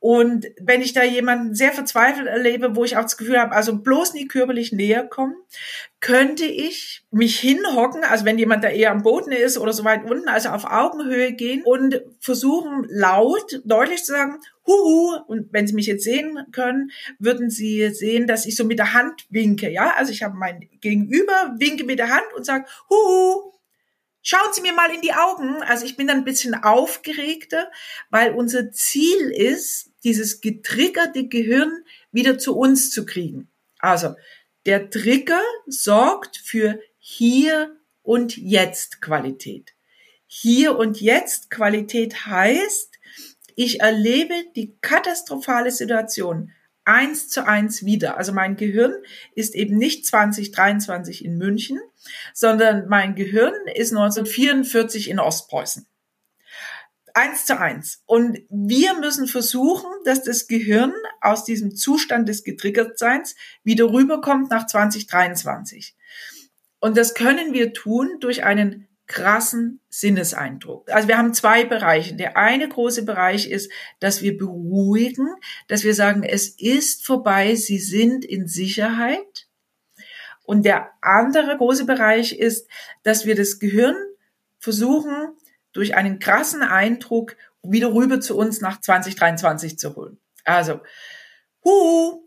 Und 0.01 0.47
wenn 0.61 0.83
ich 0.83 0.93
da 0.93 1.03
jemanden 1.03 1.55
sehr 1.55 1.73
verzweifelt 1.73 2.27
erlebe, 2.27 2.77
wo 2.77 2.85
ich 2.85 2.97
auch 2.97 3.03
das 3.03 3.17
Gefühl 3.17 3.39
habe, 3.39 3.53
also 3.55 3.77
bloß 3.77 4.15
nie 4.15 4.27
körperlich 4.27 4.73
näher 4.73 5.05
kommen, 5.05 5.35
könnte 6.01 6.45
ich 6.45 7.05
mich 7.11 7.41
hinhocken, 7.41 8.05
also 8.05 8.25
wenn 8.25 8.39
jemand 8.39 8.63
da 8.63 8.69
eher 8.69 8.93
am 8.93 9.03
Boden 9.03 9.33
ist 9.33 9.59
oder 9.59 9.73
so 9.73 9.85
weit 9.85 10.09
unten, 10.09 10.29
also 10.29 10.51
auf 10.51 10.65
Augenhöhe 10.65 11.33
gehen 11.33 11.63
und 11.65 12.03
versuchen 12.21 12.87
laut, 12.89 13.61
deutlich 13.65 14.05
zu 14.05 14.13
sagen, 14.13 14.39
huhu. 14.67 15.17
Und 15.27 15.53
wenn 15.53 15.67
Sie 15.67 15.75
mich 15.75 15.87
jetzt 15.87 16.05
sehen 16.05 16.39
können, 16.53 16.91
würden 17.19 17.51
Sie 17.51 17.89
sehen, 17.91 18.27
dass 18.27 18.47
ich 18.47 18.55
so 18.57 18.65
mit 18.65 18.79
der 18.79 18.93
Hand 18.93 19.27
winke, 19.31 19.71
ja. 19.71 19.95
Also 19.97 20.13
ich 20.13 20.23
habe 20.23 20.37
mein 20.37 20.69
Gegenüber, 20.81 21.55
winke 21.59 21.85
mit 21.85 21.99
der 21.99 22.11
Hand 22.11 22.27
und 22.37 22.47
sage, 22.47 22.67
huhu. 22.89 23.53
Schauen 24.31 24.53
Sie 24.53 24.61
mir 24.61 24.75
mal 24.75 24.95
in 24.95 25.01
die 25.01 25.15
Augen. 25.15 25.63
Also 25.63 25.87
ich 25.87 25.97
bin 25.97 26.07
dann 26.07 26.19
ein 26.19 26.25
bisschen 26.25 26.53
aufgeregter, 26.53 27.71
weil 28.11 28.35
unser 28.35 28.71
Ziel 28.73 29.31
ist, 29.31 29.91
dieses 30.05 30.43
getriggerte 30.43 31.29
Gehirn 31.29 31.73
wieder 32.13 32.37
zu 32.37 32.55
uns 32.55 32.91
zu 32.91 33.07
kriegen. 33.07 33.49
Also 33.79 34.17
der 34.67 34.91
Trigger 34.91 35.41
sorgt 35.67 36.37
für 36.37 36.79
hier 36.99 37.75
und 38.03 38.37
jetzt 38.37 39.01
Qualität. 39.01 39.73
Hier 40.27 40.77
und 40.77 41.01
jetzt 41.01 41.49
Qualität 41.49 42.27
heißt, 42.27 42.99
ich 43.57 43.81
erlebe 43.81 44.35
die 44.55 44.77
katastrophale 44.83 45.71
Situation 45.71 46.53
eins 46.89 47.29
zu 47.29 47.47
eins 47.47 47.85
wieder. 47.85 48.17
Also 48.17 48.33
mein 48.33 48.57
Gehirn 48.57 48.95
ist 49.35 49.55
eben 49.55 49.77
nicht 49.77 50.07
2023 50.07 51.25
in 51.25 51.37
München, 51.37 51.79
sondern 52.33 52.89
mein 52.89 53.15
Gehirn 53.15 53.55
ist 53.75 53.91
1944 53.91 55.11
in 55.11 55.21
Ostpreußen. 55.21 55.87
Eins 57.13 57.45
zu 57.45 57.59
eins. 57.59 58.03
Und 58.07 58.39
wir 58.49 58.95
müssen 58.95 59.27
versuchen, 59.27 59.91
dass 60.05 60.23
das 60.23 60.47
Gehirn 60.47 60.95
aus 61.21 61.45
diesem 61.45 61.77
Zustand 61.77 62.29
des 62.29 62.43
Getriggertseins 62.43 63.35
wieder 63.65 63.93
rüberkommt 63.93 64.51
nach 64.51 64.67
2023. 64.67 65.95
Und 66.81 66.97
das 66.97 67.15
können 67.15 67.53
wir 67.53 67.75
tun 67.75 68.17
durch 68.21 68.45
einen 68.45 68.88
krassen 69.09 69.81
Sinneseindruck. 69.89 70.91
Also 70.93 71.09
wir 71.09 71.19
haben 71.19 71.35
zwei 71.35 71.65
Bereiche. 71.65 72.15
Der 72.15 72.37
eine 72.37 72.69
große 72.69 73.05
Bereich 73.05 73.51
ist, 73.51 73.73
dass 74.01 74.23
wir 74.23 74.37
beruhigen, 74.37 75.29
dass 75.67 75.83
wir 75.83 75.95
sagen, 75.95 76.23
es 76.23 76.49
ist 76.49 77.05
vorbei, 77.05 77.55
Sie 77.55 77.79
sind 77.79 78.25
in 78.25 78.47
Sicherheit. 78.47 79.49
Und 80.45 80.65
der 80.65 80.91
andere 81.01 81.57
große 81.57 81.85
Bereich 81.85 82.39
ist, 82.39 82.69
dass 83.03 83.27
wir 83.27 83.35
das 83.35 83.59
Gehirn 83.59 83.97
versuchen, 84.59 85.37
durch 85.73 85.95
einen 85.95 86.19
krassen 86.19 86.63
Eindruck 86.63 87.37
wieder 87.63 87.93
rüber 87.93 88.21
zu 88.21 88.37
uns 88.37 88.61
nach 88.61 88.81
2023 88.81 89.79
zu 89.79 89.97
holen. 89.97 90.19
Also, 90.45 90.81
hu, 91.65 92.25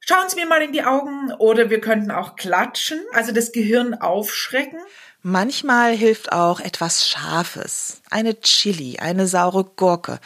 schauen 0.00 0.28
Sie 0.28 0.36
mir 0.36 0.46
mal 0.46 0.62
in 0.62 0.72
die 0.72 0.84
Augen 0.84 1.32
oder 1.32 1.70
wir 1.70 1.80
könnten 1.80 2.10
auch 2.10 2.36
klatschen, 2.36 3.00
also 3.12 3.32
das 3.32 3.52
Gehirn 3.52 3.94
aufschrecken. 3.94 4.80
Manchmal 5.24 5.94
hilft 5.94 6.32
auch 6.32 6.58
etwas 6.58 7.08
Scharfes, 7.08 8.02
eine 8.10 8.40
Chili, 8.40 8.98
eine 8.98 9.28
saure 9.28 9.62
Gurke. 9.62 10.18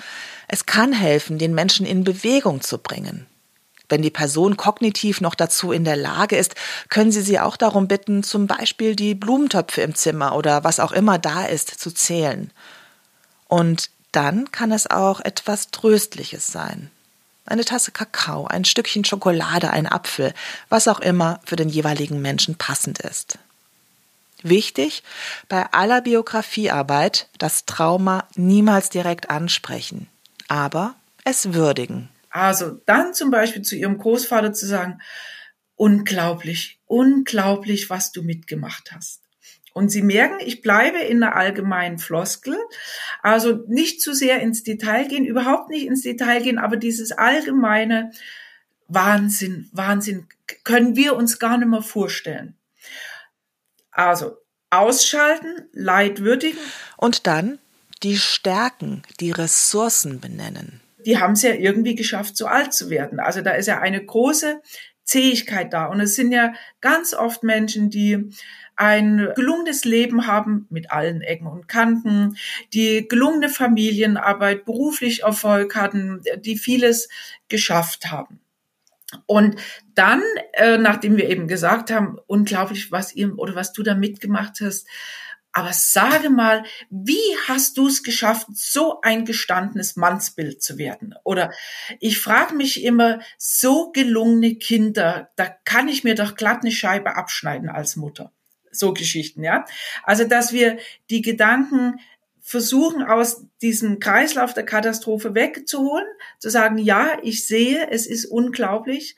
Es 0.49 0.65
kann 0.65 0.95
helfen, 0.95 1.37
den 1.37 1.55
Menschen 1.55 1.85
in 1.85 2.03
Bewegung 2.03 2.63
zu 2.63 2.79
bringen. 2.79 3.27
Wenn 3.91 4.01
die 4.01 4.11
Person 4.11 4.57
kognitiv 4.57 5.21
noch 5.21 5.35
dazu 5.35 5.71
in 5.71 5.85
der 5.85 5.97
Lage 5.97 6.37
ist, 6.37 6.55
können 6.89 7.13
Sie 7.13 7.21
sie 7.21 7.39
auch 7.39 7.59
darum 7.59 7.89
bitten, 7.89 8.23
zum 8.23 8.47
Beispiel 8.47 8.97
die 8.97 9.15
Blumentöpfe 9.15 9.83
im 9.83 9.95
Zimmer 9.95 10.35
oder 10.35 10.65
was 10.65 10.81
auch 10.81 10.93
immer 10.93 11.19
da 11.19 11.45
ist, 11.45 11.79
zu 11.79 11.93
zählen. 11.93 12.51
Und 13.49 13.91
dann 14.13 14.51
kann 14.51 14.73
es 14.73 14.91
auch 14.91 15.21
etwas 15.21 15.71
Tröstliches 15.73 16.47
sein. 16.47 16.91
Eine 17.45 17.67
Tasse 17.67 17.93
Kakao, 17.93 18.47
ein 18.47 18.65
Stückchen 18.65 19.05
Schokolade, 19.05 19.71
ein 19.71 19.87
Apfel, 19.87 20.33
was 20.71 20.89
auch 20.89 21.01
immer 21.01 21.39
für 21.45 21.57
den 21.57 21.69
jeweiligen 21.69 22.23
Menschen 22.23 22.57
passend 22.57 23.01
ist. 23.01 23.39
Wichtig, 24.43 25.03
bei 25.49 25.67
aller 25.73 26.03
Biografiearbeit 26.03 27.29
das 27.39 27.65
Trauma 27.65 28.29
niemals 28.37 28.91
direkt 28.91 29.31
ansprechen, 29.31 30.09
aber 30.49 30.95
es 31.25 31.55
würdigen. 31.55 32.09
Also 32.31 32.81
dann 32.85 33.15
zum 33.15 33.31
Beispiel 33.31 33.63
zu 33.63 33.77
ihrem 33.77 33.97
Großvater 33.97 34.53
zu 34.53 34.67
sagen, 34.67 35.01
unglaublich, 35.75 36.79
unglaublich, 36.87 37.89
was 37.89 38.13
du 38.13 38.23
mitgemacht 38.23 38.93
hast. 38.93 39.23
Und 39.73 39.91
Sie 39.91 40.03
merken, 40.03 40.37
ich 40.41 40.63
bleibe 40.63 40.99
in 40.99 41.21
der 41.21 41.37
allgemeinen 41.37 41.99
Floskel, 41.99 42.57
also 43.23 43.65
nicht 43.69 44.01
zu 44.01 44.15
sehr 44.15 44.41
ins 44.41 44.63
Detail 44.63 45.07
gehen, 45.07 45.27
überhaupt 45.27 45.69
nicht 45.69 45.87
ins 45.87 46.01
Detail 46.03 46.43
gehen, 46.43 46.59
aber 46.59 46.79
dieses 46.79 47.13
allgemeine 47.13 48.11
Wahnsinn, 48.89 49.69
Wahnsinn 49.73 50.29
können 50.65 50.97
wir 50.97 51.15
uns 51.15 51.39
gar 51.39 51.59
nicht 51.59 51.69
mehr 51.69 51.83
vorstellen. 51.83 52.55
Also 53.97 54.37
ausschalten, 54.69 55.69
Leid 55.73 56.21
würdigen. 56.21 56.59
Und 56.99 57.27
dann 57.27 57.59
die 58.03 58.19
Stärken, 58.19 59.03
die 59.21 59.31
Ressourcen 59.31 60.21
benennen. 60.21 60.83
Die 61.07 61.19
haben 61.19 61.33
es 61.33 61.43
ja 61.43 61.55
irgendwie 61.55 61.95
geschafft, 61.95 62.37
so 62.37 62.47
alt 62.47 62.75
zu 62.75 62.91
werden. 62.91 63.21
Also 63.21 63.41
da 63.41 63.53
ist 63.53 63.67
ja 63.67 63.81
eine 63.81 64.05
große 64.05 64.61
Zähigkeit 65.05 65.73
da. 65.73 65.87
Und 65.87 66.01
es 66.01 66.15
sind 66.15 66.31
ja 66.31 66.53
ganz 66.83 67.15
oft 67.15 67.43
Menschen, 67.43 67.89
die 67.89 68.31
ein 68.75 69.29
gelungenes 69.35 69.87
Leben 69.87 70.27
haben 70.27 70.67
mit 70.69 70.91
allen 70.91 71.23
Ecken 71.23 71.47
und 71.47 71.69
Kanten, 71.69 72.37
die 72.75 73.09
gelungene 73.09 73.49
Familienarbeit, 73.49 74.67
beruflich 74.67 75.23
Erfolg 75.23 75.75
hatten, 75.75 76.23
die 76.41 76.59
vieles 76.59 77.09
geschafft 77.49 78.11
haben. 78.11 78.41
Und 79.27 79.57
dann, 79.95 80.23
äh, 80.53 80.77
nachdem 80.77 81.17
wir 81.17 81.29
eben 81.29 81.49
gesagt 81.49 81.91
haben, 81.91 82.19
unglaublich, 82.27 82.93
was 82.93 83.15
ihr 83.15 83.39
oder 83.39 83.55
was 83.55 83.73
du 83.73 83.83
da 83.83 83.95
mitgemacht 83.95 84.61
hast, 84.61 84.87
aber 85.57 85.73
sage 85.73 86.29
mal, 86.29 86.65
wie 86.91 87.35
hast 87.49 87.79
du 87.79 87.89
es 87.89 88.03
geschafft, 88.03 88.47
so 88.53 89.01
ein 89.01 89.25
gestandenes 89.25 89.97
Mannsbild 89.97 90.63
zu 90.63 90.77
werden? 90.77 91.15
Oder 91.25 91.51
ich 91.99 92.21
frage 92.21 92.55
mich 92.55 92.85
immer, 92.85 93.21
so 93.39 93.91
gelungene 93.91 94.57
Kinder, 94.57 95.31
da 95.37 95.47
kann 95.65 95.89
ich 95.89 96.05
mir 96.05 96.15
doch 96.15 96.35
glatt 96.35 96.61
eine 96.61 96.73
Scheibe 96.73 97.17
abschneiden 97.17 97.71
als 97.71 97.97
Mutter. 97.97 98.33
So 98.71 98.93
Geschichten, 98.93 99.43
ja. 99.43 99.65
Also, 100.03 100.25
dass 100.25 100.53
wir 100.53 100.77
die 101.09 101.23
Gedanken 101.23 102.01
versuchen, 102.47 103.03
aus 103.03 103.43
diesem 103.61 103.99
Kreislauf 103.99 104.55
der 104.55 104.65
Katastrophe 104.65 105.35
wegzuholen, 105.35 106.07
zu 106.39 106.49
sagen, 106.49 106.79
ja, 106.79 107.19
ich 107.25 107.45
sehe, 107.45 107.91
es 107.91 108.07
ist 108.07 108.25
unglaublich 108.25 109.17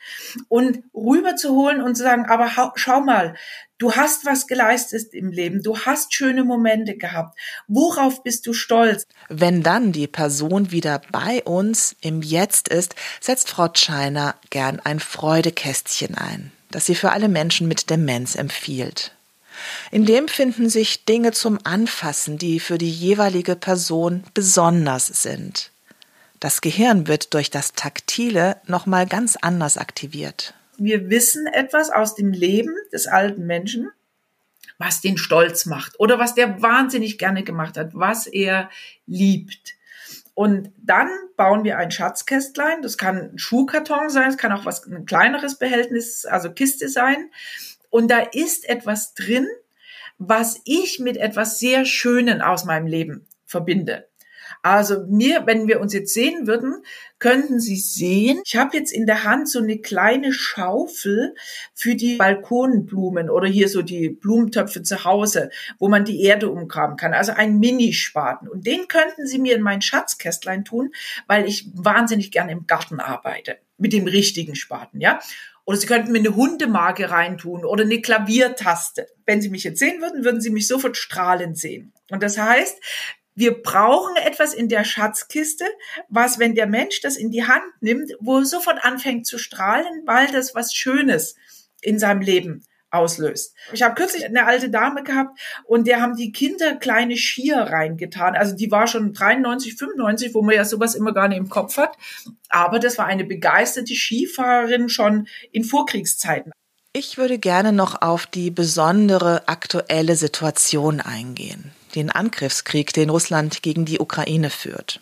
und 0.48 0.82
rüberzuholen 0.94 1.82
und 1.82 1.94
zu 1.94 2.04
sagen, 2.04 2.24
aber 2.24 2.72
schau 2.76 3.02
mal, 3.02 3.34
du 3.76 3.92
hast 3.92 4.24
was 4.24 4.46
geleistet 4.46 5.12
im 5.12 5.30
Leben, 5.30 5.62
du 5.62 5.78
hast 5.78 6.14
schöne 6.14 6.42
Momente 6.42 6.96
gehabt. 6.96 7.38
Worauf 7.66 8.22
bist 8.22 8.46
du 8.46 8.54
stolz? 8.54 9.06
Wenn 9.28 9.62
dann 9.62 9.92
die 9.92 10.06
Person 10.06 10.70
wieder 10.70 11.02
bei 11.12 11.42
uns 11.44 11.96
im 12.00 12.22
Jetzt 12.22 12.68
ist, 12.68 12.94
setzt 13.20 13.50
Frau 13.50 13.68
Scheiner 13.74 14.36
gern 14.48 14.80
ein 14.80 15.00
Freudekästchen 15.00 16.14
ein, 16.14 16.50
das 16.70 16.86
sie 16.86 16.94
für 16.94 17.12
alle 17.12 17.28
Menschen 17.28 17.68
mit 17.68 17.90
Demenz 17.90 18.36
empfiehlt. 18.36 19.17
In 19.90 20.04
dem 20.04 20.28
finden 20.28 20.68
sich 20.68 21.04
Dinge 21.04 21.32
zum 21.32 21.58
Anfassen, 21.64 22.38
die 22.38 22.60
für 22.60 22.78
die 22.78 22.90
jeweilige 22.90 23.56
Person 23.56 24.24
besonders 24.34 25.06
sind. 25.06 25.70
Das 26.40 26.60
Gehirn 26.60 27.08
wird 27.08 27.34
durch 27.34 27.50
das 27.50 27.72
Taktile 27.72 28.56
nochmal 28.66 29.06
ganz 29.06 29.36
anders 29.36 29.76
aktiviert. 29.76 30.54
Wir 30.76 31.10
wissen 31.10 31.46
etwas 31.46 31.90
aus 31.90 32.14
dem 32.14 32.32
Leben 32.32 32.74
des 32.92 33.08
alten 33.08 33.46
Menschen, 33.46 33.90
was 34.78 35.00
den 35.00 35.18
stolz 35.18 35.66
macht 35.66 35.98
oder 35.98 36.20
was 36.20 36.34
der 36.34 36.62
wahnsinnig 36.62 37.18
gerne 37.18 37.42
gemacht 37.42 37.76
hat, 37.76 37.90
was 37.94 38.28
er 38.28 38.70
liebt. 39.06 39.74
Und 40.34 40.72
dann 40.76 41.08
bauen 41.36 41.64
wir 41.64 41.78
ein 41.78 41.90
Schatzkästlein. 41.90 42.80
Das 42.80 42.96
kann 42.96 43.32
ein 43.32 43.38
Schuhkarton 43.38 44.08
sein, 44.08 44.28
es 44.28 44.38
kann 44.38 44.52
auch 44.52 44.64
was 44.64 44.86
ein 44.86 45.04
kleineres 45.04 45.58
Behältnis, 45.58 46.24
also 46.26 46.52
Kiste 46.52 46.88
sein. 46.88 47.30
Und 47.90 48.10
da 48.10 48.20
ist 48.20 48.68
etwas 48.68 49.14
drin, 49.14 49.46
was 50.18 50.60
ich 50.64 50.98
mit 50.98 51.16
etwas 51.16 51.58
sehr 51.58 51.84
Schönen 51.84 52.42
aus 52.42 52.64
meinem 52.64 52.86
Leben 52.86 53.26
verbinde. 53.46 54.08
Also 54.62 55.04
mir, 55.06 55.46
wenn 55.46 55.68
wir 55.68 55.80
uns 55.80 55.92
jetzt 55.92 56.12
sehen 56.12 56.46
würden, 56.46 56.82
könnten 57.18 57.60
Sie 57.60 57.76
sehen, 57.76 58.40
ich 58.44 58.56
habe 58.56 58.76
jetzt 58.76 58.92
in 58.92 59.06
der 59.06 59.24
Hand 59.24 59.48
so 59.48 59.60
eine 59.60 59.78
kleine 59.78 60.32
Schaufel 60.32 61.34
für 61.74 61.94
die 61.94 62.16
Balkonblumen 62.16 63.30
oder 63.30 63.46
hier 63.46 63.68
so 63.68 63.82
die 63.82 64.08
Blumentöpfe 64.08 64.82
zu 64.82 65.04
Hause, 65.04 65.50
wo 65.78 65.88
man 65.88 66.04
die 66.04 66.22
Erde 66.22 66.50
umgraben 66.50 66.96
kann. 66.96 67.14
Also 67.14 67.32
ein 67.32 67.58
Minispaten. 67.58 68.48
Und 68.48 68.66
den 68.66 68.88
könnten 68.88 69.26
Sie 69.26 69.38
mir 69.38 69.54
in 69.54 69.62
mein 69.62 69.82
Schatzkästlein 69.82 70.64
tun, 70.64 70.92
weil 71.26 71.46
ich 71.46 71.70
wahnsinnig 71.74 72.30
gerne 72.30 72.52
im 72.52 72.66
Garten 72.66 73.00
arbeite. 73.00 73.58
Mit 73.76 73.92
dem 73.92 74.06
richtigen 74.06 74.56
Spaten, 74.56 75.00
ja. 75.00 75.20
Oder 75.68 75.76
Sie 75.76 75.86
könnten 75.86 76.12
mir 76.12 76.20
eine 76.20 76.34
Hundemarke 76.34 77.10
reintun 77.10 77.66
oder 77.66 77.84
eine 77.84 78.00
Klaviertaste. 78.00 79.06
Wenn 79.26 79.42
Sie 79.42 79.50
mich 79.50 79.64
jetzt 79.64 79.80
sehen 79.80 80.00
würden, 80.00 80.24
würden 80.24 80.40
Sie 80.40 80.48
mich 80.48 80.66
sofort 80.66 80.96
strahlend 80.96 81.58
sehen. 81.58 81.92
Und 82.10 82.22
das 82.22 82.38
heißt, 82.38 82.80
wir 83.34 83.60
brauchen 83.62 84.16
etwas 84.16 84.54
in 84.54 84.70
der 84.70 84.84
Schatzkiste, 84.84 85.66
was, 86.08 86.38
wenn 86.38 86.54
der 86.54 86.66
Mensch 86.66 87.02
das 87.02 87.18
in 87.18 87.30
die 87.30 87.44
Hand 87.44 87.66
nimmt, 87.82 88.12
wo 88.18 88.42
sofort 88.44 88.82
anfängt 88.82 89.26
zu 89.26 89.36
strahlen, 89.36 90.04
weil 90.06 90.28
das 90.28 90.54
was 90.54 90.72
Schönes 90.72 91.36
in 91.82 91.98
seinem 91.98 92.22
Leben 92.22 92.64
auslöst. 92.90 93.54
Ich 93.72 93.82
habe 93.82 93.94
kürzlich 93.94 94.24
eine 94.24 94.46
alte 94.46 94.70
Dame 94.70 95.02
gehabt 95.02 95.38
und 95.64 95.86
der 95.86 96.00
haben 96.00 96.16
die 96.16 96.32
Kinder 96.32 96.76
kleine 96.76 97.16
Skier 97.16 97.58
reingetan. 97.58 98.34
Also 98.34 98.56
die 98.56 98.70
war 98.70 98.86
schon 98.86 99.12
93, 99.12 99.76
95, 99.76 100.34
wo 100.34 100.42
man 100.42 100.54
ja 100.54 100.64
sowas 100.64 100.94
immer 100.94 101.12
gar 101.12 101.28
nicht 101.28 101.38
im 101.38 101.48
Kopf 101.48 101.76
hat. 101.76 101.96
Aber 102.48 102.78
das 102.78 102.98
war 102.98 103.06
eine 103.06 103.24
begeisterte 103.24 103.94
Skifahrerin 103.94 104.88
schon 104.88 105.28
in 105.52 105.64
Vorkriegszeiten. 105.64 106.52
Ich 106.94 107.18
würde 107.18 107.38
gerne 107.38 107.72
noch 107.72 108.00
auf 108.00 108.26
die 108.26 108.50
besondere 108.50 109.46
aktuelle 109.46 110.16
Situation 110.16 111.00
eingehen. 111.00 111.72
Den 111.94 112.10
Angriffskrieg, 112.10 112.92
den 112.92 113.10
Russland 113.10 113.62
gegen 113.62 113.84
die 113.84 113.98
Ukraine 113.98 114.50
führt. 114.50 115.00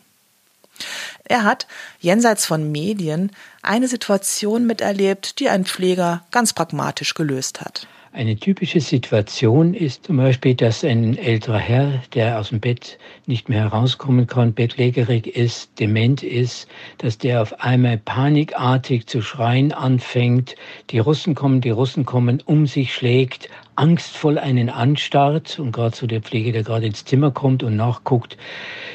Er 1.26 1.44
hat, 1.44 1.68
jenseits 2.00 2.46
von 2.46 2.72
Medien, 2.72 3.32
eine 3.62 3.88
Situation 3.88 4.66
miterlebt, 4.66 5.40
die 5.40 5.50
ein 5.50 5.66
Pfleger 5.66 6.26
ganz 6.32 6.54
pragmatisch 6.54 7.14
gelöst 7.14 7.62
hat. 7.62 7.88
Eine 8.16 8.36
typische 8.36 8.80
Situation 8.80 9.74
ist 9.74 10.06
zum 10.06 10.18
Beispiel, 10.18 10.54
dass 10.54 10.84
ein 10.84 11.18
älterer 11.18 11.58
Herr, 11.58 12.04
der 12.14 12.40
aus 12.40 12.50
dem 12.50 12.60
Bett 12.60 13.00
nicht 13.26 13.50
mehr 13.50 13.62
herauskommen 13.62 14.28
kann, 14.28 14.54
bettlägerig 14.54 15.26
ist, 15.26 15.80
dement 15.80 16.22
ist, 16.22 16.68
dass 17.00 17.18
der 17.18 17.42
auf 17.42 17.60
einmal 17.62 17.98
panikartig 17.98 19.08
zu 19.08 19.24
schreien 19.24 19.72
anfängt, 19.72 20.56
die 20.92 21.00
Russen 21.00 21.34
kommen, 21.34 21.60
die 21.60 21.72
Russen 21.72 22.06
kommen, 22.06 22.40
um 22.46 22.68
sich 22.68 22.94
schlägt, 22.94 23.50
angstvoll 23.76 24.38
einen 24.38 24.70
anstarrt 24.70 25.60
und 25.60 25.72
gerade 25.72 25.96
so 25.96 26.08
der 26.08 26.22
Pflege, 26.22 26.52
der 26.52 26.64
gerade 26.64 26.86
ins 26.86 27.06
Zimmer 27.06 27.32
kommt 27.32 27.64
und 27.64 27.76
nachguckt, 27.76 28.38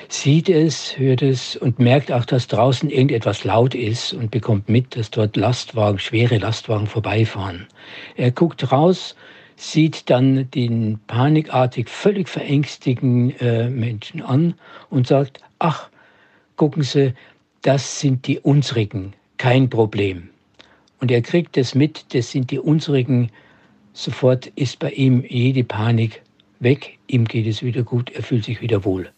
sieht 0.09 0.49
es, 0.49 0.99
hört 0.99 1.23
es 1.23 1.57
und 1.57 1.79
merkt 1.79 2.13
auch, 2.13 2.25
dass 2.25 2.47
draußen 2.47 2.91
irgendetwas 2.91 3.45
laut 3.45 3.75
ist 3.75 4.13
und 4.13 4.31
bekommt 4.31 4.69
mit, 4.69 4.97
dass 4.97 5.11
dort 5.11 5.37
Lastwagen, 5.37 5.99
schwere 5.99 6.39
Lastwagen 6.39 6.87
vorbeifahren. 6.87 7.67
Er 8.17 8.31
guckt 8.31 8.71
raus, 8.71 9.17
sieht 9.57 10.09
dann 10.09 10.51
den 10.53 11.01
panikartig 11.09 11.89
völlig 11.89 12.29
verängstigen 12.29 13.31
äh, 13.41 13.69
Menschen 13.69 14.23
an 14.23 14.55
und 14.89 15.07
sagt, 15.07 15.41
ach, 15.59 15.89
gucken 16.57 16.85
Sie, 16.85 17.13
das 17.63 18.01
sind 18.01 18.27
die 18.27 18.39
unsrigen, 18.39 19.15
kein 19.37 19.69
Problem. 19.69 20.31
Und 21.01 21.11
er 21.11 21.23
kriegt 21.23 21.57
es 21.57 21.75
mit, 21.75 22.15
das 22.15 22.31
sind 22.31 22.51
die 22.51 22.59
unsrigen, 22.59 23.31
sofort 23.99 24.47
ist 24.55 24.79
bei 24.79 24.91
ihm 24.91 25.25
jede 25.29 25.65
Panik 25.65 26.23
weg, 26.61 26.99
ihm 27.07 27.25
geht 27.25 27.47
es 27.47 27.63
wieder 27.63 27.83
gut, 27.83 28.11
er 28.11 28.23
fühlt 28.23 28.45
sich 28.45 28.61
wieder 28.61 28.85
wohl. 28.85 29.11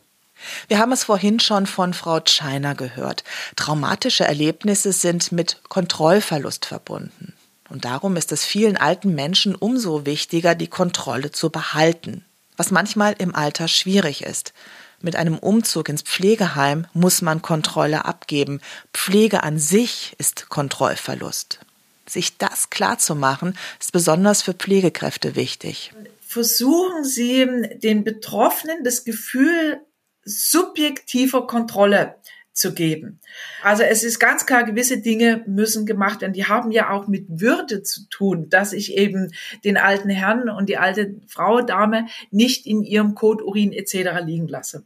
Wir 0.69 0.79
haben 0.79 0.93
es 0.93 1.05
vorhin 1.05 1.38
schon 1.38 1.66
von 1.66 1.93
Frau 1.93 2.21
Scheiner 2.25 2.75
gehört. 2.75 3.25
Traumatische 3.57 4.25
Erlebnisse 4.25 4.93
sind 4.93 5.33
mit 5.33 5.61
Kontrollverlust 5.69 6.64
verbunden. 6.64 7.35
Und 7.69 7.85
darum 7.85 8.16
ist 8.16 8.33
es 8.33 8.45
vielen 8.45 8.77
alten 8.77 9.14
Menschen 9.14 9.55
umso 9.55 10.07
wichtiger, 10.07 10.55
die 10.55 10.66
Kontrolle 10.66 11.31
zu 11.31 11.51
behalten, 11.51 12.25
was 12.57 12.71
manchmal 12.71 13.14
im 13.19 13.35
Alter 13.35 13.69
schwierig 13.69 14.23
ist. 14.25 14.55
Mit 15.03 15.14
einem 15.16 15.38
Umzug 15.38 15.88
ins 15.88 16.03
Pflegeheim 16.03 16.87
muss 16.93 17.23
man 17.23 17.43
Kontrolle 17.43 18.05
abgeben. 18.05 18.61
Pflege 18.93 19.43
an 19.43 19.59
sich 19.59 20.14
ist 20.19 20.49
Kontrollverlust. 20.49 21.61
Sich 22.11 22.38
das 22.38 22.70
klar 22.70 22.99
zu 22.99 23.14
machen, 23.14 23.57
ist 23.81 23.92
besonders 23.92 24.42
für 24.42 24.55
Pflegekräfte 24.55 25.37
wichtig. 25.37 25.92
Versuchen 26.20 27.05
Sie 27.05 27.46
den 27.83 28.05
Betroffenen 28.05 28.85
das 28.85 29.05
Gefühl 29.05 29.81
subjektiver 30.25 31.46
Kontrolle 31.46 32.16
zu 32.53 32.75
geben. 32.75 33.20
Also 33.62 33.83
es 33.85 34.05
ist 34.05 34.18
ganz 34.18 34.44
klar, 34.44 34.64
gewisse 34.64 34.99
Dinge 34.99 35.42
müssen 35.46 35.87
gemacht 35.87 36.20
werden. 36.20 36.33
Die 36.33 36.46
haben 36.46 36.73
ja 36.73 36.90
auch 36.90 37.07
mit 37.07 37.27
Würde 37.29 37.83
zu 37.83 38.09
tun, 38.11 38.49
dass 38.51 38.73
ich 38.73 38.96
eben 38.96 39.33
den 39.64 39.77
alten 39.77 40.11
Herrn 40.11 40.51
und 40.51 40.68
die 40.68 40.77
alte 40.77 41.14
Frau, 41.27 41.62
Dame 41.62 42.07
nicht 42.31 42.66
in 42.66 42.83
ihrem 42.83 43.14
Kot, 43.14 43.40
Urin 43.40 43.73
etc. 43.73 44.25
liegen 44.25 44.49
lasse. 44.49 44.85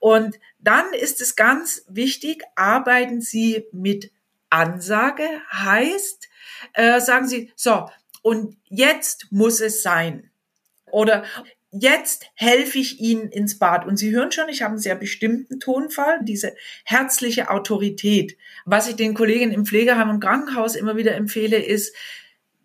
Und 0.00 0.38
dann 0.58 0.84
ist 1.00 1.20
es 1.20 1.36
ganz 1.36 1.84
wichtig, 1.88 2.42
arbeiten 2.56 3.20
Sie 3.20 3.64
mit 3.72 4.10
Ansage, 4.52 5.24
heißt, 5.52 6.28
äh, 6.74 7.00
sagen 7.00 7.26
Sie, 7.26 7.52
so, 7.56 7.88
und 8.22 8.56
jetzt 8.68 9.28
muss 9.30 9.60
es 9.60 9.82
sein. 9.82 10.30
Oder 10.90 11.24
jetzt 11.72 12.26
helfe 12.34 12.78
ich 12.78 13.00
Ihnen 13.00 13.30
ins 13.30 13.58
Bad. 13.58 13.86
Und 13.86 13.96
Sie 13.96 14.12
hören 14.12 14.30
schon, 14.30 14.48
ich 14.48 14.62
habe 14.62 14.72
einen 14.72 14.80
sehr 14.80 14.94
bestimmten 14.94 15.58
Tonfall, 15.58 16.20
diese 16.22 16.54
herzliche 16.84 17.50
Autorität. 17.50 18.36
Was 18.64 18.88
ich 18.88 18.96
den 18.96 19.14
Kollegen 19.14 19.52
im 19.52 19.66
Pflegeheim 19.66 20.10
und 20.10 20.20
Krankenhaus 20.20 20.76
immer 20.76 20.96
wieder 20.96 21.14
empfehle, 21.14 21.56
ist, 21.56 21.94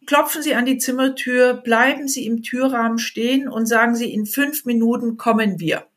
klopfen 0.05 0.41
Sie 0.41 0.55
an 0.55 0.65
die 0.65 0.77
Zimmertür, 0.77 1.55
bleiben 1.55 2.07
Sie 2.07 2.25
im 2.25 2.43
Türrahmen 2.43 2.99
stehen 2.99 3.47
und 3.47 3.65
sagen 3.65 3.95
Sie, 3.95 4.13
in 4.13 4.25
fünf 4.25 4.65
Minuten 4.65 5.17
kommen 5.17 5.59
wir. 5.59 5.87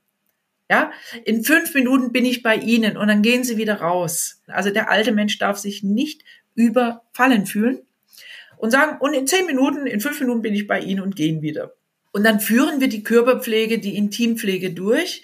Ja, 0.71 0.93
in 1.25 1.43
fünf 1.43 1.75
Minuten 1.75 2.13
bin 2.13 2.25
ich 2.25 2.45
bei 2.45 2.55
Ihnen 2.55 2.97
und 2.97 3.09
dann 3.09 3.23
gehen 3.23 3.43
Sie 3.43 3.57
wieder 3.57 3.81
raus. 3.81 4.41
Also 4.47 4.71
der 4.71 4.89
alte 4.89 5.11
Mensch 5.11 5.37
darf 5.37 5.59
sich 5.59 5.83
nicht 5.83 6.23
überfallen 6.55 7.45
fühlen 7.45 7.81
und 8.57 8.71
sagen, 8.71 8.99
und 9.01 9.13
in 9.13 9.27
zehn 9.27 9.47
Minuten, 9.47 9.89
in 9.89 10.01
fünf 10.01 10.21
Minuten 10.21 10.43
bin 10.43 10.55
ich 10.55 10.69
bei 10.69 10.79
Ihnen 10.79 11.01
und 11.01 11.17
gehen 11.17 11.43
wieder. 11.43 11.75
Und 12.13 12.23
dann 12.23 12.39
führen 12.39 12.81
wir 12.81 12.89
die 12.89 13.03
Körperpflege, 13.03 13.81
die 13.81 13.97
Intimpflege 13.97 14.71
durch 14.71 15.23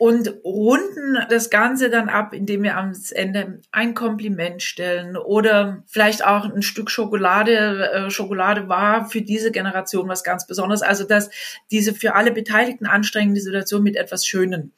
und 0.00 0.32
runden 0.44 1.18
das 1.28 1.50
Ganze 1.50 1.90
dann 1.90 2.08
ab, 2.08 2.32
indem 2.32 2.62
wir 2.62 2.78
am 2.78 2.94
Ende 3.10 3.60
ein 3.70 3.92
Kompliment 3.92 4.62
stellen 4.62 5.14
oder 5.14 5.84
vielleicht 5.86 6.24
auch 6.24 6.46
ein 6.46 6.62
Stück 6.62 6.90
Schokolade. 6.90 7.92
Äh, 7.92 8.10
Schokolade 8.10 8.66
war 8.66 9.10
für 9.10 9.20
diese 9.20 9.50
Generation 9.50 10.08
was 10.08 10.24
ganz 10.24 10.46
Besonderes. 10.46 10.80
Also 10.80 11.04
dass 11.04 11.28
diese 11.70 11.92
für 11.92 12.14
alle 12.14 12.32
Beteiligten 12.32 12.86
anstrengende 12.86 13.42
Situation 13.42 13.82
mit 13.82 13.96
etwas 13.96 14.24
Schönen 14.24 14.72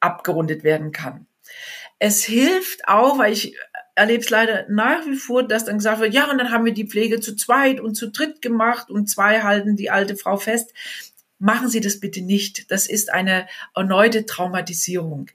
abgerundet 0.00 0.64
werden 0.64 0.90
kann. 0.90 1.26
Es 1.98 2.24
hilft 2.24 2.88
auch, 2.88 3.18
weil 3.18 3.34
ich 3.34 3.54
erlebe 3.94 4.22
es 4.22 4.30
leider 4.30 4.64
nach 4.70 5.04
wie 5.04 5.16
vor, 5.16 5.42
dass 5.42 5.66
dann 5.66 5.76
gesagt 5.76 6.00
wird, 6.00 6.14
ja, 6.14 6.30
und 6.30 6.38
dann 6.38 6.50
haben 6.50 6.64
wir 6.64 6.72
die 6.72 6.88
Pflege 6.88 7.20
zu 7.20 7.36
zweit 7.36 7.78
und 7.78 7.94
zu 7.94 8.10
dritt 8.10 8.40
gemacht 8.40 8.90
und 8.90 9.10
zwei 9.10 9.42
halten 9.42 9.76
die 9.76 9.90
alte 9.90 10.16
Frau 10.16 10.38
fest. 10.38 10.72
Machen 11.42 11.68
Sie 11.68 11.80
das 11.80 11.98
bitte 11.98 12.22
nicht. 12.22 12.70
Das 12.70 12.86
ist 12.86 13.12
eine 13.12 13.48
erneute 13.74 14.26
Traumatisierung. 14.26 15.26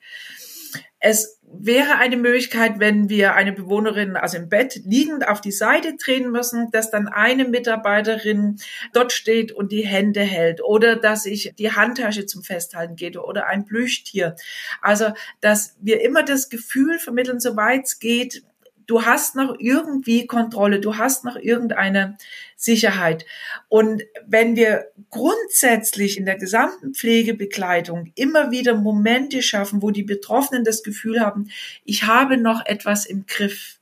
Es 0.99 1.41
wäre 1.43 1.97
eine 1.97 2.15
Möglichkeit, 2.15 2.79
wenn 2.79 3.09
wir 3.09 3.35
eine 3.35 3.51
Bewohnerin 3.51 4.15
also 4.15 4.37
im 4.37 4.47
Bett 4.47 4.79
liegend 4.85 5.27
auf 5.27 5.41
die 5.41 5.51
Seite 5.51 5.97
drehen 5.97 6.31
müssen, 6.31 6.71
dass 6.71 6.91
dann 6.91 7.09
eine 7.09 7.43
Mitarbeiterin 7.43 8.55
dort 8.93 9.11
steht 9.11 9.51
und 9.51 9.73
die 9.73 9.85
Hände 9.85 10.21
hält 10.21 10.63
oder 10.63 10.95
dass 10.95 11.25
ich 11.25 11.53
die 11.59 11.73
Handtasche 11.73 12.25
zum 12.25 12.41
Festhalten 12.41 12.95
gebe 12.95 13.21
oder 13.25 13.47
ein 13.47 13.65
Plüschtier. 13.65 14.37
Also, 14.81 15.07
dass 15.41 15.75
wir 15.81 16.01
immer 16.01 16.23
das 16.23 16.47
Gefühl 16.47 16.99
vermitteln, 16.99 17.41
soweit 17.41 17.83
es 17.83 17.99
geht, 17.99 18.43
du 18.87 19.05
hast 19.05 19.35
noch 19.35 19.55
irgendwie 19.59 20.25
Kontrolle, 20.25 20.79
du 20.79 20.97
hast 20.97 21.25
noch 21.25 21.35
irgendeine 21.35 22.17
Sicherheit. 22.55 23.25
Und 23.67 24.03
wenn 24.25 24.55
wir 24.55 24.87
grundsätzlich 25.09 26.17
in 26.17 26.25
der 26.25 26.37
gesamten 26.37 26.93
Pflegebegleitung 26.93 28.11
immer 28.15 28.49
wieder 28.49 28.75
Momente 28.75 29.43
schaffen, 29.43 29.81
wo 29.81 29.91
die 29.91 30.03
Betroffenen 30.03 30.63
das 30.63 30.81
Gefühl 30.83 31.19
haben, 31.19 31.49
ich 31.83 32.03
habe 32.03 32.37
noch 32.37 32.65
etwas 32.65 33.05
im 33.05 33.25
Griff, 33.27 33.77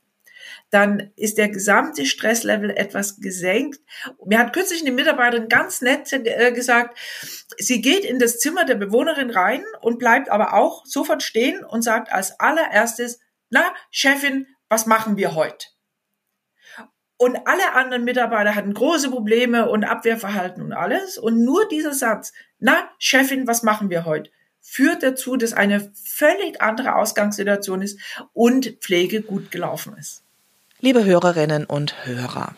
dann 0.70 1.10
ist 1.14 1.38
der 1.38 1.48
gesamte 1.48 2.04
Stresslevel 2.06 2.70
etwas 2.70 3.20
gesenkt. 3.20 3.80
Mir 4.24 4.40
hat 4.40 4.52
kürzlich 4.52 4.80
eine 4.80 4.90
Mitarbeiterin 4.90 5.48
ganz 5.48 5.80
nett 5.80 6.12
äh, 6.12 6.52
gesagt, 6.52 6.98
sie 7.56 7.80
geht 7.80 8.04
in 8.04 8.18
das 8.18 8.40
Zimmer 8.40 8.64
der 8.64 8.74
Bewohnerin 8.74 9.30
rein 9.30 9.64
und 9.80 10.00
bleibt 10.00 10.28
aber 10.28 10.54
auch 10.54 10.84
sofort 10.84 11.22
stehen 11.22 11.64
und 11.64 11.82
sagt 11.82 12.12
als 12.12 12.40
allererstes, 12.40 13.20
na, 13.48 13.72
Chefin, 13.90 14.48
was 14.68 14.86
machen 14.86 15.16
wir 15.16 15.34
heute? 15.34 15.66
Und 17.18 17.46
alle 17.46 17.72
anderen 17.74 18.04
Mitarbeiter 18.04 18.54
hatten 18.54 18.74
große 18.74 19.10
Probleme 19.10 19.70
und 19.70 19.84
Abwehrverhalten 19.84 20.62
und 20.62 20.72
alles. 20.72 21.16
Und 21.16 21.44
nur 21.44 21.66
dieser 21.68 21.94
Satz, 21.94 22.32
na, 22.58 22.90
Chefin, 22.98 23.46
was 23.46 23.62
machen 23.62 23.88
wir 23.88 24.04
heute? 24.04 24.30
führt 24.66 25.02
dazu, 25.04 25.36
dass 25.36 25.52
eine 25.52 25.92
völlig 25.94 26.60
andere 26.60 26.96
Ausgangssituation 26.96 27.82
ist 27.82 28.00
und 28.32 28.78
Pflege 28.80 29.22
gut 29.22 29.52
gelaufen 29.52 29.96
ist. 29.96 30.22
Liebe 30.80 31.04
Hörerinnen 31.04 31.64
und 31.64 32.04
Hörer, 32.04 32.56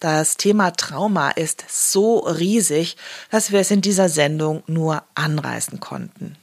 das 0.00 0.38
Thema 0.38 0.70
Trauma 0.70 1.30
ist 1.30 1.64
so 1.68 2.20
riesig, 2.20 2.96
dass 3.30 3.52
wir 3.52 3.60
es 3.60 3.70
in 3.70 3.82
dieser 3.82 4.08
Sendung 4.08 4.62
nur 4.66 5.04
anreißen 5.14 5.80
konnten. 5.80 6.36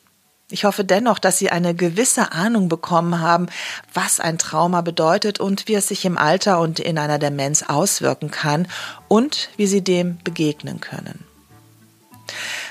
Ich 0.49 0.63
hoffe 0.63 0.85
dennoch, 0.85 1.19
dass 1.19 1.37
Sie 1.37 1.49
eine 1.49 1.75
gewisse 1.75 2.31
Ahnung 2.31 2.69
bekommen 2.69 3.19
haben, 3.19 3.47
was 3.93 4.21
ein 4.21 4.37
Trauma 4.37 4.79
bedeutet 4.79 5.41
und 5.41 5.67
wie 5.67 5.75
es 5.75 5.89
sich 5.89 6.05
im 6.05 6.17
Alter 6.17 6.61
und 6.61 6.79
in 6.79 6.97
einer 6.97 7.19
Demenz 7.19 7.63
auswirken 7.63 8.31
kann 8.31 8.67
und 9.09 9.49
wie 9.57 9.67
Sie 9.67 9.83
dem 9.83 10.19
begegnen 10.23 10.79
können. 10.79 11.25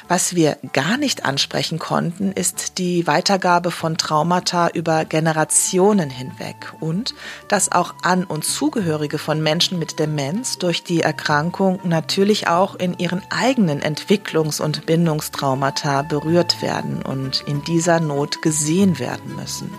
Was 0.08 0.36
wir 0.36 0.56
gar 0.72 0.98
nicht 0.98 1.24
ansprechen 1.24 1.80
konnten, 1.80 2.30
ist 2.30 2.78
die 2.78 3.08
Weitergabe 3.08 3.72
von 3.72 3.98
Traumata 3.98 4.68
über 4.68 5.04
Generationen 5.04 6.10
hinweg 6.10 6.72
und 6.78 7.14
dass 7.48 7.72
auch 7.72 7.92
An- 8.02 8.24
und 8.24 8.44
Zugehörige 8.44 9.18
von 9.18 9.42
Menschen 9.42 9.80
mit 9.80 9.98
Demenz 9.98 10.58
durch 10.58 10.84
die 10.84 11.00
Erkrankung 11.00 11.80
natürlich 11.82 12.46
auch 12.46 12.76
in 12.76 12.96
ihren 12.98 13.20
eigenen 13.30 13.80
Entwicklungs- 13.82 14.62
und 14.62 14.86
Bindungstraumata 14.86 16.02
berührt 16.02 16.62
werden 16.62 17.02
und 17.02 17.42
in 17.48 17.64
dieser 17.64 17.98
Not 17.98 18.42
gesehen 18.42 19.00
werden 19.00 19.34
müssen. 19.34 19.72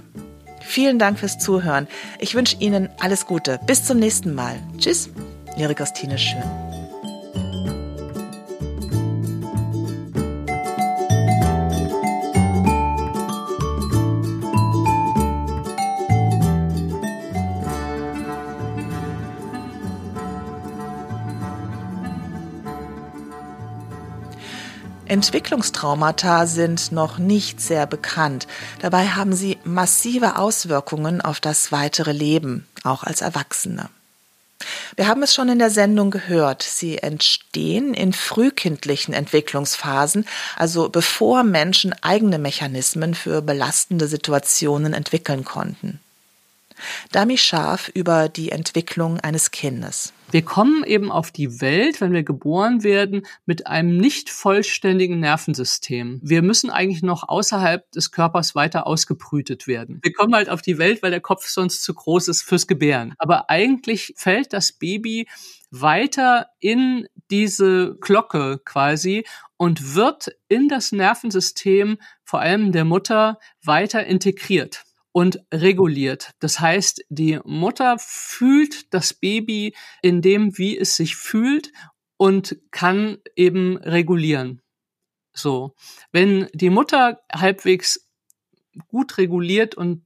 Vielen 0.70 1.00
Dank 1.00 1.18
fürs 1.18 1.40
Zuhören. 1.40 1.88
Ich 2.20 2.36
wünsche 2.36 2.56
Ihnen 2.60 2.90
alles 3.00 3.26
Gute. 3.26 3.60
Bis 3.66 3.86
zum 3.86 3.98
nächsten 3.98 4.36
Mal. 4.36 4.60
Tschüss. 4.78 5.10
Ihre 5.58 5.74
Christine 5.74 6.20
Schön. 6.20 6.69
Entwicklungstraumata 25.10 26.46
sind 26.46 26.92
noch 26.92 27.18
nicht 27.18 27.60
sehr 27.60 27.88
bekannt. 27.88 28.48
Dabei 28.80 29.08
haben 29.08 29.34
sie 29.34 29.58
massive 29.64 30.38
Auswirkungen 30.38 31.20
auf 31.20 31.40
das 31.40 31.72
weitere 31.72 32.12
Leben, 32.12 32.68
auch 32.84 33.04
als 33.04 33.22
Erwachsene. 33.22 33.90
Wir 34.96 35.08
haben 35.08 35.24
es 35.24 35.34
schon 35.34 35.50
in 35.50 35.58
der 35.58 35.72
Sendung 35.72 36.12
gehört. 36.12 36.62
Sie 36.62 37.00
entstehen 37.00 37.96
in 37.96 38.14
frühkindlichen 38.14 39.14
Entwicklungsphasen, 39.14 40.26
also 40.56 40.90
bevor 40.90 41.44
Menschen 41.44 41.96
eigene 42.04 42.38
Mechanismen 42.38 43.16
für 43.16 43.42
belastende 43.42 44.08
Situationen 44.08 44.94
entwickeln 44.94 45.44
konnten. 45.44 46.00
Dami 47.12 47.38
Scharf 47.38 47.90
über 47.94 48.30
die 48.30 48.52
Entwicklung 48.52 49.20
eines 49.20 49.52
Kindes. 49.52 50.14
Wir 50.32 50.44
kommen 50.44 50.84
eben 50.84 51.12
auf 51.12 51.32
die 51.32 51.60
Welt, 51.60 52.02
wenn 52.02 52.14
wir 52.14 52.22
geboren 52.22 52.84
werden, 52.84 53.26
mit 53.48 53.66
einem 53.66 53.98
nicht 53.98 54.30
vollständigen 54.30 55.20
Nervensystem. 55.20 56.20
Wir 56.24 56.44
müssen 56.44 56.70
eigentlich 56.70 57.02
noch 57.02 57.28
außerhalb 57.28 57.90
des 57.92 58.12
Körpers 58.12 58.54
weiter 58.54 58.86
ausgebrütet 58.86 59.66
werden. 59.66 60.00
Wir 60.04 60.14
kommen 60.14 60.36
halt 60.36 60.50
auf 60.50 60.62
die 60.62 60.78
Welt, 60.78 61.02
weil 61.02 61.10
der 61.10 61.22
Kopf 61.22 61.48
sonst 61.48 61.84
zu 61.84 61.96
groß 61.96 62.28
ist 62.28 62.44
fürs 62.44 62.68
Gebären. 62.68 63.16
Aber 63.18 63.50
eigentlich 63.50 64.14
fällt 64.18 64.54
das 64.54 64.72
Baby 64.72 65.28
weiter 65.72 66.48
in 66.60 67.08
diese 67.32 67.96
Glocke 68.00 68.60
quasi 68.64 69.26
und 69.58 69.96
wird 69.96 70.30
in 70.48 70.68
das 70.68 70.92
Nervensystem, 70.92 71.98
vor 72.24 72.40
allem 72.40 72.72
der 72.72 72.86
Mutter, 72.86 73.40
weiter 73.64 74.06
integriert 74.06 74.84
und 75.20 75.42
reguliert. 75.54 76.32
Das 76.40 76.62
heißt, 76.62 77.04
die 77.10 77.42
Mutter 77.44 77.98
fühlt 78.00 78.94
das 78.94 79.14
Baby 79.14 79.76
in 80.02 80.22
dem, 80.22 80.58
wie 80.58 80.78
es 80.78 80.96
sich 80.96 81.18
fühlt 81.18 81.74
und 82.16 82.58
kann 82.72 83.18
eben 83.36 83.76
regulieren. 83.76 84.62
So. 85.34 85.76
Wenn 86.14 86.48
die 86.54 86.70
Mutter 86.70 87.20
halbwegs 87.34 88.10
gut 88.88 89.18
reguliert 89.18 89.76
und 89.76 90.06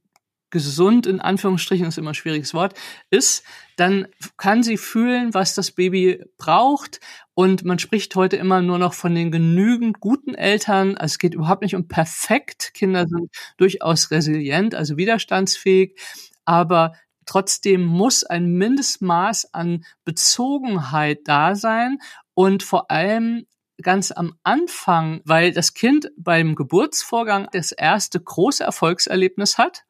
gesund 0.50 1.06
in 1.06 1.20
Anführungsstrichen 1.20 1.86
ist 1.86 1.98
immer 1.98 2.10
ein 2.10 2.16
schwieriges 2.16 2.52
Wort 2.52 2.76
ist, 3.10 3.44
dann 3.76 4.08
kann 4.36 4.64
sie 4.64 4.76
fühlen, 4.76 5.32
was 5.32 5.54
das 5.54 5.70
Baby 5.70 6.24
braucht 6.38 6.98
und 7.34 7.64
man 7.64 7.78
spricht 7.78 8.14
heute 8.14 8.36
immer 8.36 8.62
nur 8.62 8.78
noch 8.78 8.94
von 8.94 9.14
den 9.14 9.30
genügend 9.30 10.00
guten 10.00 10.34
Eltern. 10.34 10.96
Also 10.96 11.14
es 11.14 11.18
geht 11.18 11.34
überhaupt 11.34 11.62
nicht 11.62 11.74
um 11.74 11.88
perfekt. 11.88 12.72
Kinder 12.74 13.06
sind 13.08 13.30
durchaus 13.56 14.10
resilient, 14.10 14.74
also 14.74 14.96
widerstandsfähig, 14.96 16.00
aber 16.44 16.94
trotzdem 17.26 17.84
muss 17.84 18.22
ein 18.22 18.52
Mindestmaß 18.52 19.52
an 19.52 19.84
Bezogenheit 20.04 21.20
da 21.24 21.54
sein 21.54 21.98
und 22.34 22.62
vor 22.62 22.90
allem 22.90 23.46
ganz 23.82 24.12
am 24.12 24.34
Anfang, 24.44 25.20
weil 25.24 25.52
das 25.52 25.74
Kind 25.74 26.12
beim 26.16 26.54
Geburtsvorgang 26.54 27.48
das 27.52 27.72
erste 27.72 28.20
große 28.20 28.62
Erfolgserlebnis 28.62 29.58
hat, 29.58 29.84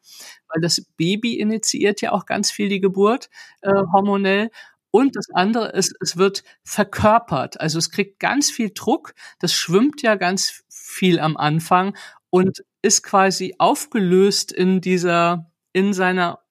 weil 0.49 0.62
das 0.62 0.86
Baby 0.97 1.38
initiiert 1.38 2.01
ja 2.01 2.12
auch 2.12 2.24
ganz 2.24 2.51
viel 2.51 2.68
die 2.68 2.80
Geburt 2.80 3.28
äh, 3.61 3.70
hormonell. 3.92 4.51
Und 4.95 5.16
das 5.16 5.26
andere 5.34 5.72
ist, 5.72 5.97
es 6.01 6.16
wird 6.18 6.45
verkörpert. 6.62 7.61
Also 7.61 7.80
es 7.80 7.90
kriegt 7.90 8.20
ganz 8.20 8.53
viel 8.53 8.70
Druck. 8.72 9.14
Das 9.40 9.53
schwimmt 9.53 10.03
ja 10.03 10.14
ganz 10.14 10.62
viel 10.68 11.18
am 11.18 11.36
Anfang 11.36 11.97
und 12.30 12.62
ist 12.80 13.03
quasi 13.03 13.57
aufgelöst 13.59 14.53
in 14.53 14.80
dieser, 14.80 15.51
in 15.72 15.92
seiner 15.95 16.45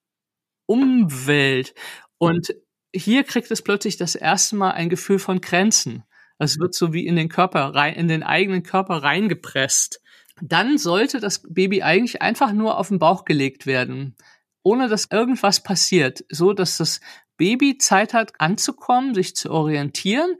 Umwelt. 0.66 1.74
Und 2.18 2.54
hier 2.94 3.24
kriegt 3.24 3.50
es 3.50 3.62
plötzlich 3.62 3.96
das 3.96 4.14
erste 4.14 4.56
Mal 4.56 4.72
ein 4.72 4.90
Gefühl 4.90 5.18
von 5.18 5.40
Grenzen. 5.40 6.04
Es 6.36 6.58
wird 6.58 6.74
so 6.74 6.92
wie 6.92 7.06
in 7.06 7.16
den 7.16 7.30
Körper 7.30 7.74
rein, 7.74 7.94
in 7.94 8.08
den 8.08 8.22
eigenen 8.22 8.62
Körper 8.62 8.96
reingepresst. 8.96 10.02
Dann 10.42 10.76
sollte 10.76 11.18
das 11.18 11.40
Baby 11.48 11.82
eigentlich 11.82 12.20
einfach 12.20 12.52
nur 12.52 12.76
auf 12.76 12.88
den 12.88 12.98
Bauch 12.98 13.24
gelegt 13.24 13.64
werden, 13.64 14.16
ohne 14.62 14.88
dass 14.88 15.10
irgendwas 15.10 15.62
passiert, 15.62 16.26
so 16.28 16.52
dass 16.52 16.76
das 16.76 17.00
Baby 17.36 17.78
Zeit 17.78 18.14
hat 18.14 18.32
anzukommen, 18.38 19.14
sich 19.14 19.36
zu 19.36 19.50
orientieren 19.50 20.36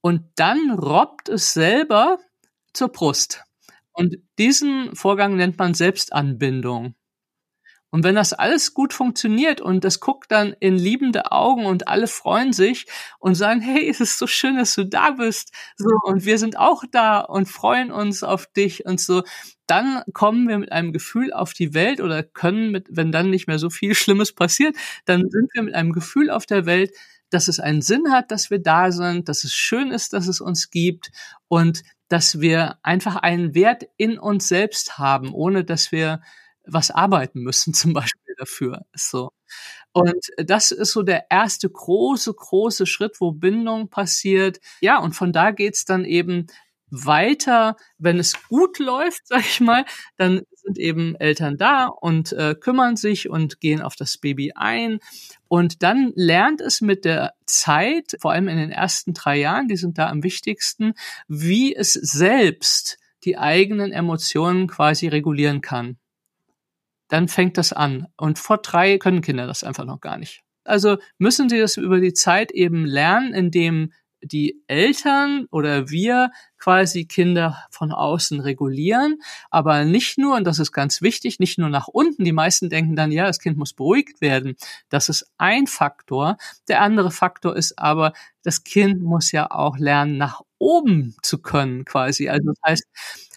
und 0.00 0.22
dann 0.36 0.72
robbt 0.72 1.28
es 1.28 1.52
selber 1.52 2.18
zur 2.72 2.88
Brust. 2.88 3.44
Und 3.92 4.16
diesen 4.38 4.94
Vorgang 4.96 5.36
nennt 5.36 5.58
man 5.58 5.74
Selbstanbindung. 5.74 6.94
Und 7.90 8.04
wenn 8.04 8.14
das 8.14 8.34
alles 8.34 8.74
gut 8.74 8.92
funktioniert 8.92 9.60
und 9.60 9.82
das 9.84 10.00
guckt 10.00 10.30
dann 10.30 10.54
in 10.60 10.76
liebende 10.76 11.32
Augen 11.32 11.64
und 11.64 11.88
alle 11.88 12.06
freuen 12.06 12.52
sich 12.52 12.86
und 13.18 13.34
sagen, 13.34 13.60
hey, 13.60 13.88
es 13.88 14.00
ist 14.00 14.18
so 14.18 14.26
schön, 14.26 14.56
dass 14.56 14.74
du 14.74 14.84
da 14.84 15.12
bist, 15.12 15.52
so, 15.76 15.88
und 16.04 16.24
wir 16.26 16.38
sind 16.38 16.58
auch 16.58 16.84
da 16.90 17.20
und 17.20 17.48
freuen 17.48 17.90
uns 17.90 18.22
auf 18.22 18.46
dich 18.46 18.84
und 18.84 19.00
so, 19.00 19.22
dann 19.66 20.02
kommen 20.12 20.48
wir 20.48 20.58
mit 20.58 20.70
einem 20.70 20.92
Gefühl 20.92 21.32
auf 21.32 21.52
die 21.54 21.72
Welt 21.74 22.00
oder 22.00 22.22
können 22.22 22.70
mit, 22.70 22.88
wenn 22.90 23.12
dann 23.12 23.30
nicht 23.30 23.46
mehr 23.46 23.58
so 23.58 23.70
viel 23.70 23.94
Schlimmes 23.94 24.32
passiert, 24.32 24.76
dann 25.06 25.28
sind 25.30 25.48
wir 25.54 25.62
mit 25.62 25.74
einem 25.74 25.92
Gefühl 25.92 26.30
auf 26.30 26.44
der 26.44 26.66
Welt, 26.66 26.92
dass 27.30 27.48
es 27.48 27.60
einen 27.60 27.82
Sinn 27.82 28.10
hat, 28.10 28.30
dass 28.30 28.50
wir 28.50 28.58
da 28.58 28.90
sind, 28.90 29.28
dass 29.28 29.44
es 29.44 29.52
schön 29.52 29.90
ist, 29.90 30.12
dass 30.12 30.28
es 30.28 30.40
uns 30.40 30.70
gibt 30.70 31.10
und 31.46 31.82
dass 32.08 32.40
wir 32.40 32.78
einfach 32.82 33.16
einen 33.16 33.54
Wert 33.54 33.84
in 33.98 34.18
uns 34.18 34.48
selbst 34.48 34.98
haben, 34.98 35.32
ohne 35.34 35.64
dass 35.64 35.92
wir 35.92 36.22
was 36.68 36.90
arbeiten 36.90 37.40
müssen, 37.40 37.74
zum 37.74 37.92
Beispiel 37.92 38.34
dafür. 38.36 38.84
So. 38.94 39.32
Und 39.92 40.26
das 40.36 40.70
ist 40.70 40.92
so 40.92 41.02
der 41.02 41.26
erste 41.30 41.68
große, 41.68 42.32
große 42.32 42.86
Schritt, 42.86 43.20
wo 43.20 43.32
Bindung 43.32 43.88
passiert. 43.88 44.60
Ja, 44.80 44.98
und 44.98 45.14
von 45.14 45.32
da 45.32 45.50
geht's 45.50 45.84
dann 45.84 46.04
eben 46.04 46.46
weiter, 46.90 47.76
wenn 47.98 48.18
es 48.18 48.34
gut 48.48 48.78
läuft, 48.78 49.22
sag 49.26 49.40
ich 49.40 49.60
mal, 49.60 49.84
dann 50.16 50.42
sind 50.54 50.78
eben 50.78 51.14
Eltern 51.16 51.56
da 51.56 51.86
und 51.86 52.32
äh, 52.32 52.54
kümmern 52.58 52.96
sich 52.96 53.28
und 53.28 53.60
gehen 53.60 53.82
auf 53.82 53.96
das 53.96 54.18
Baby 54.18 54.52
ein. 54.54 55.00
Und 55.48 55.82
dann 55.82 56.12
lernt 56.14 56.60
es 56.60 56.80
mit 56.80 57.04
der 57.04 57.34
Zeit, 57.46 58.16
vor 58.20 58.32
allem 58.32 58.48
in 58.48 58.58
den 58.58 58.70
ersten 58.70 59.14
drei 59.14 59.38
Jahren, 59.38 59.68
die 59.68 59.76
sind 59.76 59.98
da 59.98 60.08
am 60.08 60.22
wichtigsten, 60.22 60.94
wie 61.26 61.74
es 61.74 61.92
selbst 61.92 62.98
die 63.24 63.38
eigenen 63.38 63.92
Emotionen 63.92 64.68
quasi 64.68 65.08
regulieren 65.08 65.60
kann. 65.60 65.98
Dann 67.08 67.28
fängt 67.28 67.58
das 67.58 67.72
an. 67.72 68.06
Und 68.16 68.38
vor 68.38 68.58
drei 68.58 68.98
können 68.98 69.22
Kinder 69.22 69.46
das 69.46 69.64
einfach 69.64 69.84
noch 69.84 70.00
gar 70.00 70.18
nicht. 70.18 70.42
Also 70.64 70.98
müssen 71.18 71.48
sie 71.48 71.58
das 71.58 71.76
über 71.76 72.00
die 72.00 72.12
Zeit 72.12 72.50
eben 72.52 72.84
lernen, 72.84 73.34
indem 73.34 73.92
die 74.22 74.60
Eltern 74.66 75.46
oder 75.50 75.90
wir 75.90 76.30
quasi 76.58 77.04
Kinder 77.06 77.56
von 77.70 77.92
außen 77.92 78.40
regulieren, 78.40 79.20
aber 79.50 79.84
nicht 79.84 80.18
nur, 80.18 80.36
und 80.36 80.44
das 80.44 80.58
ist 80.58 80.72
ganz 80.72 81.02
wichtig, 81.02 81.38
nicht 81.38 81.58
nur 81.58 81.68
nach 81.68 81.88
unten. 81.88 82.24
Die 82.24 82.32
meisten 82.32 82.68
denken 82.68 82.96
dann, 82.96 83.12
ja, 83.12 83.26
das 83.26 83.38
Kind 83.38 83.56
muss 83.56 83.72
beruhigt 83.74 84.20
werden. 84.20 84.56
Das 84.88 85.08
ist 85.08 85.30
ein 85.38 85.66
Faktor. 85.68 86.36
Der 86.68 86.82
andere 86.82 87.10
Faktor 87.12 87.56
ist 87.56 87.78
aber, 87.78 88.12
das 88.42 88.64
Kind 88.64 89.02
muss 89.02 89.30
ja 89.32 89.50
auch 89.50 89.78
lernen, 89.78 90.18
nach 90.18 90.40
oben 90.58 91.16
zu 91.22 91.40
können 91.40 91.84
quasi. 91.84 92.28
Also 92.28 92.50
das 92.50 92.58
heißt, 92.66 92.84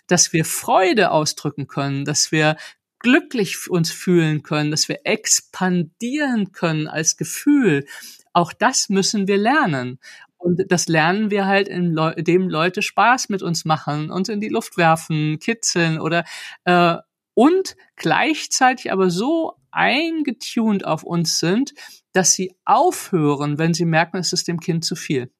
dass 0.07 0.33
wir 0.33 0.45
Freude 0.45 1.11
ausdrücken 1.11 1.67
können, 1.67 2.05
dass 2.05 2.31
wir 2.31 2.57
glücklich 3.01 3.69
uns 3.69 3.91
fühlen 3.91 4.43
können, 4.43 4.71
dass 4.71 4.87
wir 4.87 4.99
expandieren 5.03 6.51
können 6.51 6.87
als 6.87 7.17
Gefühl. 7.17 7.85
Auch 8.33 8.53
das 8.53 8.89
müssen 8.89 9.27
wir 9.27 9.37
lernen. 9.37 9.99
Und 10.37 10.71
das 10.71 10.87
lernen 10.87 11.29
wir 11.29 11.45
halt, 11.45 11.67
indem 11.67 12.49
Leute 12.49 12.81
Spaß 12.81 13.29
mit 13.29 13.43
uns 13.43 13.65
machen, 13.65 14.09
uns 14.09 14.29
in 14.29 14.39
die 14.39 14.49
Luft 14.49 14.77
werfen, 14.77 15.37
kitzeln 15.39 15.99
oder 15.99 16.23
äh, 16.65 16.97
und 17.33 17.75
gleichzeitig 17.95 18.91
aber 18.91 19.09
so 19.09 19.53
eingetunt 19.71 20.85
auf 20.85 21.03
uns 21.03 21.39
sind, 21.39 21.73
dass 22.13 22.33
sie 22.33 22.55
aufhören, 22.65 23.57
wenn 23.57 23.73
sie 23.73 23.85
merken, 23.85 24.17
es 24.17 24.33
ist 24.33 24.47
dem 24.47 24.59
Kind 24.59 24.83
zu 24.83 24.95
viel. 24.95 25.31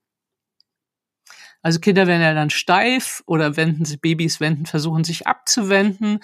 Also 1.64 1.80
Kinder 1.80 2.08
werden 2.08 2.22
ja 2.22 2.34
dann 2.34 2.50
steif 2.50 3.24
oder 3.26 3.56
wenden 3.56 3.86
sie 3.86 3.98
Babys 3.98 4.40
wenden, 4.40 4.66
versuchen 4.66 5.04
sich 5.04 5.28
abzuwenden 5.28 6.20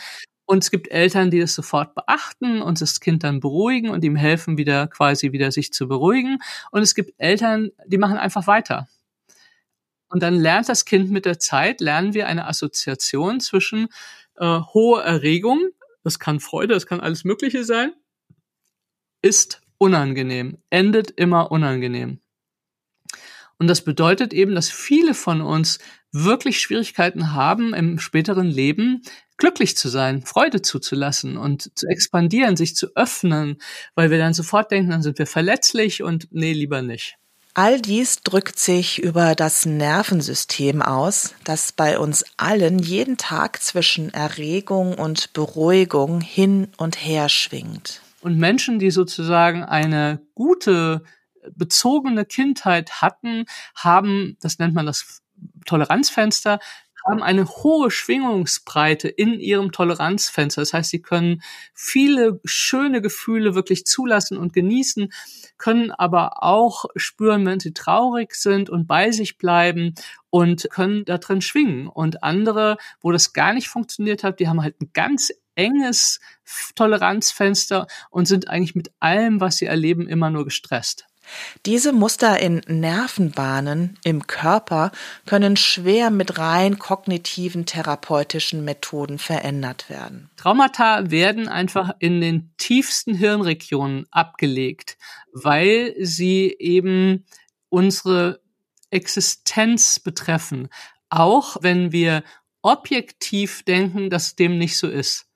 und 0.47 0.63
es 0.63 0.71
gibt 0.71 0.89
Eltern, 0.89 1.29
die 1.29 1.41
das 1.41 1.53
sofort 1.53 1.93
beachten 1.93 2.61
und 2.61 2.79
das 2.79 3.01
Kind 3.01 3.23
dann 3.23 3.41
beruhigen 3.41 3.89
und 3.89 4.03
ihm 4.05 4.15
helfen, 4.15 4.57
wieder 4.57 4.87
quasi 4.87 5.33
wieder 5.33 5.51
sich 5.51 5.73
zu 5.73 5.89
beruhigen. 5.89 6.39
Und 6.71 6.81
es 6.81 6.95
gibt 6.95 7.13
Eltern, 7.17 7.71
die 7.85 7.97
machen 7.97 8.17
einfach 8.17 8.47
weiter. 8.47 8.87
Und 10.07 10.23
dann 10.23 10.35
lernt 10.35 10.69
das 10.69 10.85
Kind 10.85 11.11
mit 11.11 11.25
der 11.25 11.37
Zeit, 11.37 11.81
lernen 11.81 12.13
wir 12.13 12.27
eine 12.27 12.47
Assoziation 12.47 13.41
zwischen 13.41 13.89
äh, 14.37 14.61
hohe 14.73 15.03
Erregung, 15.03 15.59
das 16.05 16.17
kann 16.17 16.39
Freude, 16.39 16.73
das 16.73 16.87
kann 16.87 17.01
alles 17.01 17.25
Mögliche 17.25 17.65
sein, 17.65 17.91
ist 19.21 19.61
unangenehm, 19.77 20.59
endet 20.69 21.11
immer 21.11 21.51
unangenehm. 21.51 22.21
Und 23.59 23.67
das 23.67 23.81
bedeutet 23.81 24.33
eben, 24.33 24.55
dass 24.55 24.69
viele 24.69 25.13
von 25.13 25.41
uns 25.41 25.79
wirklich 26.11 26.59
Schwierigkeiten 26.61 27.33
haben, 27.33 27.73
im 27.73 27.99
späteren 27.99 28.47
Leben 28.47 29.01
glücklich 29.37 29.77
zu 29.77 29.89
sein, 29.89 30.23
Freude 30.23 30.61
zuzulassen 30.61 31.37
und 31.37 31.77
zu 31.77 31.87
expandieren, 31.87 32.57
sich 32.57 32.75
zu 32.75 32.95
öffnen, 32.95 33.57
weil 33.95 34.09
wir 34.09 34.17
dann 34.17 34.33
sofort 34.33 34.71
denken, 34.71 34.91
dann 34.91 35.03
sind 35.03 35.19
wir 35.19 35.27
verletzlich 35.27 36.03
und 36.03 36.27
nee, 36.31 36.53
lieber 36.53 36.81
nicht. 36.81 37.17
All 37.53 37.81
dies 37.81 38.21
drückt 38.21 38.59
sich 38.59 39.01
über 39.01 39.33
das 39.33 39.65
Nervensystem 39.65 40.83
aus, 40.83 41.33
das 41.43 41.71
bei 41.71 41.97
uns 41.97 42.23
allen 42.37 42.77
jeden 42.77 43.17
Tag 43.17 43.63
zwischen 43.63 44.13
Erregung 44.13 44.93
und 44.93 45.33
Beruhigung 45.33 46.21
hin 46.21 46.67
und 46.77 47.03
her 47.03 47.29
schwingt. 47.29 48.01
Und 48.21 48.37
Menschen, 48.37 48.77
die 48.77 48.91
sozusagen 48.91 49.63
eine 49.63 50.19
gute, 50.35 51.01
bezogene 51.55 52.25
Kindheit 52.25 53.01
hatten, 53.01 53.45
haben, 53.75 54.37
das 54.41 54.59
nennt 54.59 54.73
man 54.73 54.85
das 54.85 55.21
Toleranzfenster, 55.65 56.59
haben 57.07 57.23
eine 57.23 57.47
hohe 57.47 57.89
Schwingungsbreite 57.89 59.07
in 59.07 59.39
ihrem 59.39 59.71
Toleranzfenster. 59.71 60.61
Das 60.61 60.73
heißt, 60.73 60.89
sie 60.89 61.01
können 61.01 61.41
viele 61.73 62.39
schöne 62.43 63.01
Gefühle 63.01 63.55
wirklich 63.55 63.85
zulassen 63.85 64.37
und 64.37 64.53
genießen, 64.53 65.09
können 65.57 65.91
aber 65.91 66.43
auch 66.43 66.85
spüren, 66.95 67.45
wenn 67.45 67.59
sie 67.59 67.73
traurig 67.73 68.35
sind 68.35 68.69
und 68.69 68.87
bei 68.87 69.11
sich 69.11 69.37
bleiben 69.37 69.95
und 70.29 70.67
können 70.69 71.05
da 71.05 71.17
drin 71.17 71.41
schwingen. 71.41 71.87
Und 71.87 72.23
andere, 72.23 72.77
wo 72.99 73.11
das 73.11 73.33
gar 73.33 73.53
nicht 73.53 73.69
funktioniert 73.69 74.23
hat, 74.23 74.39
die 74.39 74.49
haben 74.49 74.61
halt 74.61 74.81
ein 74.81 74.91
ganz 74.93 75.31
enges 75.55 76.19
Toleranzfenster 76.75 77.87
und 78.11 78.27
sind 78.27 78.47
eigentlich 78.47 78.75
mit 78.75 78.91
allem, 78.99 79.41
was 79.41 79.57
sie 79.57 79.65
erleben, 79.65 80.07
immer 80.07 80.29
nur 80.29 80.45
gestresst. 80.45 81.07
Diese 81.65 81.93
Muster 81.93 82.39
in 82.39 82.61
Nervenbahnen 82.67 83.97
im 84.03 84.27
Körper 84.27 84.91
können 85.25 85.57
schwer 85.57 86.09
mit 86.09 86.37
rein 86.37 86.79
kognitiven 86.79 87.65
therapeutischen 87.65 88.63
Methoden 88.63 89.19
verändert 89.19 89.89
werden. 89.89 90.29
Traumata 90.37 91.09
werden 91.11 91.47
einfach 91.47 91.91
in 91.99 92.21
den 92.21 92.51
tiefsten 92.57 93.13
Hirnregionen 93.15 94.05
abgelegt, 94.11 94.97
weil 95.33 95.95
sie 95.99 96.55
eben 96.59 97.25
unsere 97.69 98.39
Existenz 98.89 99.99
betreffen, 99.99 100.69
auch 101.09 101.57
wenn 101.61 101.91
wir 101.91 102.23
objektiv 102.61 103.63
denken, 103.63 104.09
dass 104.09 104.35
dem 104.35 104.57
nicht 104.57 104.77
so 104.77 104.87
ist. 104.87 105.26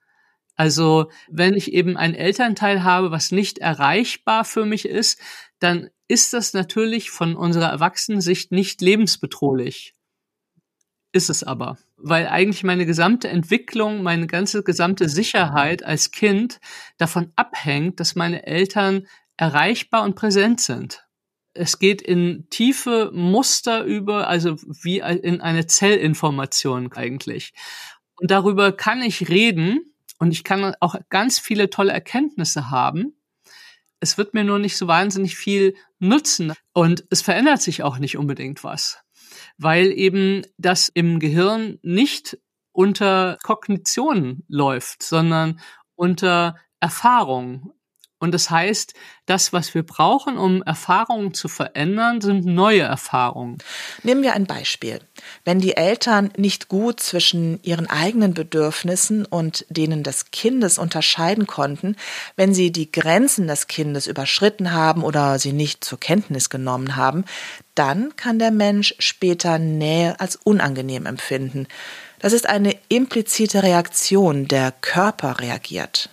Also 0.55 1.09
wenn 1.29 1.55
ich 1.55 1.73
eben 1.73 1.97
ein 1.97 2.13
Elternteil 2.13 2.83
habe, 2.83 3.11
was 3.11 3.31
nicht 3.31 3.59
erreichbar 3.59 4.45
für 4.45 4.65
mich 4.65 4.85
ist, 4.85 5.19
dann 5.59 5.89
ist 6.07 6.33
das 6.33 6.53
natürlich 6.53 7.09
von 7.09 7.35
unserer 7.35 7.69
Erwachsenensicht 7.69 8.51
nicht 8.51 8.81
lebensbedrohlich. 8.81 9.93
Ist 11.13 11.29
es 11.29 11.43
aber. 11.43 11.77
Weil 11.97 12.27
eigentlich 12.27 12.63
meine 12.63 12.85
gesamte 12.85 13.27
Entwicklung, 13.27 14.01
meine 14.01 14.27
ganze 14.27 14.63
gesamte 14.63 15.09
Sicherheit 15.09 15.83
als 15.83 16.11
Kind 16.11 16.59
davon 16.97 17.31
abhängt, 17.35 17.99
dass 17.99 18.15
meine 18.15 18.45
Eltern 18.45 19.07
erreichbar 19.37 20.03
und 20.03 20.15
präsent 20.15 20.61
sind. 20.61 21.05
Es 21.53 21.79
geht 21.79 22.01
in 22.01 22.47
tiefe 22.49 23.11
Muster 23.13 23.83
über, 23.83 24.27
also 24.27 24.55
wie 24.83 24.99
in 24.99 25.41
eine 25.41 25.67
Zellinformation 25.67 26.91
eigentlich. 26.93 27.53
Und 28.15 28.31
darüber 28.31 28.71
kann 28.71 29.01
ich 29.01 29.29
reden, 29.29 29.90
und 30.21 30.31
ich 30.31 30.43
kann 30.43 30.75
auch 30.79 30.95
ganz 31.09 31.39
viele 31.39 31.71
tolle 31.71 31.91
Erkenntnisse 31.91 32.69
haben. 32.69 33.15
Es 33.99 34.19
wird 34.19 34.35
mir 34.35 34.43
nur 34.43 34.59
nicht 34.59 34.77
so 34.77 34.87
wahnsinnig 34.87 35.35
viel 35.35 35.73
nutzen 35.97 36.53
und 36.73 37.03
es 37.09 37.23
verändert 37.23 37.63
sich 37.63 37.81
auch 37.81 37.97
nicht 37.97 38.19
unbedingt 38.19 38.63
was, 38.63 38.99
weil 39.57 39.91
eben 39.91 40.43
das 40.59 40.89
im 40.89 41.19
Gehirn 41.19 41.79
nicht 41.81 42.37
unter 42.71 43.39
Kognition 43.41 44.43
läuft, 44.47 45.01
sondern 45.01 45.59
unter 45.95 46.55
Erfahrung. 46.79 47.73
Und 48.21 48.33
das 48.33 48.51
heißt, 48.51 48.93
das, 49.25 49.51
was 49.51 49.73
wir 49.73 49.81
brauchen, 49.81 50.37
um 50.37 50.61
Erfahrungen 50.61 51.33
zu 51.33 51.47
verändern, 51.47 52.21
sind 52.21 52.45
neue 52.45 52.83
Erfahrungen. 52.83 53.57
Nehmen 54.03 54.21
wir 54.21 54.33
ein 54.33 54.45
Beispiel. 54.45 54.99
Wenn 55.43 55.59
die 55.59 55.75
Eltern 55.75 56.31
nicht 56.37 56.67
gut 56.67 56.99
zwischen 56.99 57.59
ihren 57.63 57.89
eigenen 57.89 58.35
Bedürfnissen 58.35 59.25
und 59.25 59.65
denen 59.69 60.03
des 60.03 60.29
Kindes 60.29 60.77
unterscheiden 60.77 61.47
konnten, 61.47 61.95
wenn 62.35 62.53
sie 62.53 62.71
die 62.71 62.91
Grenzen 62.91 63.47
des 63.47 63.65
Kindes 63.65 64.05
überschritten 64.05 64.71
haben 64.71 65.03
oder 65.03 65.39
sie 65.39 65.51
nicht 65.51 65.83
zur 65.83 65.99
Kenntnis 65.99 66.51
genommen 66.51 66.95
haben, 66.95 67.25
dann 67.73 68.15
kann 68.17 68.37
der 68.37 68.51
Mensch 68.51 68.93
später 68.99 69.57
Nähe 69.57 70.19
als 70.19 70.35
unangenehm 70.35 71.07
empfinden. 71.07 71.67
Das 72.19 72.33
ist 72.33 72.47
eine 72.47 72.77
implizite 72.87 73.63
Reaktion, 73.63 74.47
der 74.47 74.71
Körper 74.71 75.39
reagiert. 75.39 76.09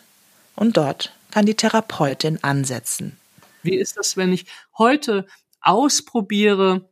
Und 0.57 0.79
dort 0.79 1.13
kann 1.31 1.47
die 1.47 1.57
Therapeutin 1.57 2.43
ansetzen. 2.43 3.19
Wie 3.63 3.77
ist 3.77 3.97
das, 3.97 4.17
wenn 4.17 4.33
ich 4.33 4.47
heute 4.77 5.27
ausprobiere, 5.61 6.89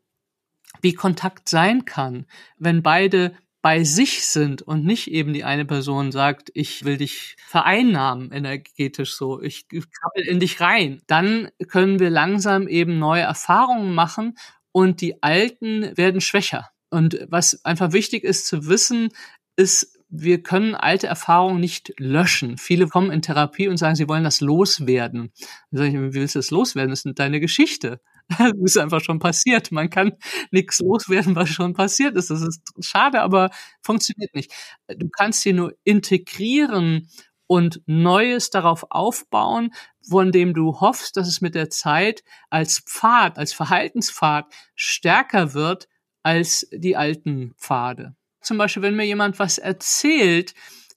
wie 0.83 0.95
Kontakt 0.95 1.49
sein 1.49 1.85
kann, 1.85 2.27
wenn 2.59 2.83
beide 2.83 3.37
bei 3.63 3.83
sich 3.83 4.27
sind 4.27 4.63
und 4.63 4.85
nicht 4.85 5.11
eben 5.11 5.33
die 5.33 5.43
eine 5.43 5.65
Person 5.65 6.13
sagt, 6.13 6.51
ich 6.55 6.85
will 6.85 6.99
dich 6.99 7.37
vereinnahmen 7.49 8.31
energetisch 8.31 9.17
so, 9.17 9.43
ich 9.43 9.67
krabbel 9.69 10.25
in 10.29 10.39
dich 10.39 10.61
rein, 10.61 11.03
dann 11.09 11.49
können 11.69 11.99
wir 11.99 12.11
langsam 12.11 12.69
eben 12.69 13.01
neue 13.01 13.23
Erfahrungen 13.23 13.93
machen 13.93 14.39
und 14.71 15.01
die 15.01 15.23
alten 15.23 15.97
werden 15.97 16.21
schwächer. 16.21 16.69
Und 16.91 17.19
was 17.29 17.65
einfach 17.65 17.93
wichtig 17.93 18.23
ist 18.23 18.47
zu 18.47 18.69
wissen, 18.69 19.09
ist, 19.57 19.96
wir 20.09 20.43
können 20.43 20.75
alte 20.75 21.07
Erfahrungen 21.07 21.61
nicht 21.61 21.93
löschen. 21.99 22.59
Viele 22.59 22.87
kommen 22.89 23.11
in 23.11 23.23
Therapie 23.23 23.69
und 23.69 23.77
sagen, 23.77 23.97
sie 23.97 24.09
wollen 24.09 24.25
das 24.25 24.41
loswerden. 24.41 25.33
Dann 25.71 25.79
sage 25.79 25.89
ich, 25.89 25.95
wie 25.95 26.15
willst 26.15 26.35
du 26.35 26.39
das 26.39 26.51
loswerden? 26.51 26.91
Das 26.91 27.05
ist 27.05 27.19
deine 27.19 27.41
Geschichte. 27.41 28.01
Das 28.39 28.53
ist 28.61 28.77
einfach 28.77 29.01
schon 29.01 29.21
passiert. 29.21 29.71
Man 29.71 29.89
kann 29.89 30.15
nichts 30.51 30.81
loswerden, 30.81 31.37
was 31.37 31.49
schon 31.49 31.75
passiert 31.75 32.17
ist. 32.17 32.29
Das 32.29 32.43
ist 32.43 32.61
schade, 32.81 33.23
aber 33.23 33.51
funktioniert 33.83 34.35
nicht. 34.35 34.53
Du 34.89 35.09
kannst 35.09 35.43
sie 35.43 35.53
nur 35.53 35.77
integrieren 35.85 37.09
und 37.47 37.83
Neues 37.87 38.51
darauf 38.51 38.87
aufbauen, 38.91 39.73
von 40.09 40.33
dem 40.33 40.55
du 40.55 40.81
hoffst, 40.81 41.17
dass 41.17 41.29
es 41.29 41.41
mit 41.41 41.55
der 41.55 41.71
Zeit 41.71 42.25
als 42.51 42.81
Pfad, 42.81 43.39
als 43.39 43.53
Verhaltenspfad 43.53 44.53
stärker 44.75 45.55
wird 45.55 45.89
als 46.25 46.67
die 46.73 46.97
alten 46.97 47.55
Pfade 47.57 48.17
zum 48.47 48.59
Beispiel, 48.59 48.83
wenn 48.83 48.97
mir 48.97 49.05
jemand 49.05 49.39
was 49.39 49.59
erzählt, 49.59 50.55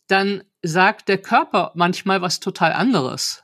dann 0.08 0.44
sagt 0.62 1.10
der 1.10 1.18
Körper 1.18 1.72
manchmal 1.76 2.22
was 2.22 2.40
total 2.40 2.74
anderes. 2.74 3.44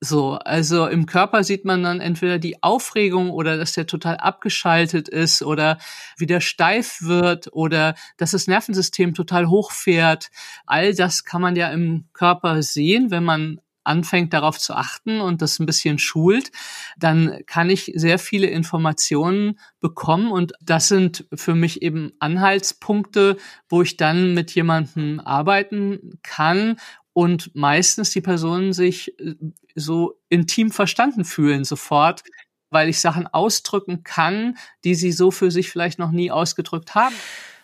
So, 0.00 0.34
also 0.34 0.86
im 0.86 1.06
Körper 1.06 1.42
sieht 1.42 1.64
man 1.64 1.82
dann 1.82 2.00
entweder 2.00 2.38
die 2.38 2.62
Aufregung 2.62 3.30
oder 3.30 3.56
dass 3.56 3.72
der 3.72 3.86
total 3.86 4.16
abgeschaltet 4.18 5.08
ist 5.08 5.42
oder 5.42 5.78
wieder 6.16 6.40
steif 6.40 7.02
wird 7.02 7.48
oder 7.52 7.96
dass 8.16 8.30
das 8.30 8.46
Nervensystem 8.46 9.14
total 9.14 9.48
hochfährt. 9.48 10.30
All 10.66 10.94
das 10.94 11.24
kann 11.24 11.42
man 11.42 11.56
ja 11.56 11.70
im 11.70 12.08
Körper 12.12 12.62
sehen, 12.62 13.10
wenn 13.10 13.24
man 13.24 13.60
anfängt 13.88 14.32
darauf 14.32 14.58
zu 14.58 14.74
achten 14.74 15.20
und 15.20 15.42
das 15.42 15.58
ein 15.58 15.66
bisschen 15.66 15.98
schult, 15.98 16.52
dann 16.98 17.40
kann 17.46 17.70
ich 17.70 17.92
sehr 17.94 18.18
viele 18.18 18.46
Informationen 18.46 19.58
bekommen 19.80 20.30
und 20.30 20.52
das 20.60 20.88
sind 20.88 21.26
für 21.34 21.54
mich 21.54 21.82
eben 21.82 22.12
Anhaltspunkte, 22.20 23.36
wo 23.68 23.82
ich 23.82 23.96
dann 23.96 24.34
mit 24.34 24.54
jemandem 24.54 25.20
arbeiten 25.20 26.18
kann 26.22 26.76
und 27.12 27.54
meistens 27.56 28.10
die 28.10 28.20
Personen 28.20 28.72
sich 28.72 29.18
äh, 29.18 29.34
so 29.74 30.20
intim 30.28 30.70
verstanden 30.70 31.24
fühlen 31.24 31.64
sofort, 31.64 32.22
weil 32.70 32.88
ich 32.88 33.00
Sachen 33.00 33.26
ausdrücken 33.26 34.04
kann, 34.04 34.56
die 34.84 34.94
sie 34.94 35.12
so 35.12 35.30
für 35.30 35.50
sich 35.50 35.70
vielleicht 35.70 35.98
noch 35.98 36.10
nie 36.10 36.30
ausgedrückt 36.30 36.94
haben. 36.94 37.14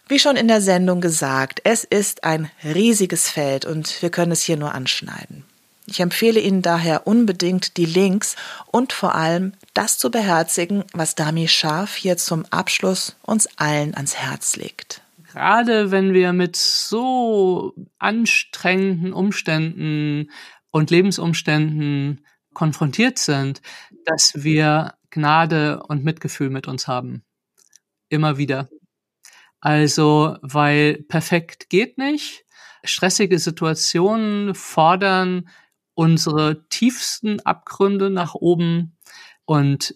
Wie 0.08 0.18
schon 0.18 0.36
in 0.36 0.48
der 0.48 0.60
Sendung 0.60 1.00
gesagt, 1.00 1.60
es 1.64 1.84
ist 1.84 2.24
ein 2.24 2.50
riesiges 2.62 3.30
Feld 3.30 3.64
und 3.64 4.02
wir 4.02 4.10
können 4.10 4.32
es 4.32 4.42
hier 4.42 4.56
nur 4.56 4.74
anschneiden. 4.74 5.44
Ich 5.86 6.00
empfehle 6.00 6.40
Ihnen 6.40 6.62
daher 6.62 7.06
unbedingt 7.06 7.76
die 7.76 7.84
Links 7.84 8.36
und 8.66 8.92
vor 8.92 9.14
allem 9.14 9.52
das 9.74 9.98
zu 9.98 10.10
beherzigen, 10.10 10.84
was 10.92 11.14
Dami 11.14 11.46
Scharf 11.46 11.94
hier 11.94 12.16
zum 12.16 12.46
Abschluss 12.50 13.16
uns 13.22 13.48
allen 13.58 13.94
ans 13.94 14.16
Herz 14.16 14.56
legt. 14.56 15.02
Gerade 15.32 15.90
wenn 15.90 16.14
wir 16.14 16.32
mit 16.32 16.56
so 16.56 17.74
anstrengenden 17.98 19.12
Umständen 19.12 20.30
und 20.70 20.90
Lebensumständen 20.90 22.24
konfrontiert 22.54 23.18
sind, 23.18 23.60
dass 24.04 24.32
wir 24.44 24.94
Gnade 25.10 25.82
und 25.82 26.04
Mitgefühl 26.04 26.50
mit 26.50 26.66
uns 26.66 26.88
haben. 26.88 27.24
Immer 28.08 28.38
wieder. 28.38 28.68
Also, 29.60 30.36
weil 30.40 31.02
perfekt 31.08 31.68
geht 31.68 31.98
nicht. 31.98 32.44
Stressige 32.84 33.38
Situationen 33.38 34.54
fordern 34.54 35.48
unsere 35.94 36.66
tiefsten 36.68 37.40
Abgründe 37.40 38.10
nach 38.10 38.34
oben. 38.34 38.96
Und 39.44 39.94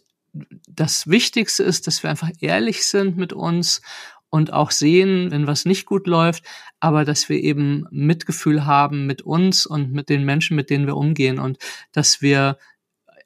das 0.68 1.08
Wichtigste 1.08 1.62
ist, 1.62 1.86
dass 1.86 2.02
wir 2.02 2.10
einfach 2.10 2.30
ehrlich 2.40 2.86
sind 2.86 3.16
mit 3.16 3.32
uns 3.32 3.82
und 4.30 4.52
auch 4.52 4.70
sehen, 4.70 5.30
wenn 5.30 5.46
was 5.46 5.64
nicht 5.64 5.86
gut 5.86 6.06
läuft, 6.06 6.44
aber 6.80 7.04
dass 7.04 7.28
wir 7.28 7.42
eben 7.42 7.86
Mitgefühl 7.90 8.66
haben 8.66 9.06
mit 9.06 9.22
uns 9.22 9.66
und 9.66 9.92
mit 9.92 10.08
den 10.08 10.24
Menschen, 10.24 10.54
mit 10.54 10.70
denen 10.70 10.86
wir 10.86 10.96
umgehen 10.96 11.38
und 11.38 11.58
dass 11.92 12.20
wir 12.20 12.58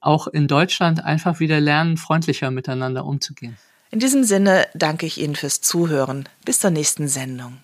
auch 0.01 0.27
in 0.27 0.49
Deutschland 0.49 1.05
einfach 1.05 1.41
wieder 1.41 1.61
lernen, 1.61 1.97
freundlicher 1.97 2.51
miteinander 2.51 3.05
umzugehen. 3.05 3.57
In 3.91 3.99
diesem 3.99 4.25
Sinne 4.25 4.67
danke 4.75 5.07
ich 5.07 5.21
Ihnen 5.21 5.37
fürs 5.37 5.61
Zuhören. 5.61 6.29
Bis 6.45 6.61
zur 6.61 6.71
nächsten 6.71 7.09
Sendung. 7.09 7.59